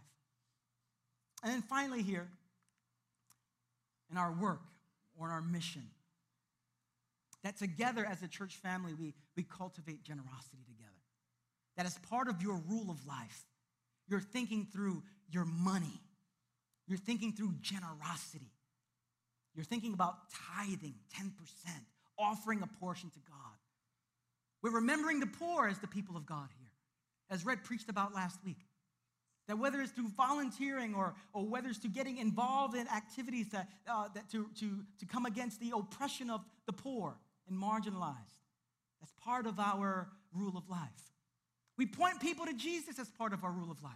And 1.43 1.53
then 1.53 1.63
finally, 1.63 2.03
here, 2.03 2.29
in 4.13 4.17
our 4.17 4.31
work 4.31 4.61
or 5.19 5.27
in 5.27 5.33
our 5.33 5.43
mission, 5.43 5.83
that 7.43 7.57
together 7.57 8.05
as 8.05 8.23
a 8.23 8.29
church 8.29 8.57
family, 8.57 8.95
we, 8.95 9.15
we 9.37 9.43
cultivate 9.43 10.03
generosity 10.03 10.63
together. 10.67 10.91
That 11.77 11.87
as 11.87 11.99
part 12.11 12.29
of 12.29 12.43
your 12.43 12.61
rule 12.69 12.91
of 12.91 13.07
life, 13.07 13.47
you're 14.09 14.21
thinking 14.21 14.67
through 14.73 15.03
your 15.31 15.45
money, 15.45 16.01
you're 16.87 16.99
thinking 16.99 17.33
through 17.33 17.55
generosity, 17.61 18.53
you're 19.55 19.65
thinking 19.65 19.95
about 19.95 20.17
tithing 20.57 20.95
10%, 21.19 21.31
offering 22.19 22.63
a 22.63 22.67
portion 22.67 23.11
to 23.11 23.19
God. 23.29 23.57
We're 24.63 24.75
remembering 24.75 25.21
the 25.21 25.27
poor 25.27 25.69
as 25.69 25.79
the 25.79 25.87
people 25.87 26.17
of 26.17 26.27
God 26.27 26.49
here, 26.59 26.73
as 27.31 27.45
Red 27.47 27.65
preached 27.65 27.89
about 27.89 28.15
last 28.15 28.45
week. 28.45 28.59
That 29.49 29.59
whether 29.59 29.81
it's 29.81 29.91
through 29.91 30.11
volunteering 30.11 30.95
or, 30.95 31.15
or 31.33 31.45
whether 31.45 31.69
it's 31.69 31.79
through 31.79 31.91
getting 31.91 32.19
involved 32.19 32.77
in 32.77 32.87
activities 32.89 33.49
that, 33.51 33.69
uh, 33.91 34.09
that 34.15 34.31
to, 34.31 34.49
to, 34.61 34.85
to 34.99 35.07
come 35.07 35.27
against 35.27 35.59
the 35.61 35.73
oppression 35.75 36.31
of 36.31 36.45
the 36.67 36.73
poor, 36.73 37.17
and 37.51 37.61
marginalized. 37.61 38.15
That's 39.01 39.13
part 39.23 39.47
of 39.47 39.59
our 39.59 40.09
rule 40.33 40.57
of 40.57 40.69
life. 40.69 40.89
We 41.77 41.87
point 41.87 42.21
people 42.21 42.47
to 42.47 42.55
Jesus 42.55 42.99
as 42.99 43.09
part 43.11 43.33
of 43.33 43.45
our 43.45 43.51
rule 43.51 43.71
of 43.71 43.83
life. 43.83 43.93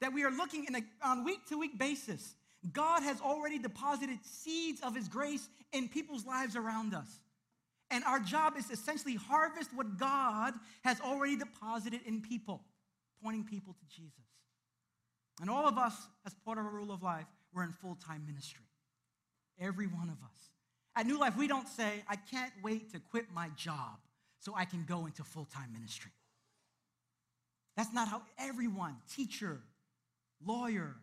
That 0.00 0.12
we 0.12 0.24
are 0.24 0.30
looking 0.30 0.64
in 0.64 0.76
a, 0.76 0.82
on 1.04 1.24
week 1.24 1.46
to 1.48 1.58
week 1.58 1.78
basis. 1.78 2.34
God 2.72 3.02
has 3.02 3.20
already 3.20 3.58
deposited 3.58 4.18
seeds 4.24 4.80
of 4.80 4.94
His 4.94 5.08
grace 5.08 5.48
in 5.72 5.88
people's 5.88 6.26
lives 6.26 6.56
around 6.56 6.94
us. 6.94 7.20
And 7.90 8.04
our 8.04 8.20
job 8.20 8.54
is 8.56 8.70
essentially 8.70 9.16
harvest 9.16 9.74
what 9.74 9.98
God 9.98 10.54
has 10.84 11.00
already 11.00 11.36
deposited 11.36 12.00
in 12.06 12.22
people, 12.22 12.62
pointing 13.22 13.44
people 13.44 13.74
to 13.74 13.86
Jesus. 13.96 14.14
And 15.40 15.50
all 15.50 15.66
of 15.66 15.76
us, 15.78 15.94
as 16.24 16.34
part 16.44 16.58
of 16.58 16.66
our 16.66 16.70
rule 16.70 16.92
of 16.92 17.02
life, 17.02 17.26
we're 17.52 17.64
in 17.64 17.72
full 17.72 17.96
time 17.96 18.24
ministry. 18.26 18.66
Every 19.58 19.86
one 19.86 20.08
of 20.08 20.22
us. 20.22 20.50
At 21.00 21.06
New 21.06 21.18
Life, 21.18 21.34
we 21.34 21.48
don't 21.48 21.66
say, 21.66 22.04
I 22.08 22.16
can't 22.16 22.52
wait 22.62 22.92
to 22.92 23.00
quit 23.00 23.24
my 23.32 23.48
job 23.56 23.96
so 24.38 24.52
I 24.54 24.66
can 24.66 24.84
go 24.86 25.06
into 25.06 25.24
full 25.24 25.46
time 25.46 25.72
ministry. 25.72 26.10
That's 27.74 27.94
not 27.94 28.06
how 28.06 28.20
everyone, 28.38 28.96
teacher, 29.10 29.62
lawyer, 30.44 30.94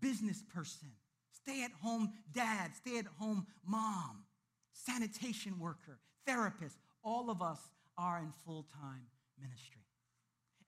business 0.00 0.42
person, 0.54 0.88
stay 1.34 1.64
at 1.64 1.70
home 1.82 2.14
dad, 2.32 2.70
stay 2.74 2.96
at 2.96 3.04
home 3.18 3.46
mom, 3.66 4.24
sanitation 4.72 5.60
worker, 5.60 5.98
therapist, 6.26 6.78
all 7.04 7.28
of 7.28 7.42
us 7.42 7.60
are 7.98 8.20
in 8.20 8.32
full 8.46 8.64
time 8.80 9.02
ministry. 9.38 9.82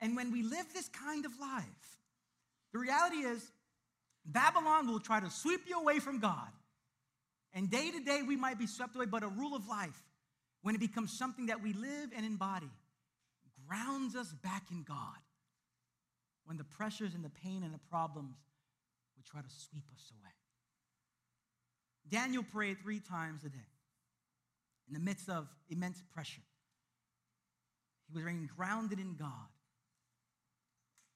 And 0.03 0.15
when 0.15 0.31
we 0.31 0.43
live 0.43 0.67
this 0.75 0.91
kind 0.91 1.25
of 1.25 1.33
life, 1.41 1.97
the 2.75 2.79
reality 2.81 3.25
is 3.25 3.51
Babylon 4.27 4.89
will 4.89 5.01
try 5.01 5.21
to 5.21 5.31
sweep 5.31 5.63
you 5.67 5.81
away 5.81 6.01
from 6.01 6.19
God 6.19 6.51
and 7.55 7.71
day 7.71 7.91
to 7.91 8.01
day, 8.01 8.23
we 8.27 8.37
might 8.37 8.59
be 8.59 8.67
swept 8.67 8.97
away, 8.97 9.07
but 9.07 9.23
a 9.23 9.29
rule 9.29 9.55
of 9.55 9.67
life, 9.67 10.03
when 10.63 10.75
it 10.75 10.81
becomes 10.81 11.17
something 11.19 11.47
that 11.47 11.63
we 11.63 11.73
live 11.73 12.11
and 12.17 12.25
embody, 12.25 12.71
grounds 13.69 14.17
us 14.17 14.33
back 14.43 14.65
in 14.71 14.83
God. 14.83 15.19
When 16.45 16.57
the 16.57 16.65
pressures 16.65 17.15
and 17.15 17.25
the 17.25 17.31
pain 17.31 17.63
and 17.63 17.73
the 17.73 17.81
problems 17.91 18.37
would 19.17 19.25
try 19.25 19.41
to 19.41 19.49
sweep 19.49 19.85
us 19.95 20.11
away. 20.11 20.33
Daniel 22.09 22.43
prayed 22.43 22.79
three 22.83 23.01
times 23.01 23.45
a 23.45 23.49
day 23.49 23.71
in 24.89 24.95
the 24.95 25.01
midst 25.01 25.29
of 25.29 25.49
immense 25.71 26.03
pressure. 26.13 26.43
He 28.09 28.15
was 28.15 28.25
remaining 28.25 28.51
grounded 28.55 28.99
in 28.99 29.15
God. 29.15 29.29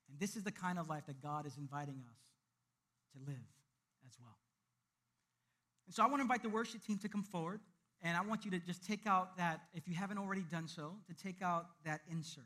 And 0.08 0.18
this 0.20 0.36
is 0.36 0.44
the 0.44 0.52
kind 0.52 0.78
of 0.78 0.88
life 0.88 1.06
that 1.06 1.20
God 1.20 1.46
is 1.46 1.56
inviting 1.58 2.02
us 2.08 2.20
to 3.12 3.18
live 3.30 3.36
as 4.06 4.16
well. 4.20 4.36
And 5.86 5.94
so 5.94 6.02
I 6.02 6.06
want 6.06 6.16
to 6.16 6.22
invite 6.22 6.42
the 6.42 6.48
worship 6.48 6.84
team 6.84 6.98
to 6.98 7.08
come 7.08 7.22
forward. 7.22 7.60
And 8.02 8.16
I 8.16 8.20
want 8.20 8.44
you 8.44 8.50
to 8.50 8.58
just 8.58 8.84
take 8.84 9.06
out 9.06 9.36
that, 9.38 9.60
if 9.74 9.88
you 9.88 9.94
haven't 9.94 10.18
already 10.18 10.42
done 10.42 10.68
so, 10.68 10.92
to 11.08 11.14
take 11.14 11.42
out 11.42 11.66
that 11.84 12.00
insert. 12.10 12.44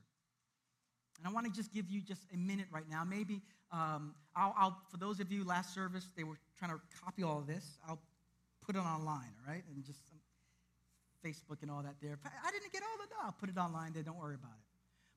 And 1.19 1.27
I 1.27 1.33
want 1.33 1.47
to 1.47 1.53
just 1.53 1.73
give 1.73 1.91
you 1.91 2.01
just 2.01 2.23
a 2.33 2.37
minute 2.37 2.67
right 2.71 2.89
now. 2.89 3.05
Maybe 3.05 3.43
um, 3.73 4.15
I'll, 4.35 4.55
I'll, 4.57 4.79
for 4.91 4.97
those 4.97 5.21
of 5.21 5.31
you 5.31 5.45
last 5.45 5.75
service, 5.75 6.07
they 6.17 6.25
were 6.25 6.39
trying 6.59 6.71
to 6.71 6.81
copy 7.05 7.23
all 7.23 7.39
of 7.39 7.47
this. 7.47 7.79
I'll 7.87 8.01
put 8.65 8.77
it 8.77 8.79
online, 8.79 9.33
all 9.47 9.53
right? 9.53 9.63
And 9.75 9.85
just 9.85 10.01
Facebook 11.25 11.63
and 11.63 11.71
all 11.71 11.83
that 11.83 11.97
there. 12.01 12.19
I 12.25 12.51
didn't 12.51 12.73
get 12.73 12.83
all 12.83 13.03
of 13.03 13.11
that. 13.11 13.17
I'll 13.25 13.37
put 13.39 13.49
it 13.49 13.59
online 13.59 13.93
there. 13.93 14.03
Don't 14.03 14.19
worry 14.19 14.37
about 14.37 14.53
it. 14.53 14.65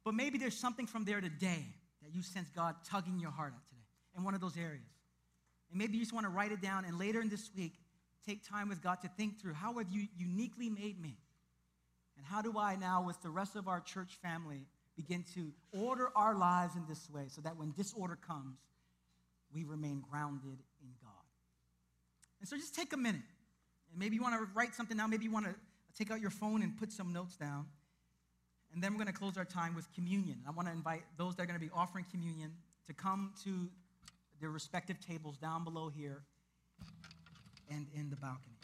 But 0.03 0.15
maybe 0.15 0.37
there's 0.37 0.57
something 0.57 0.85
from 0.87 1.05
there 1.05 1.21
today 1.21 1.65
that 2.01 2.13
you 2.13 2.21
sense 2.21 2.49
God 2.53 2.75
tugging 2.85 3.19
your 3.19 3.31
heart 3.31 3.53
at 3.55 3.65
today 3.69 3.85
in 4.17 4.23
one 4.23 4.33
of 4.33 4.41
those 4.41 4.57
areas. 4.57 4.83
And 5.69 5.79
maybe 5.79 5.93
you 5.93 6.01
just 6.01 6.13
want 6.13 6.25
to 6.25 6.29
write 6.29 6.51
it 6.51 6.61
down 6.61 6.83
and 6.85 6.99
later 6.99 7.21
in 7.21 7.29
this 7.29 7.49
week, 7.55 7.73
take 8.25 8.47
time 8.47 8.69
with 8.69 8.81
God 8.81 9.01
to 9.01 9.07
think 9.07 9.39
through 9.41 9.53
how 9.53 9.77
have 9.77 9.87
you 9.91 10.07
uniquely 10.17 10.69
made 10.69 11.01
me? 11.01 11.17
And 12.17 12.25
how 12.25 12.41
do 12.41 12.57
I 12.57 12.75
now, 12.75 13.03
with 13.05 13.21
the 13.21 13.29
rest 13.29 13.55
of 13.55 13.67
our 13.67 13.79
church 13.79 14.17
family, 14.21 14.65
begin 14.95 15.25
to 15.35 15.51
order 15.71 16.09
our 16.15 16.35
lives 16.35 16.75
in 16.75 16.83
this 16.87 17.09
way 17.09 17.25
so 17.27 17.41
that 17.41 17.57
when 17.57 17.71
disorder 17.71 18.17
comes, 18.27 18.57
we 19.53 19.63
remain 19.63 20.03
grounded 20.09 20.59
in 20.81 20.89
God? 21.01 21.11
And 22.39 22.47
so 22.47 22.55
just 22.55 22.75
take 22.75 22.93
a 22.93 22.97
minute. 22.97 23.21
And 23.91 23.99
maybe 23.99 24.15
you 24.15 24.21
want 24.21 24.35
to 24.35 24.47
write 24.53 24.75
something 24.75 24.97
down. 24.97 25.09
Maybe 25.09 25.25
you 25.25 25.31
want 25.31 25.45
to 25.45 25.55
take 25.97 26.11
out 26.11 26.21
your 26.21 26.29
phone 26.29 26.61
and 26.61 26.77
put 26.77 26.91
some 26.91 27.13
notes 27.13 27.35
down. 27.35 27.65
And 28.73 28.83
then 28.83 28.91
we're 28.91 29.03
going 29.03 29.13
to 29.13 29.19
close 29.19 29.37
our 29.37 29.45
time 29.45 29.75
with 29.75 29.91
communion. 29.93 30.39
I 30.47 30.51
want 30.51 30.67
to 30.67 30.73
invite 30.73 31.03
those 31.17 31.35
that 31.35 31.43
are 31.43 31.45
going 31.45 31.59
to 31.59 31.65
be 31.65 31.71
offering 31.73 32.05
communion 32.09 32.53
to 32.87 32.93
come 32.93 33.33
to 33.43 33.69
their 34.39 34.49
respective 34.49 34.99
tables 34.99 35.37
down 35.37 35.63
below 35.63 35.89
here 35.89 36.23
and 37.69 37.87
in 37.93 38.09
the 38.09 38.15
balcony. 38.15 38.55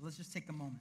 Let's 0.00 0.16
just 0.16 0.32
take 0.32 0.48
a 0.48 0.52
moment. 0.52 0.80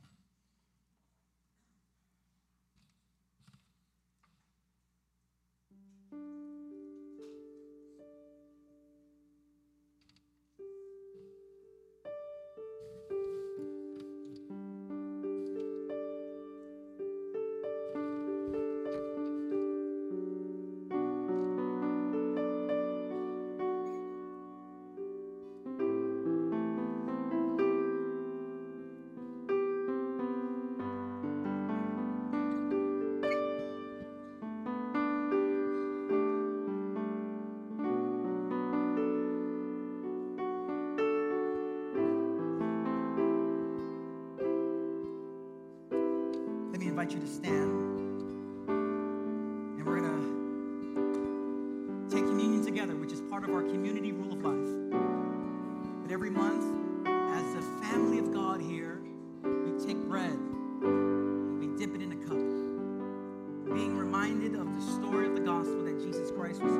Together, 52.91 52.99
which 52.99 53.11
is 53.11 53.21
part 53.29 53.43
of 53.43 53.51
our 53.51 53.61
community 53.61 54.11
rule 54.11 54.33
of 54.33 54.43
life. 54.43 56.01
But 56.03 56.11
every 56.11 56.29
month, 56.29 56.63
as 57.07 57.53
the 57.53 57.61
family 57.83 58.19
of 58.19 58.33
God 58.33 58.61
here, 58.61 59.01
we 59.43 59.85
take 59.85 59.97
bread 59.97 60.31
and 60.31 61.59
we 61.59 61.67
dip 61.77 61.95
it 61.95 62.01
in 62.01 62.11
a 62.11 62.15
cup, 62.15 63.75
being 63.75 63.97
reminded 63.97 64.55
of 64.55 64.67
the 64.75 64.81
story 64.93 65.27
of 65.27 65.35
the 65.35 65.41
gospel 65.41 65.83
that 65.85 65.99
Jesus 65.99 66.31
Christ 66.31 66.61
was 66.61 66.77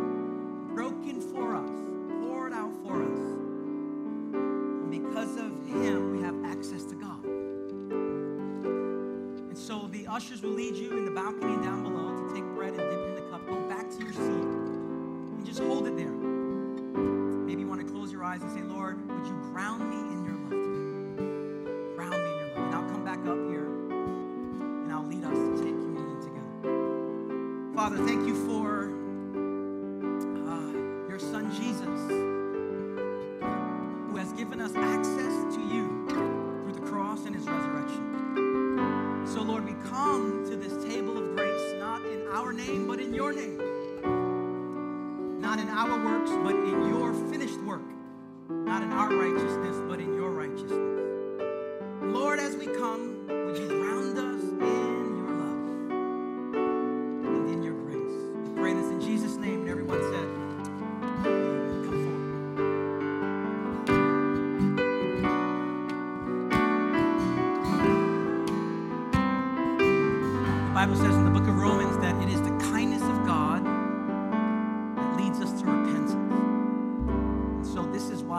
broken 0.74 1.22
for 1.22 1.56
us, 1.56 1.70
poured 2.22 2.54
out 2.54 2.74
for 2.84 3.04
us. 3.04 3.20
And 4.34 4.92
because 4.92 5.36
of 5.38 5.52
him, 5.68 6.18
we 6.18 6.24
have 6.24 6.36
access 6.46 6.84
to 6.86 6.96
God 6.96 7.24
And 9.52 9.58
so 9.58 9.90
the 9.92 10.08
ushers 10.08 10.42
will 10.42 10.52
lead 10.52 10.76
you 10.76 10.98
in 10.98 11.04
the 11.04 11.12
balcony 11.12 11.62
down 11.62 11.84
below 11.84 12.16
to 12.16 12.34
take 12.34 12.46
bread 12.56 12.74
and 12.74 12.90
dip 12.90 13.01
Father, 27.92 28.06
thank 28.06 28.26
you 28.26 28.41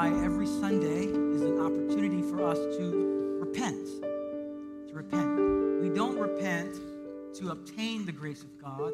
why 0.02 0.08
every 0.24 0.48
Sunday 0.48 1.04
is 1.04 1.42
an 1.42 1.60
opportunity 1.60 2.22
for 2.22 2.44
us 2.44 2.58
to 2.76 3.38
repent. 3.40 3.86
To 4.88 4.94
repent. 4.94 5.80
We 5.80 5.90
don't 5.90 6.18
repent 6.18 6.74
to 7.36 7.50
obtain 7.50 8.04
the 8.04 8.10
grace 8.10 8.42
of 8.42 8.60
God. 8.60 8.92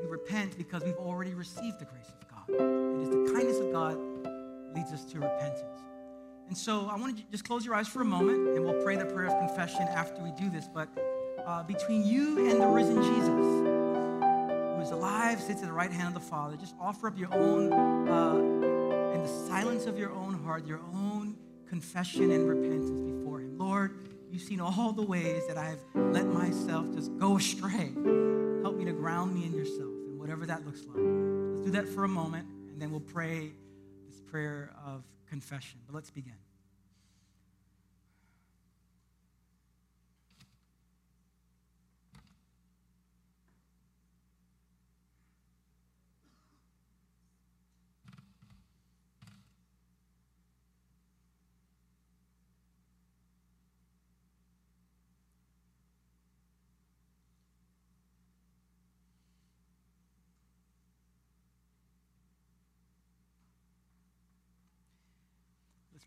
We 0.00 0.08
repent 0.08 0.56
because 0.56 0.84
we've 0.84 0.94
already 0.98 1.34
received 1.34 1.80
the 1.80 1.84
grace 1.84 2.06
of 2.06 2.28
God. 2.28 2.48
It 2.48 3.02
is 3.02 3.08
the 3.08 3.32
kindness 3.34 3.58
of 3.58 3.72
God 3.72 3.96
leads 4.72 4.92
us 4.92 5.04
to 5.06 5.18
repentance. 5.18 5.82
And 6.46 6.56
so 6.56 6.88
I 6.88 6.96
want 6.96 7.16
to 7.16 7.24
just 7.32 7.44
close 7.44 7.66
your 7.66 7.74
eyes 7.74 7.88
for 7.88 8.02
a 8.02 8.04
moment 8.04 8.50
and 8.50 8.64
we'll 8.64 8.84
pray 8.84 8.94
the 8.94 9.06
prayer 9.06 9.26
of 9.26 9.48
confession 9.48 9.82
after 9.82 10.22
we 10.22 10.30
do 10.38 10.48
this. 10.48 10.68
But 10.72 10.90
uh, 11.44 11.64
between 11.64 12.04
you 12.06 12.48
and 12.48 12.60
the 12.60 12.68
risen 12.68 13.02
Jesus, 13.02 13.26
who 13.26 14.80
is 14.80 14.92
alive, 14.92 15.40
sits 15.40 15.60
at 15.62 15.66
the 15.66 15.72
right 15.72 15.90
hand 15.90 16.14
of 16.14 16.22
the 16.22 16.28
Father, 16.28 16.56
just 16.56 16.76
offer 16.80 17.08
up 17.08 17.18
your 17.18 17.34
own, 17.34 17.72
uh, 18.08 18.59
in 19.20 19.26
the 19.26 19.46
silence 19.46 19.84
of 19.84 19.98
your 19.98 20.10
own 20.12 20.32
heart, 20.44 20.66
your 20.66 20.80
own 20.94 21.36
confession 21.68 22.30
and 22.30 22.48
repentance 22.48 22.90
before 22.90 23.40
Him. 23.40 23.58
Lord, 23.58 23.98
you've 24.30 24.42
seen 24.42 24.60
all 24.60 24.92
the 24.92 25.02
ways 25.02 25.46
that 25.46 25.58
I've 25.58 25.80
let 25.94 26.26
myself 26.26 26.90
just 26.94 27.16
go 27.18 27.36
astray. 27.36 27.92
Help 28.62 28.76
me 28.76 28.84
to 28.86 28.92
ground 28.92 29.34
me 29.34 29.44
in 29.44 29.52
yourself, 29.52 29.92
and 30.06 30.18
whatever 30.18 30.46
that 30.46 30.64
looks 30.64 30.80
like. 30.86 30.96
Let's 30.96 31.60
do 31.66 31.70
that 31.72 31.88
for 31.88 32.04
a 32.04 32.08
moment, 32.08 32.46
and 32.70 32.80
then 32.80 32.90
we'll 32.90 33.00
pray 33.00 33.50
this 34.08 34.20
prayer 34.20 34.72
of 34.86 35.04
confession. 35.28 35.80
But 35.86 35.94
let's 35.94 36.10
begin. 36.10 36.36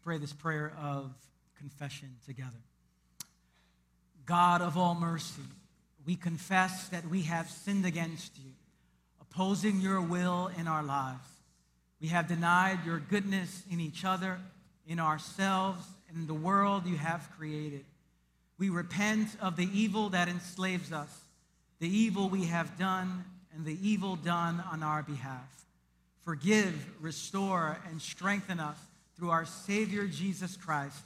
Pray 0.03 0.17
this 0.17 0.33
prayer 0.33 0.73
of 0.81 1.13
confession 1.57 2.09
together. 2.25 2.61
God 4.25 4.61
of 4.61 4.77
all 4.77 4.95
mercy, 4.95 5.43
we 6.05 6.15
confess 6.15 6.89
that 6.89 7.07
we 7.07 7.21
have 7.21 7.49
sinned 7.49 7.85
against 7.85 8.37
you, 8.37 8.51
opposing 9.21 9.79
your 9.79 10.01
will 10.01 10.51
in 10.59 10.67
our 10.67 10.83
lives. 10.83 11.25
We 12.01 12.09
have 12.09 12.27
denied 12.27 12.79
your 12.85 12.99
goodness 12.99 13.63
in 13.71 13.79
each 13.79 14.03
other, 14.03 14.39
in 14.85 14.99
ourselves, 14.99 15.85
and 16.09 16.17
in 16.17 16.27
the 16.27 16.33
world 16.33 16.85
you 16.85 16.97
have 16.97 17.29
created. 17.37 17.85
We 18.57 18.69
repent 18.69 19.29
of 19.41 19.55
the 19.55 19.69
evil 19.73 20.09
that 20.09 20.27
enslaves 20.27 20.91
us, 20.91 21.09
the 21.79 21.87
evil 21.87 22.27
we 22.27 22.45
have 22.45 22.77
done, 22.77 23.23
and 23.55 23.65
the 23.65 23.77
evil 23.81 24.17
done 24.17 24.61
on 24.69 24.83
our 24.83 25.01
behalf. 25.01 25.65
Forgive, 26.25 27.01
restore, 27.01 27.77
and 27.89 28.01
strengthen 28.01 28.59
us 28.59 28.77
through 29.17 29.29
our 29.29 29.45
Savior 29.45 30.07
Jesus 30.07 30.57
Christ, 30.57 30.97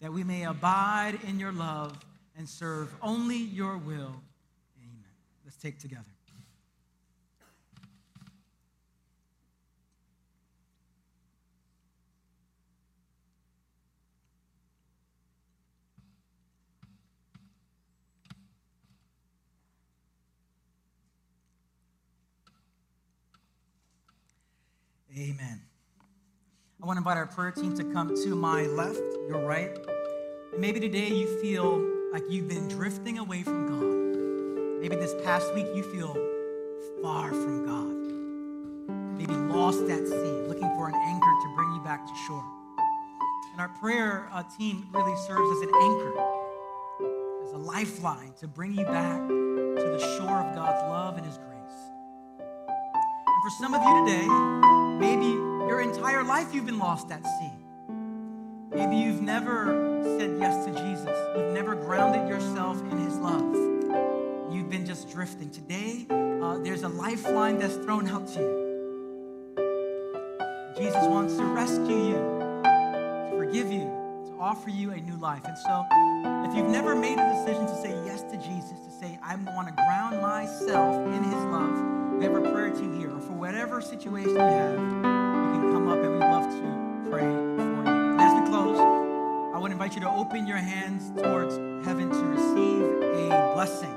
that 0.00 0.12
we 0.12 0.24
may 0.24 0.44
abide 0.44 1.18
in 1.26 1.40
your 1.40 1.52
love 1.52 1.98
and 2.36 2.48
serve 2.48 2.94
only 3.02 3.36
your 3.36 3.76
will. 3.76 4.22
Amen. 4.80 5.04
Let's 5.44 5.56
take 5.56 5.78
together. 5.78 6.04
Amen. 25.18 25.67
I 26.80 26.86
want 26.86 26.96
to 26.96 27.00
invite 27.00 27.16
our 27.16 27.26
prayer 27.26 27.50
team 27.50 27.76
to 27.76 27.82
come 27.92 28.14
to 28.22 28.36
my 28.36 28.62
left, 28.62 29.00
your 29.28 29.44
right. 29.44 29.76
Maybe 30.56 30.78
today 30.78 31.08
you 31.08 31.26
feel 31.40 31.84
like 32.12 32.22
you've 32.30 32.46
been 32.46 32.68
drifting 32.68 33.18
away 33.18 33.42
from 33.42 33.66
God. 33.66 34.80
Maybe 34.80 34.94
this 34.94 35.12
past 35.24 35.52
week 35.54 35.66
you 35.74 35.82
feel 35.82 36.14
far 37.02 37.30
from 37.30 37.66
God. 37.66 39.18
Maybe 39.18 39.34
lost 39.34 39.82
at 39.90 40.06
sea, 40.06 40.46
looking 40.46 40.72
for 40.76 40.88
an 40.88 40.94
anchor 40.94 41.34
to 41.42 41.52
bring 41.56 41.74
you 41.74 41.80
back 41.80 42.06
to 42.06 42.14
shore. 42.28 42.44
And 43.50 43.60
our 43.60 43.70
prayer 43.80 44.28
uh, 44.32 44.44
team 44.56 44.86
really 44.92 45.16
serves 45.26 45.50
as 45.50 45.62
an 45.62 45.72
anchor, 45.82 46.12
as 47.42 47.52
a 47.54 47.58
lifeline 47.58 48.34
to 48.38 48.46
bring 48.46 48.72
you 48.74 48.84
back 48.84 49.26
to 49.26 49.96
the 49.98 50.16
shore 50.16 50.46
of 50.46 50.54
God's 50.54 50.80
love 50.82 51.16
and 51.16 51.26
His 51.26 51.38
grace. 51.38 51.90
And 52.38 53.42
for 53.42 53.50
some 53.58 53.74
of 53.74 53.82
you 53.82 54.06
today, 54.06 54.68
Maybe 54.98 55.38
your 55.68 55.82
entire 55.82 56.24
life 56.24 56.54
you've 56.54 56.64
been 56.64 56.78
lost 56.78 57.10
at 57.10 57.22
sea. 57.22 57.52
Maybe 58.70 58.96
you've 58.96 59.20
never 59.20 60.02
said 60.18 60.38
yes 60.40 60.64
to 60.64 60.72
Jesus. 60.72 61.16
You've 61.36 61.52
never 61.52 61.74
grounded 61.74 62.26
yourself 62.26 62.80
in 62.90 62.98
his 62.98 63.16
love. 63.16 63.54
You've 64.50 64.70
been 64.70 64.86
just 64.86 65.10
drifting. 65.10 65.50
Today, 65.50 66.06
uh, 66.10 66.56
there's 66.58 66.84
a 66.84 66.88
lifeline 66.88 67.58
that's 67.58 67.76
thrown 67.76 68.08
out 68.08 68.26
to 68.28 68.40
you. 68.40 68.64
Jesus 70.78 71.04
wants 71.06 71.36
to 71.36 71.44
rescue 71.44 72.08
you, 72.08 72.14
to 72.64 73.34
forgive 73.36 73.70
you, 73.70 73.90
to 74.26 74.36
offer 74.40 74.70
you 74.70 74.92
a 74.92 74.96
new 74.96 75.16
life. 75.18 75.44
And 75.44 75.58
so, 75.58 75.84
if 76.48 76.56
you've 76.56 76.70
never 76.70 76.94
made 76.96 77.18
a 77.18 77.44
decision 77.44 77.66
to 77.66 77.74
say 77.74 77.90
yes 78.06 78.22
to 78.22 78.38
Jesus, 78.38 78.80
to 78.86 78.90
say, 78.90 79.18
I 79.22 79.36
want 79.36 79.68
to 79.68 79.74
ground 79.74 80.22
myself 80.22 80.96
in 81.14 81.24
his 81.24 81.44
love, 81.44 82.16
we 82.16 82.24
have 82.24 82.36
a 82.36 82.52
prayer 82.52 82.70
team 82.70 82.98
here, 82.98 83.14
or 83.14 83.20
for 83.20 83.34
whatever 83.34 83.82
situation 83.82 84.30
you 84.30 84.38
have, 84.38 85.17
come 85.88 85.98
up 85.98 86.04
and 86.04 86.12
we'd 86.12 86.20
love 86.20 86.44
to 86.44 87.10
pray 87.10 87.22
for 87.22 87.62
you. 87.62 88.18
As 88.20 88.34
we 88.34 88.48
close, 88.48 88.78
I 89.54 89.58
would 89.58 89.72
invite 89.72 89.94
you 89.94 90.00
to 90.02 90.10
open 90.10 90.46
your 90.46 90.58
hands 90.58 91.10
towards 91.20 91.56
heaven 91.86 92.10
to 92.10 92.24
receive 92.24 92.82
a 93.02 93.52
blessing. 93.54 93.94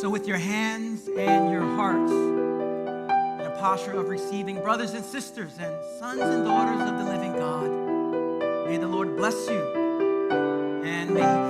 So, 0.00 0.08
with 0.08 0.28
your 0.28 0.38
hands 0.38 1.08
and 1.08 1.50
your 1.50 1.62
hearts 1.74 2.12
in 2.12 3.40
a 3.40 3.56
posture 3.58 3.98
of 3.98 4.08
receiving, 4.08 4.60
brothers 4.60 4.94
and 4.94 5.04
sisters 5.04 5.58
and 5.58 5.74
sons 5.98 6.20
and 6.20 6.44
daughters 6.44 6.88
of 6.88 6.98
the 6.98 7.04
living 7.04 7.32
God, 7.32 7.68
may 8.68 8.76
the 8.76 8.86
Lord 8.86 9.16
bless 9.16 9.48
you 9.48 10.82
and. 10.84 11.10
May 11.10 11.47